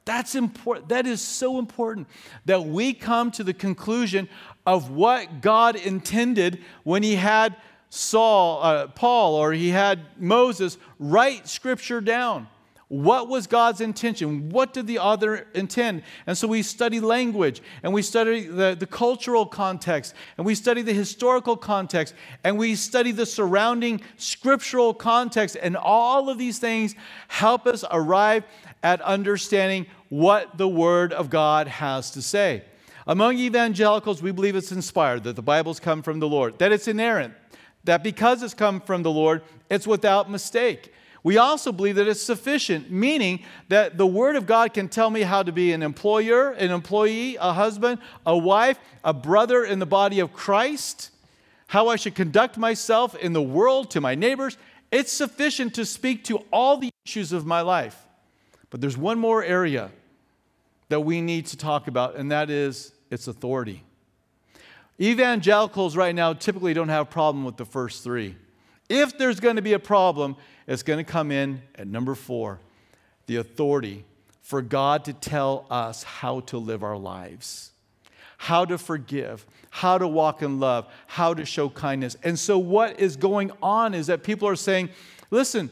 That's 0.05 0.37
important. 0.37 0.89
That 0.91 1.07
is 1.07 1.20
so 1.20 1.59
important 1.59 2.07
that 2.45 2.64
we 2.64 2.93
come 2.95 3.32
to 3.32 3.43
the 3.43 3.53
conclusion 3.53 4.28
of 4.64 4.91
what 4.91 5.41
God 5.41 5.74
intended 5.74 6.62
when 6.84 7.03
He 7.03 7.16
had 7.16 7.57
Saul, 7.91 8.62
uh, 8.62 8.87
Paul, 8.89 9.34
or 9.34 9.53
He 9.53 9.70
had 9.70 10.01
Moses 10.16 10.78
write 11.01 11.49
Scripture 11.49 12.01
down. 12.01 12.47
What 12.89 13.28
was 13.28 13.49
God's 13.49 13.80
intention? 13.80 14.49
What 14.51 14.72
did 14.72 14.87
the 14.87 15.01
author 15.01 15.49
intend? 15.55 16.05
And 16.24 16.39
so 16.39 16.47
we 16.47 16.62
study 16.62 17.01
language 17.01 17.61
and 17.82 17.93
we 17.93 18.01
study 18.01 18.47
the, 18.47 18.76
the 18.78 18.87
cultural 18.87 19.45
context 19.45 20.14
and 20.37 20.47
we 20.47 20.55
study 20.55 20.82
the 20.82 20.93
historical 20.93 21.57
context 21.57 22.14
and 22.45 22.57
we 22.57 22.76
study 22.76 23.11
the 23.11 23.26
surrounding 23.26 24.03
scriptural 24.18 24.95
context. 24.95 25.57
And 25.61 25.76
all 25.76 26.30
of 26.30 26.39
these 26.39 26.61
things 26.61 26.95
help 27.26 27.66
us 27.66 27.84
arrive 27.91 28.45
at 28.84 29.01
understanding 29.01 29.87
what 30.09 30.57
the 30.57 30.68
Word 30.68 31.12
of 31.12 31.28
God 31.28 31.66
has 31.66 32.12
to 32.12 32.22
say. 32.22 32.62
Among 33.09 33.37
evangelicals, 33.37 34.22
we 34.22 34.30
believe 34.30 34.55
it's 34.55 34.70
inspired, 34.70 35.24
that 35.24 35.34
the 35.34 35.43
Bible's 35.43 35.80
come 35.80 36.03
from 36.03 36.20
the 36.20 36.28
Lord, 36.28 36.61
that 36.61 36.70
it's 36.70 36.87
inerrant, 36.87 37.34
that 37.82 38.05
because 38.05 38.45
it's 38.45 38.55
come 38.55 38.80
from 38.80 39.03
the 39.03 39.11
Lord, 39.11 39.43
it's 39.70 39.89
without 39.89 40.30
mistake. 40.30 40.93
We 41.27 41.39
also 41.39 41.72
believe 41.72 41.97
that 41.97 42.07
it's 42.07 42.22
sufficient, 42.22 42.89
meaning 42.89 43.43
that 43.68 43.99
the 43.99 44.07
Word 44.07 44.37
of 44.37 44.47
God 44.47 44.72
can 44.72 44.89
tell 44.89 45.11
me 45.11 45.22
how 45.22 45.43
to 45.43 45.51
be 45.51 45.72
an 45.72 45.83
employer, 45.83 46.53
an 46.53 46.70
employee, 46.70 47.35
a 47.41 47.53
husband, 47.53 47.99
a 48.24 48.39
wife, 48.39 48.79
a 49.03 49.12
brother 49.12 49.64
in 49.64 49.81
the 49.81 49.87
body 49.87 50.20
of 50.20 50.33
Christ, 50.33 51.11
how 51.66 51.89
I 51.89 51.97
should 51.97 52.14
conduct 52.14 52.57
myself 52.57 53.16
in 53.16 53.33
the 53.33 53.43
world 53.43 53.91
to 53.91 54.01
my 54.01 54.14
neighbors. 54.14 54.57
It's 54.93 55.11
sufficient 55.11 55.74
to 55.74 55.85
speak 55.85 56.22
to 56.27 56.45
all 56.53 56.77
the 56.77 56.91
issues 57.05 57.33
of 57.33 57.45
my 57.45 57.61
life. 57.61 58.07
But 58.70 58.81
there's 58.81 58.97
one 58.97 59.18
more 59.18 59.43
area 59.43 59.91
that 60.91 61.01
we 61.01 61.20
need 61.20 61.47
to 61.47 61.57
talk 61.57 61.89
about, 61.89 62.14
and 62.14 62.31
that 62.31 62.51
is 62.51 62.93
its 63.11 63.27
authority. 63.27 63.83
Evangelicals 65.01 65.97
right 65.97 66.14
now 66.14 66.35
typically 66.35 66.72
don't 66.72 66.89
have 66.89 67.09
a 67.09 67.11
problem 67.11 67.45
with 67.45 67.57
the 67.57 67.66
first 67.66 68.05
three. 68.05 68.37
If 68.89 69.18
there's 69.18 69.41
going 69.41 69.57
to 69.57 69.62
be 69.62 69.72
a 69.72 69.81
problem, 69.81 70.37
it's 70.67 70.83
going 70.83 71.05
to 71.05 71.11
come 71.11 71.31
in 71.31 71.62
at 71.75 71.87
number 71.87 72.14
four 72.14 72.61
the 73.27 73.37
authority 73.37 74.05
for 74.43 74.62
God 74.62 75.05
to 75.07 75.12
tell 75.12 75.67
us 75.71 76.05
how 76.05 76.41
to 76.41 76.59
live 76.59 76.85
our 76.85 76.97
lives, 76.97 77.73
how 78.39 78.64
to 78.64 78.79
forgive, 78.79 79.45
how 79.71 79.99
to 79.99 80.07
walk 80.07 80.43
in 80.43 80.61
love, 80.61 80.87
how 81.09 81.35
to 81.35 81.45
show 81.45 81.69
kindness. 81.69 82.17
And 82.23 82.39
so, 82.39 82.57
what 82.57 83.01
is 83.01 83.17
going 83.17 83.51
on 83.61 83.95
is 83.95 84.07
that 84.07 84.23
people 84.23 84.47
are 84.47 84.57
saying, 84.57 84.91
listen, 85.31 85.71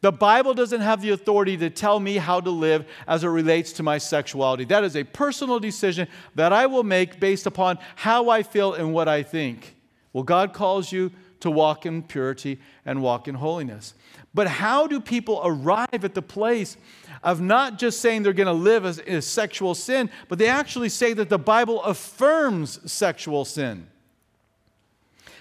the 0.00 0.12
Bible 0.12 0.54
doesn't 0.54 0.80
have 0.80 1.00
the 1.00 1.10
authority 1.10 1.56
to 1.56 1.70
tell 1.70 2.00
me 2.00 2.16
how 2.16 2.40
to 2.40 2.50
live 2.50 2.86
as 3.06 3.24
it 3.24 3.28
relates 3.28 3.72
to 3.74 3.82
my 3.82 3.98
sexuality. 3.98 4.64
That 4.64 4.84
is 4.84 4.96
a 4.96 5.04
personal 5.04 5.58
decision 5.58 6.06
that 6.34 6.52
I 6.52 6.66
will 6.66 6.84
make 6.84 7.18
based 7.18 7.46
upon 7.46 7.78
how 7.94 8.28
I 8.28 8.42
feel 8.42 8.74
and 8.74 8.92
what 8.92 9.08
I 9.08 9.22
think. 9.22 9.76
Well, 10.12 10.24
God 10.24 10.52
calls 10.52 10.92
you 10.92 11.12
to 11.40 11.50
walk 11.50 11.86
in 11.86 12.02
purity 12.02 12.58
and 12.84 13.02
walk 13.02 13.28
in 13.28 13.34
holiness. 13.34 13.94
But 14.34 14.46
how 14.46 14.86
do 14.86 15.00
people 15.00 15.40
arrive 15.44 16.04
at 16.04 16.14
the 16.14 16.22
place 16.22 16.76
of 17.22 17.40
not 17.40 17.78
just 17.78 18.00
saying 18.00 18.22
they're 18.22 18.32
going 18.32 18.46
to 18.46 18.52
live 18.52 18.84
as, 18.84 18.98
as 19.00 19.26
sexual 19.26 19.74
sin, 19.74 20.10
but 20.28 20.38
they 20.38 20.48
actually 20.48 20.88
say 20.88 21.12
that 21.14 21.28
the 21.28 21.38
Bible 21.38 21.82
affirms 21.82 22.90
sexual 22.90 23.44
sin? 23.44 23.86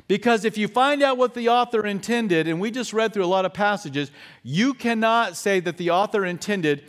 Because 0.08 0.46
if 0.46 0.58
you 0.58 0.68
find 0.68 1.02
out 1.02 1.18
what 1.18 1.34
the 1.34 1.50
author 1.50 1.86
intended, 1.86 2.48
and 2.48 2.60
we 2.60 2.70
just 2.70 2.94
read 2.94 3.14
through 3.14 3.26
a 3.26 3.28
lot 3.28 3.46
of 3.46 3.54
passages, 3.54 4.12
you 4.44 4.74
cannot 4.74 5.36
say 5.36 5.60
that 5.62 5.78
the 5.78 5.90
author 5.90 6.26
intended 6.26 6.84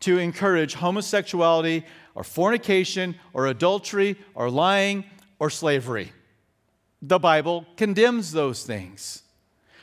to 0.00 0.18
encourage 0.18 0.74
homosexuality 0.74 1.84
or 2.14 2.22
fornication 2.22 3.16
or 3.32 3.48
adultery 3.48 4.16
or 4.34 4.50
lying 4.50 5.04
or 5.38 5.50
slavery. 5.50 6.12
The 7.02 7.18
Bible 7.18 7.66
condemns 7.76 8.32
those 8.32 8.64
things. 8.64 9.22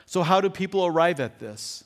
So, 0.06 0.24
how 0.24 0.40
do 0.40 0.50
people 0.50 0.86
arrive 0.86 1.20
at 1.20 1.40
this? 1.40 1.84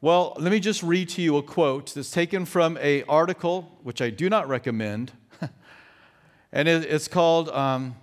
Well, 0.00 0.34
let 0.38 0.52
me 0.52 0.60
just 0.60 0.82
read 0.82 1.08
to 1.10 1.22
you 1.22 1.36
a 1.38 1.42
quote 1.42 1.94
that's 1.94 2.10
taken 2.10 2.44
from 2.44 2.76
an 2.76 3.04
article, 3.08 3.78
which 3.82 4.00
I 4.00 4.10
do 4.10 4.28
not 4.28 4.48
recommend, 4.48 5.12
and 6.52 6.68
it's 6.68 7.08
called 7.08 7.48
um, 7.48 7.96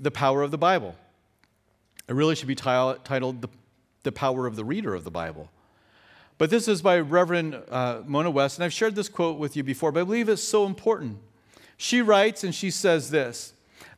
The 0.00 0.10
Power 0.10 0.42
of 0.42 0.50
the 0.50 0.58
Bible. 0.58 0.94
It 2.08 2.14
really 2.14 2.34
should 2.34 2.48
be 2.48 2.54
t- 2.54 2.62
titled 2.62 3.42
the, 3.42 3.48
the 4.02 4.12
Power 4.12 4.46
of 4.46 4.56
the 4.56 4.64
Reader 4.64 4.94
of 4.94 5.04
the 5.04 5.10
Bible. 5.10 5.50
But 6.38 6.50
this 6.50 6.68
is 6.68 6.82
by 6.82 6.98
Reverend 6.98 7.60
uh, 7.70 8.00
Mona 8.06 8.30
West, 8.30 8.58
and 8.58 8.64
I've 8.64 8.72
shared 8.72 8.94
this 8.94 9.08
quote 9.08 9.38
with 9.38 9.56
you 9.56 9.62
before, 9.62 9.92
but 9.92 10.00
I 10.00 10.04
believe 10.04 10.28
it's 10.28 10.42
so 10.42 10.66
important. 10.66 11.18
She 11.76 12.00
writes 12.00 12.44
and 12.44 12.54
she 12.54 12.70
says 12.70 13.10
this 13.10 13.52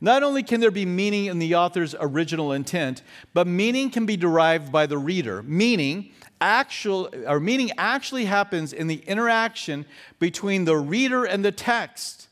not 0.04 0.22
only 0.22 0.42
can 0.42 0.60
there 0.60 0.70
be 0.70 0.84
meaning 0.84 1.26
in 1.26 1.38
the 1.38 1.54
author's 1.54 1.94
original 1.98 2.52
intent, 2.52 3.02
but 3.32 3.46
meaning 3.46 3.88
can 3.88 4.04
be 4.04 4.18
derived 4.18 4.70
by 4.70 4.84
the 4.84 4.98
reader. 4.98 5.42
Meaning, 5.42 6.12
actual, 6.42 7.08
or 7.26 7.40
meaning 7.40 7.70
actually 7.78 8.26
happens 8.26 8.74
in 8.74 8.86
the 8.86 9.02
interaction 9.06 9.86
between 10.18 10.66
the 10.66 10.76
reader 10.76 11.24
and 11.24 11.42
the 11.42 11.50
text. 11.50 12.28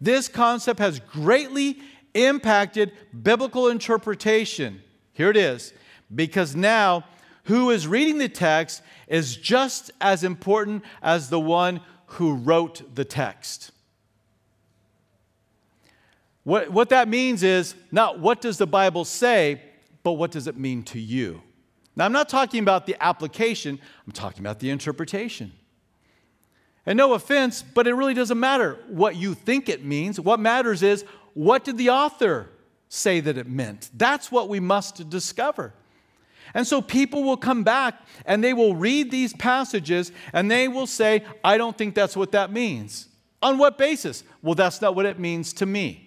This 0.00 0.28
concept 0.28 0.78
has 0.78 1.00
greatly 1.00 1.78
impacted 2.14 2.92
biblical 3.20 3.66
interpretation. 3.66 4.80
Here 5.12 5.28
it 5.28 5.36
is. 5.36 5.72
Because 6.14 6.54
now, 6.54 7.04
who 7.44 7.70
is 7.70 7.88
reading 7.88 8.18
the 8.18 8.28
text 8.28 8.80
is 9.08 9.36
just 9.36 9.90
as 10.00 10.22
important 10.22 10.84
as 11.02 11.30
the 11.30 11.40
one 11.40 11.80
who 12.06 12.34
wrote 12.34 12.94
the 12.94 13.04
text. 13.04 13.72
What, 16.48 16.70
what 16.70 16.88
that 16.88 17.08
means 17.08 17.42
is 17.42 17.74
not 17.92 18.20
what 18.20 18.40
does 18.40 18.56
the 18.56 18.66
Bible 18.66 19.04
say, 19.04 19.60
but 20.02 20.12
what 20.12 20.30
does 20.30 20.46
it 20.46 20.56
mean 20.56 20.82
to 20.84 20.98
you? 20.98 21.42
Now, 21.94 22.06
I'm 22.06 22.12
not 22.12 22.30
talking 22.30 22.62
about 22.62 22.86
the 22.86 22.96
application, 23.04 23.78
I'm 24.06 24.12
talking 24.12 24.40
about 24.40 24.58
the 24.58 24.70
interpretation. 24.70 25.52
And 26.86 26.96
no 26.96 27.12
offense, 27.12 27.60
but 27.60 27.86
it 27.86 27.92
really 27.92 28.14
doesn't 28.14 28.40
matter 28.40 28.78
what 28.88 29.14
you 29.14 29.34
think 29.34 29.68
it 29.68 29.84
means. 29.84 30.18
What 30.18 30.40
matters 30.40 30.82
is 30.82 31.04
what 31.34 31.64
did 31.64 31.76
the 31.76 31.90
author 31.90 32.48
say 32.88 33.20
that 33.20 33.36
it 33.36 33.46
meant? 33.46 33.90
That's 33.92 34.32
what 34.32 34.48
we 34.48 34.58
must 34.58 35.10
discover. 35.10 35.74
And 36.54 36.66
so 36.66 36.80
people 36.80 37.24
will 37.24 37.36
come 37.36 37.62
back 37.62 38.00
and 38.24 38.42
they 38.42 38.54
will 38.54 38.74
read 38.74 39.10
these 39.10 39.34
passages 39.34 40.12
and 40.32 40.50
they 40.50 40.66
will 40.66 40.86
say, 40.86 41.26
I 41.44 41.58
don't 41.58 41.76
think 41.76 41.94
that's 41.94 42.16
what 42.16 42.32
that 42.32 42.50
means. 42.50 43.08
On 43.42 43.58
what 43.58 43.76
basis? 43.76 44.24
Well, 44.40 44.54
that's 44.54 44.80
not 44.80 44.94
what 44.94 45.04
it 45.04 45.18
means 45.18 45.52
to 45.52 45.66
me. 45.66 46.06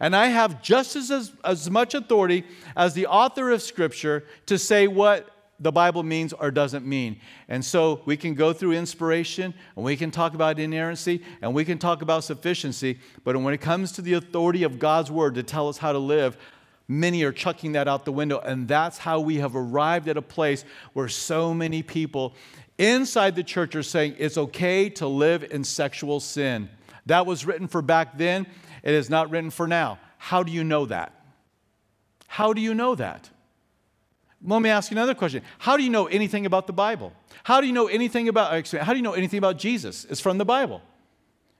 And 0.00 0.16
I 0.16 0.28
have 0.28 0.62
just 0.62 0.96
as, 0.96 1.32
as 1.44 1.70
much 1.70 1.94
authority 1.94 2.44
as 2.74 2.94
the 2.94 3.06
author 3.06 3.50
of 3.50 3.60
Scripture 3.60 4.24
to 4.46 4.58
say 4.58 4.88
what 4.88 5.28
the 5.60 5.70
Bible 5.70 6.02
means 6.02 6.32
or 6.32 6.50
doesn't 6.50 6.86
mean. 6.86 7.20
And 7.48 7.62
so 7.62 8.00
we 8.06 8.16
can 8.16 8.34
go 8.34 8.54
through 8.54 8.72
inspiration 8.72 9.52
and 9.76 9.84
we 9.84 9.94
can 9.96 10.10
talk 10.10 10.32
about 10.32 10.58
inerrancy 10.58 11.22
and 11.42 11.54
we 11.54 11.66
can 11.66 11.76
talk 11.76 12.00
about 12.00 12.24
sufficiency. 12.24 12.98
But 13.24 13.36
when 13.36 13.52
it 13.52 13.60
comes 13.60 13.92
to 13.92 14.02
the 14.02 14.14
authority 14.14 14.62
of 14.62 14.78
God's 14.78 15.10
word 15.10 15.34
to 15.34 15.42
tell 15.42 15.68
us 15.68 15.76
how 15.76 15.92
to 15.92 15.98
live, 15.98 16.38
many 16.88 17.22
are 17.24 17.32
chucking 17.32 17.72
that 17.72 17.88
out 17.88 18.06
the 18.06 18.12
window. 18.12 18.38
And 18.38 18.66
that's 18.66 18.96
how 18.96 19.20
we 19.20 19.36
have 19.36 19.54
arrived 19.54 20.08
at 20.08 20.16
a 20.16 20.22
place 20.22 20.64
where 20.94 21.08
so 21.08 21.52
many 21.52 21.82
people 21.82 22.34
inside 22.78 23.36
the 23.36 23.44
church 23.44 23.76
are 23.76 23.82
saying 23.82 24.16
it's 24.18 24.38
okay 24.38 24.88
to 24.88 25.06
live 25.06 25.44
in 25.50 25.62
sexual 25.62 26.20
sin. 26.20 26.70
That 27.04 27.26
was 27.26 27.44
written 27.44 27.68
for 27.68 27.82
back 27.82 28.16
then. 28.16 28.46
It 28.82 28.94
is 28.94 29.10
not 29.10 29.30
written 29.30 29.50
for 29.50 29.66
now. 29.66 29.98
How 30.18 30.42
do 30.42 30.52
you 30.52 30.64
know 30.64 30.86
that? 30.86 31.12
How 32.26 32.52
do 32.52 32.60
you 32.60 32.74
know 32.74 32.94
that? 32.94 33.30
Let 34.42 34.62
me 34.62 34.70
ask 34.70 34.90
you 34.90 34.96
another 34.96 35.14
question. 35.14 35.42
How 35.58 35.76
do 35.76 35.82
you 35.82 35.90
know 35.90 36.06
anything 36.06 36.46
about 36.46 36.66
the 36.66 36.72
Bible? 36.72 37.12
How 37.42 37.60
do 37.60 37.66
you 37.66 37.72
know 37.72 37.88
anything 37.88 38.28
about 38.28 38.74
uh, 38.74 38.84
how 38.84 38.92
do 38.92 38.98
you 38.98 39.02
know 39.02 39.12
anything 39.12 39.38
about 39.38 39.58
Jesus? 39.58 40.06
It's 40.08 40.20
from 40.20 40.38
the 40.38 40.44
Bible. 40.44 40.80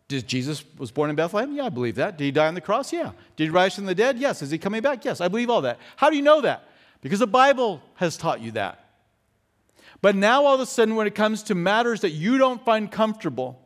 Did 0.08 0.26
Jesus 0.26 0.64
was 0.76 0.90
born 0.90 1.10
in 1.10 1.16
Bethlehem? 1.16 1.54
Yeah, 1.54 1.66
I 1.66 1.68
believe 1.68 1.94
that. 1.96 2.18
Did 2.18 2.24
he 2.24 2.30
die 2.30 2.48
on 2.48 2.54
the 2.54 2.60
cross? 2.60 2.92
Yeah. 2.92 3.12
Did 3.36 3.44
he 3.44 3.50
rise 3.50 3.74
from 3.74 3.86
the 3.86 3.94
dead? 3.94 4.18
Yes. 4.18 4.42
Is 4.42 4.50
he 4.50 4.58
coming 4.58 4.82
back? 4.82 5.04
Yes. 5.04 5.20
I 5.20 5.28
believe 5.28 5.50
all 5.50 5.60
that. 5.62 5.78
How 5.96 6.10
do 6.10 6.16
you 6.16 6.22
know 6.22 6.40
that? 6.40 6.68
Because 7.00 7.20
the 7.20 7.26
Bible 7.26 7.80
has 7.94 8.16
taught 8.16 8.40
you 8.40 8.50
that. 8.52 8.84
But 10.02 10.16
now 10.16 10.46
all 10.46 10.54
of 10.54 10.60
a 10.60 10.66
sudden 10.66 10.96
when 10.96 11.06
it 11.06 11.14
comes 11.14 11.42
to 11.44 11.54
matters 11.54 12.00
that 12.00 12.10
you 12.10 12.38
don't 12.38 12.64
find 12.64 12.90
comfortable, 12.90 13.60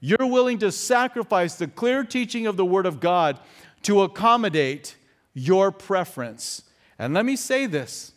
you're 0.00 0.26
willing 0.26 0.58
to 0.58 0.70
sacrifice 0.70 1.56
the 1.56 1.66
clear 1.66 2.04
teaching 2.04 2.46
of 2.46 2.56
the 2.56 2.64
Word 2.64 2.86
of 2.86 3.00
God 3.00 3.38
to 3.82 4.02
accommodate 4.02 4.96
your 5.34 5.70
preference. 5.72 6.62
And 6.98 7.14
let 7.14 7.24
me 7.24 7.36
say 7.36 7.66
this 7.66 8.12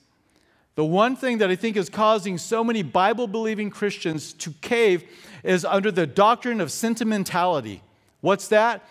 the 0.75 0.85
one 0.85 1.15
thing 1.15 1.39
that 1.39 1.49
I 1.49 1.55
think 1.55 1.75
is 1.75 1.89
causing 1.89 2.37
so 2.37 2.63
many 2.63 2.81
Bible 2.81 3.27
believing 3.27 3.69
Christians 3.69 4.33
to 4.33 4.51
cave 4.61 5.03
is 5.43 5.65
under 5.65 5.91
the 5.91 6.07
doctrine 6.07 6.61
of 6.61 6.71
sentimentality. 6.71 7.81
What's 8.21 8.47
that? 8.49 8.83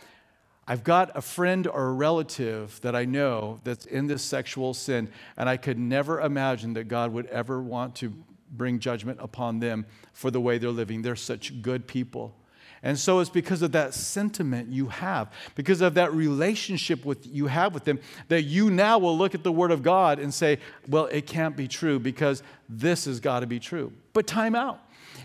I've 0.66 0.84
got 0.84 1.16
a 1.16 1.22
friend 1.22 1.66
or 1.66 1.88
a 1.88 1.93
relative 1.93 2.80
that 2.82 2.95
I 2.95 3.05
know 3.05 3.61
that's 3.64 3.86
in 3.86 4.07
this 4.07 4.22
sexual 4.22 4.74
sin, 4.74 5.09
and 5.36 5.49
I 5.49 5.57
could 5.57 5.78
never 5.78 6.20
imagine 6.20 6.74
that 6.74 6.84
God 6.84 7.12
would 7.12 7.26
ever 7.26 7.61
want 7.61 7.97
to 7.97 8.12
bring 8.53 8.78
judgment 8.78 9.18
upon 9.20 9.59
them 9.59 9.86
for 10.12 10.30
the 10.30 10.41
way 10.41 10.59
they're 10.59 10.70
living. 10.70 11.03
They're 11.03 11.16
such 11.16 11.62
good 11.62 11.88
people. 11.88 12.34
And 12.83 12.99
so 12.99 13.20
it's 13.20 13.28
because 13.28 13.61
of 13.61 13.72
that 13.72 13.93
sentiment 13.93 14.70
you 14.70 14.87
have, 14.89 15.31
because 15.55 15.83
of 15.83 15.95
that 15.95 16.14
relationship 16.14 17.05
with 17.05 17.26
you 17.26 17.47
have 17.47 17.74
with 17.74 17.85
them, 17.85 18.01
that 18.28 18.43
you 18.43 18.70
now 18.70 18.99
will 18.99 19.16
look 19.16 19.35
at 19.35 19.43
the 19.43 19.53
Word 19.53 19.70
of 19.70 19.83
God 19.83 20.18
and 20.18 20.33
say, 20.33 20.59
well, 20.89 21.07
it 21.07 21.26
can't 21.26 21.57
be 21.57 21.68
true 21.68 21.99
because 21.99 22.43
this 22.68 23.05
has 23.05 23.20
got 23.20 23.41
to 23.41 23.47
be 23.47 23.61
true. 23.61 23.93
But 24.12 24.26
time 24.26 24.55
out. 24.55 24.81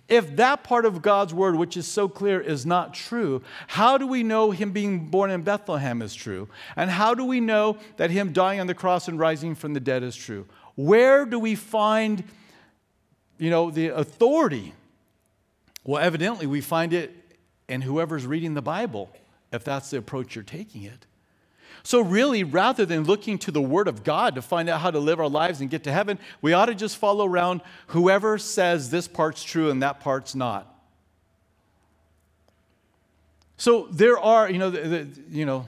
If 0.07 0.35
that 0.35 0.63
part 0.63 0.85
of 0.85 1.01
God's 1.01 1.33
word, 1.33 1.55
which 1.55 1.77
is 1.77 1.87
so 1.87 2.07
clear, 2.07 2.39
is 2.39 2.63
not 2.63 2.93
true, 2.93 3.41
how 3.67 3.97
do 3.97 4.05
we 4.05 4.21
know 4.21 4.51
him 4.51 4.71
being 4.71 5.07
born 5.09 5.31
in 5.31 5.41
Bethlehem 5.41 6.01
is 6.01 6.13
true? 6.13 6.47
And 6.75 6.91
how 6.91 7.15
do 7.15 7.25
we 7.25 7.39
know 7.39 7.77
that 7.97 8.11
him 8.11 8.31
dying 8.31 8.59
on 8.59 8.67
the 8.67 8.75
cross 8.75 9.07
and 9.07 9.17
rising 9.17 9.55
from 9.55 9.73
the 9.73 9.79
dead 9.79 10.03
is 10.03 10.15
true? 10.15 10.45
Where 10.75 11.25
do 11.25 11.39
we 11.39 11.55
find, 11.55 12.23
you 13.39 13.49
know, 13.49 13.71
the 13.71 13.87
authority? 13.87 14.73
Well, 15.83 16.03
evidently 16.03 16.45
we 16.45 16.61
find 16.61 16.93
it 16.93 17.24
in 17.67 17.81
whoever's 17.81 18.25
reading 18.25 18.53
the 18.53 18.61
Bible, 18.61 19.09
if 19.51 19.63
that's 19.63 19.89
the 19.89 19.97
approach 19.97 20.35
you're 20.35 20.43
taking 20.43 20.83
it. 20.83 21.05
So, 21.83 22.01
really, 22.01 22.43
rather 22.43 22.85
than 22.85 23.03
looking 23.03 23.37
to 23.39 23.51
the 23.51 23.61
Word 23.61 23.87
of 23.87 24.03
God 24.03 24.35
to 24.35 24.41
find 24.41 24.69
out 24.69 24.81
how 24.81 24.89
to 24.89 24.99
live 24.99 25.19
our 25.19 25.29
lives 25.29 25.61
and 25.61 25.69
get 25.69 25.83
to 25.83 25.91
heaven, 25.91 26.17
we 26.41 26.53
ought 26.53 26.65
to 26.65 26.75
just 26.75 26.97
follow 26.97 27.25
around 27.25 27.61
whoever 27.87 28.37
says 28.37 28.89
this 28.89 29.07
part's 29.07 29.43
true 29.43 29.69
and 29.69 29.83
that 29.83 29.99
part's 29.99 30.33
not. 30.33 30.71
So, 33.57 33.87
there 33.91 34.17
are, 34.17 34.49
you 34.49 34.57
know, 34.57 34.71
the, 34.71 34.81
the 34.81 35.07
you 35.29 35.45
know, 35.45 35.67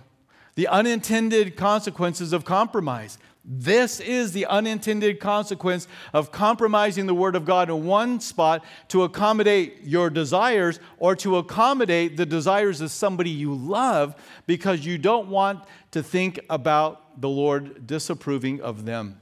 the 0.55 0.67
unintended 0.67 1.55
consequences 1.55 2.33
of 2.33 2.45
compromise. 2.45 3.19
This 3.49 4.01
is 4.01 4.33
the 4.33 4.45
unintended 4.45 5.21
consequence 5.21 5.87
of 6.11 6.33
compromising 6.33 7.05
the 7.05 7.13
Word 7.13 7.33
of 7.33 7.45
God 7.45 7.69
in 7.69 7.85
one 7.85 8.19
spot 8.19 8.61
to 8.89 9.03
accommodate 9.03 9.83
your 9.83 10.09
desires 10.09 10.81
or 10.97 11.15
to 11.15 11.37
accommodate 11.37 12.17
the 12.17 12.25
desires 12.25 12.81
of 12.81 12.91
somebody 12.91 13.29
you 13.29 13.55
love 13.55 14.15
because 14.47 14.85
you 14.85 14.97
don't 14.97 15.29
want 15.29 15.63
to 15.91 16.03
think 16.03 16.41
about 16.49 17.21
the 17.21 17.29
Lord 17.29 17.87
disapproving 17.87 18.59
of 18.59 18.83
them. 18.83 19.21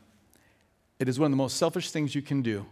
It 0.97 1.07
is 1.07 1.19
one 1.19 1.28
of 1.28 1.32
the 1.32 1.38
most 1.38 1.57
selfish 1.57 1.91
things 1.91 2.15
you 2.15 2.23
can 2.23 2.41
do 2.41 2.65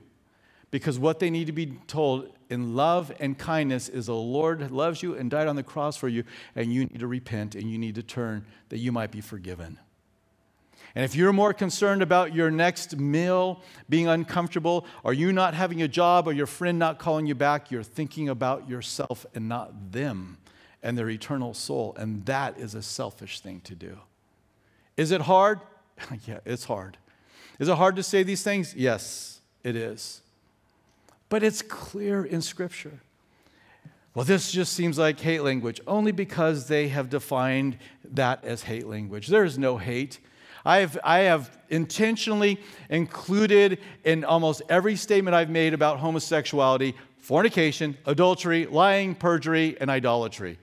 because 0.71 0.97
what 0.97 1.19
they 1.19 1.29
need 1.29 1.45
to 1.45 1.53
be 1.53 1.77
told 1.85 2.33
in 2.49 2.75
love 2.75 3.13
and 3.19 3.37
kindness 3.37 3.89
is 3.89 4.07
the 4.07 4.15
Lord 4.15 4.71
loves 4.71 5.03
you 5.03 5.15
and 5.15 5.29
died 5.29 5.47
on 5.47 5.55
the 5.55 5.61
cross 5.61 5.97
for 5.97 6.07
you, 6.07 6.23
and 6.55 6.73
you 6.73 6.85
need 6.85 6.99
to 6.99 7.05
repent 7.05 7.53
and 7.53 7.69
you 7.69 7.77
need 7.77 7.93
to 7.93 8.01
turn 8.01 8.47
that 8.69 8.79
you 8.79 8.91
might 8.91 9.11
be 9.11 9.21
forgiven. 9.21 9.77
And 10.95 11.03
if 11.03 11.15
you're 11.15 11.33
more 11.33 11.53
concerned 11.53 12.03
about 12.03 12.35
your 12.35 12.51
next 12.51 12.97
meal 12.97 13.61
being 13.89 14.07
uncomfortable, 14.07 14.85
or 15.03 15.13
you 15.13 15.33
not 15.33 15.55
having 15.55 15.81
a 15.81 15.87
job, 15.87 16.27
or 16.27 16.33
your 16.33 16.45
friend 16.45 16.77
not 16.77 16.99
calling 16.99 17.25
you 17.25 17.33
back, 17.33 17.71
you're 17.71 17.81
thinking 17.83 18.29
about 18.29 18.69
yourself 18.69 19.25
and 19.33 19.49
not 19.49 19.91
them 19.91 20.37
and 20.83 20.97
their 20.97 21.09
eternal 21.09 21.53
soul. 21.53 21.95
And 21.97 22.25
that 22.27 22.59
is 22.59 22.75
a 22.75 22.81
selfish 22.81 23.39
thing 23.39 23.61
to 23.61 23.73
do. 23.73 23.97
Is 24.95 25.11
it 25.11 25.21
hard? 25.21 25.61
yeah, 26.27 26.39
it's 26.45 26.65
hard. 26.65 26.97
Is 27.57 27.69
it 27.69 27.75
hard 27.75 27.95
to 27.95 28.03
say 28.03 28.21
these 28.21 28.43
things? 28.43 28.75
Yes, 28.75 29.41
it 29.63 29.75
is. 29.75 30.21
But 31.29 31.41
it's 31.41 31.61
clear 31.63 32.23
in 32.23 32.41
Scripture. 32.41 32.99
Well, 34.13 34.25
this 34.25 34.51
just 34.51 34.73
seems 34.73 34.99
like 34.99 35.19
hate 35.19 35.41
language, 35.41 35.81
only 35.87 36.11
because 36.11 36.67
they 36.67 36.89
have 36.89 37.09
defined 37.09 37.77
that 38.11 38.43
as 38.45 38.63
hate 38.63 38.87
language. 38.87 39.27
There 39.27 39.43
is 39.43 39.57
no 39.57 39.77
hate. 39.77 40.19
I 40.65 40.79
have, 40.79 40.97
I 41.03 41.19
have 41.19 41.55
intentionally 41.69 42.59
included 42.89 43.79
in 44.03 44.23
almost 44.23 44.61
every 44.69 44.95
statement 44.95 45.35
I've 45.35 45.49
made 45.49 45.73
about 45.73 45.99
homosexuality 45.99 46.95
fornication, 47.17 47.97
adultery, 48.05 48.65
lying, 48.65 49.15
perjury, 49.15 49.77
and 49.79 49.89
idolatry. 49.89 50.59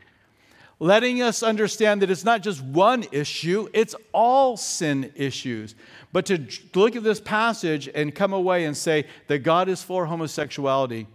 Letting 0.79 1.23
us 1.23 1.43
understand 1.43 2.03
that 2.03 2.11
it's 2.11 2.25
not 2.25 2.43
just 2.43 2.63
one 2.63 3.05
issue, 3.13 3.69
it's 3.73 3.95
all 4.13 4.59
sin 4.59 5.11
issues. 5.15 5.75
But 6.13 6.27
to 6.27 6.47
look 6.75 6.97
at 6.97 7.03
this 7.03 7.21
passage 7.21 7.89
and 7.95 8.15
come 8.15 8.35
away 8.35 8.67
and 8.67 8.77
say 8.77 9.07
that 9.29 9.39
God 9.39 9.71
is 9.71 9.83
for 9.83 10.05
homosexuality, 10.05 11.07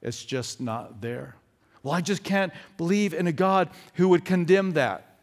it's 0.00 0.24
just 0.24 0.60
not 0.60 1.00
there. 1.00 1.34
Well, 1.82 1.94
I 1.94 2.00
just 2.00 2.22
can't 2.22 2.52
believe 2.76 3.14
in 3.14 3.26
a 3.26 3.32
God 3.32 3.70
who 3.94 4.08
would 4.10 4.24
condemn 4.24 4.72
that. 4.72 5.13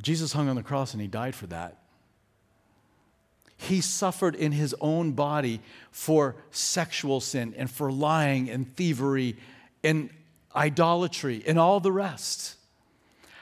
Jesus 0.00 0.32
hung 0.32 0.48
on 0.48 0.56
the 0.56 0.62
cross 0.62 0.92
and 0.92 1.00
he 1.00 1.08
died 1.08 1.34
for 1.34 1.46
that. 1.48 1.78
He 3.56 3.80
suffered 3.80 4.34
in 4.34 4.52
his 4.52 4.74
own 4.80 5.12
body 5.12 5.60
for 5.92 6.34
sexual 6.50 7.20
sin 7.20 7.54
and 7.56 7.70
for 7.70 7.92
lying 7.92 8.50
and 8.50 8.74
thievery 8.74 9.36
and 9.84 10.10
idolatry 10.54 11.44
and 11.46 11.58
all 11.58 11.78
the 11.78 11.92
rest. 11.92 12.56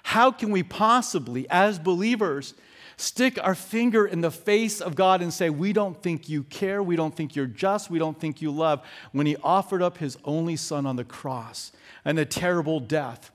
How 0.03 0.30
can 0.30 0.51
we 0.51 0.62
possibly, 0.62 1.46
as 1.48 1.78
believers, 1.78 2.55
stick 2.96 3.38
our 3.42 3.55
finger 3.55 4.07
in 4.07 4.20
the 4.20 4.30
face 4.30 4.80
of 4.80 4.94
God 4.94 5.22
and 5.22 5.32
say, 5.32 5.48
We 5.48 5.72
don't 5.72 6.01
think 6.03 6.28
you 6.28 6.42
care, 6.44 6.82
we 6.82 6.96
don't 6.96 7.14
think 7.14 7.34
you're 7.34 7.46
just, 7.46 7.90
we 7.90 7.98
don't 7.98 8.18
think 8.18 8.42
you 8.42 8.51
love, 8.51 8.84
when 9.12 9.26
He 9.26 9.36
offered 9.42 9.82
up 9.82 9.98
His 9.98 10.18
only 10.24 10.57
Son 10.57 10.84
on 10.84 10.96
the 10.96 11.05
cross 11.05 11.72
and 12.05 12.18
a 12.18 12.24
terrible 12.24 12.80
death? 12.80 13.30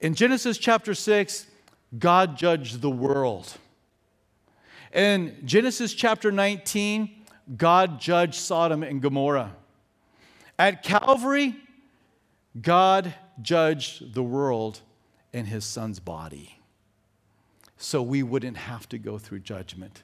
In 0.00 0.14
Genesis 0.14 0.58
chapter 0.58 0.94
6, 0.94 1.46
God 1.98 2.36
judged 2.36 2.80
the 2.80 2.90
world. 2.90 3.56
In 4.92 5.36
Genesis 5.44 5.94
chapter 5.94 6.30
19, 6.30 7.10
God 7.56 8.00
judged 8.00 8.34
Sodom 8.34 8.82
and 8.82 9.00
Gomorrah. 9.00 9.54
At 10.58 10.82
Calvary, 10.82 11.56
God 12.60 13.14
judged 13.40 14.14
the 14.14 14.22
world 14.22 14.80
in 15.32 15.46
his 15.46 15.64
son's 15.64 15.98
body 15.98 16.58
so 17.82 18.00
we 18.00 18.22
wouldn't 18.22 18.56
have 18.56 18.88
to 18.90 18.98
go 18.98 19.18
through 19.18 19.40
judgment. 19.40 20.02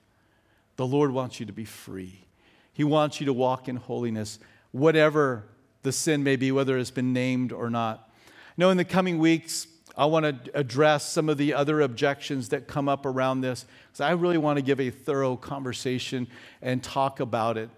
The 0.76 0.86
Lord 0.86 1.12
wants 1.12 1.38
you 1.38 1.46
to 1.46 1.52
be 1.52 1.64
free. 1.64 2.24
He 2.72 2.84
wants 2.84 3.20
you 3.20 3.26
to 3.26 3.32
walk 3.32 3.68
in 3.68 3.76
holiness, 3.76 4.38
whatever 4.72 5.44
the 5.82 5.92
sin 5.92 6.22
may 6.22 6.36
be, 6.36 6.50
whether 6.50 6.76
it's 6.76 6.90
been 6.90 7.12
named 7.12 7.52
or 7.52 7.70
not. 7.70 8.10
Now, 8.56 8.70
in 8.70 8.76
the 8.76 8.84
coming 8.84 9.18
weeks, 9.18 9.68
I 9.98 10.06
want 10.06 10.44
to 10.44 10.56
address 10.56 11.04
some 11.04 11.28
of 11.28 11.38
the 11.38 11.52
other 11.54 11.80
objections 11.80 12.50
that 12.50 12.68
come 12.68 12.88
up 12.88 13.04
around 13.04 13.40
this 13.40 13.66
because 13.88 14.00
I 14.00 14.12
really 14.12 14.38
want 14.38 14.56
to 14.56 14.62
give 14.62 14.78
a 14.78 14.90
thorough 14.90 15.34
conversation 15.34 16.28
and 16.62 16.80
talk 16.80 17.18
about 17.18 17.58
it. 17.58 17.68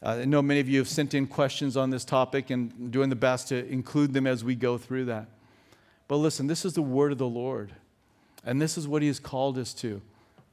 Uh, 0.00 0.20
I 0.20 0.24
know 0.26 0.40
many 0.42 0.60
of 0.60 0.68
you 0.68 0.78
have 0.78 0.88
sent 0.88 1.12
in 1.12 1.26
questions 1.26 1.76
on 1.76 1.90
this 1.90 2.04
topic 2.04 2.50
and 2.50 2.92
doing 2.92 3.10
the 3.10 3.16
best 3.16 3.48
to 3.48 3.66
include 3.66 4.14
them 4.14 4.28
as 4.28 4.44
we 4.44 4.54
go 4.54 4.78
through 4.78 5.06
that. 5.06 5.26
But 6.06 6.18
listen, 6.18 6.46
this 6.46 6.64
is 6.64 6.74
the 6.74 6.82
word 6.82 7.10
of 7.10 7.18
the 7.18 7.26
Lord, 7.26 7.72
and 8.44 8.62
this 8.62 8.78
is 8.78 8.86
what 8.86 9.02
he 9.02 9.08
has 9.08 9.18
called 9.18 9.58
us 9.58 9.74
to. 9.74 10.00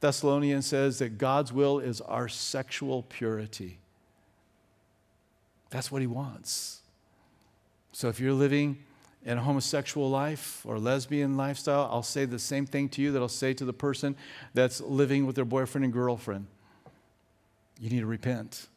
Thessalonians 0.00 0.66
says 0.66 0.98
that 0.98 1.16
God's 1.16 1.52
will 1.52 1.78
is 1.78 2.00
our 2.00 2.28
sexual 2.28 3.04
purity. 3.04 3.78
That's 5.70 5.92
what 5.92 6.00
he 6.02 6.08
wants. 6.08 6.80
So 7.92 8.08
if 8.08 8.18
you're 8.18 8.32
living 8.32 8.78
in 9.24 9.38
a 9.38 9.42
homosexual 9.42 10.10
life 10.10 10.62
or 10.66 10.78
lesbian 10.78 11.36
lifestyle, 11.36 11.88
I'll 11.90 12.02
say 12.02 12.24
the 12.24 12.38
same 12.38 12.66
thing 12.66 12.88
to 12.90 13.02
you 13.02 13.12
that 13.12 13.22
I'll 13.22 13.28
say 13.28 13.54
to 13.54 13.64
the 13.64 13.72
person 13.72 14.16
that's 14.52 14.80
living 14.80 15.26
with 15.26 15.36
their 15.36 15.44
boyfriend 15.44 15.84
and 15.84 15.92
girlfriend. 15.92 16.46
You 17.80 17.90
need 17.90 18.00
to 18.00 18.06
repent. 18.06 18.68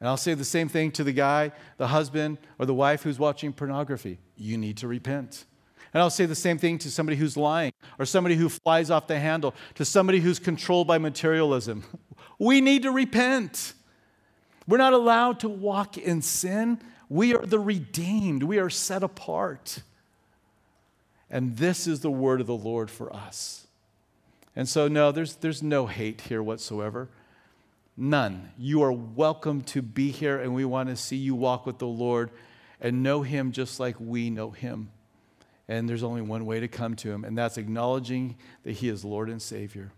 And 0.00 0.08
I'll 0.08 0.16
say 0.16 0.34
the 0.34 0.44
same 0.44 0.68
thing 0.68 0.90
to 0.92 1.04
the 1.04 1.12
guy, 1.12 1.52
the 1.76 1.88
husband, 1.88 2.38
or 2.58 2.66
the 2.66 2.74
wife 2.74 3.02
who's 3.02 3.18
watching 3.18 3.52
pornography. 3.52 4.18
You 4.36 4.58
need 4.58 4.78
to 4.78 4.88
repent. 4.88 5.44
And 5.92 6.02
I'll 6.02 6.10
say 6.10 6.26
the 6.26 6.34
same 6.34 6.58
thing 6.58 6.78
to 6.78 6.90
somebody 6.90 7.16
who's 7.16 7.36
lying, 7.36 7.72
or 7.98 8.04
somebody 8.04 8.34
who 8.34 8.48
flies 8.48 8.90
off 8.90 9.06
the 9.06 9.18
handle, 9.18 9.54
to 9.76 9.84
somebody 9.84 10.18
who's 10.20 10.38
controlled 10.38 10.86
by 10.86 10.98
materialism. 10.98 11.84
We 12.36 12.60
need 12.60 12.82
to 12.82 12.90
repent. 12.90 13.74
We're 14.66 14.78
not 14.78 14.92
allowed 14.92 15.40
to 15.40 15.48
walk 15.48 15.96
in 15.96 16.20
sin. 16.20 16.80
We 17.14 17.32
are 17.32 17.46
the 17.46 17.60
redeemed, 17.60 18.42
we 18.42 18.58
are 18.58 18.68
set 18.68 19.04
apart. 19.04 19.82
And 21.30 21.56
this 21.56 21.86
is 21.86 22.00
the 22.00 22.10
word 22.10 22.40
of 22.40 22.48
the 22.48 22.56
Lord 22.56 22.90
for 22.90 23.14
us. 23.14 23.68
And 24.56 24.68
so, 24.68 24.88
no, 24.88 25.12
there's, 25.12 25.36
there's 25.36 25.62
no 25.62 25.86
hate 25.86 26.22
here 26.22 26.42
whatsoever. 26.42 27.08
None. 27.96 28.50
You 28.58 28.82
are 28.82 28.90
welcome 28.90 29.60
to 29.62 29.80
be 29.80 30.10
here, 30.10 30.40
and 30.40 30.56
we 30.56 30.64
want 30.64 30.88
to 30.88 30.96
see 30.96 31.14
you 31.14 31.36
walk 31.36 31.66
with 31.66 31.78
the 31.78 31.86
Lord 31.86 32.30
and 32.80 33.04
know 33.04 33.22
Him 33.22 33.52
just 33.52 33.78
like 33.78 33.94
we 34.00 34.28
know 34.28 34.50
Him. 34.50 34.90
And 35.68 35.88
there's 35.88 36.02
only 36.02 36.20
one 36.20 36.44
way 36.44 36.58
to 36.58 36.66
come 36.66 36.96
to 36.96 37.12
Him, 37.12 37.24
and 37.24 37.38
that's 37.38 37.58
acknowledging 37.58 38.34
that 38.64 38.72
He 38.72 38.88
is 38.88 39.04
Lord 39.04 39.30
and 39.30 39.40
Savior. 39.40 39.92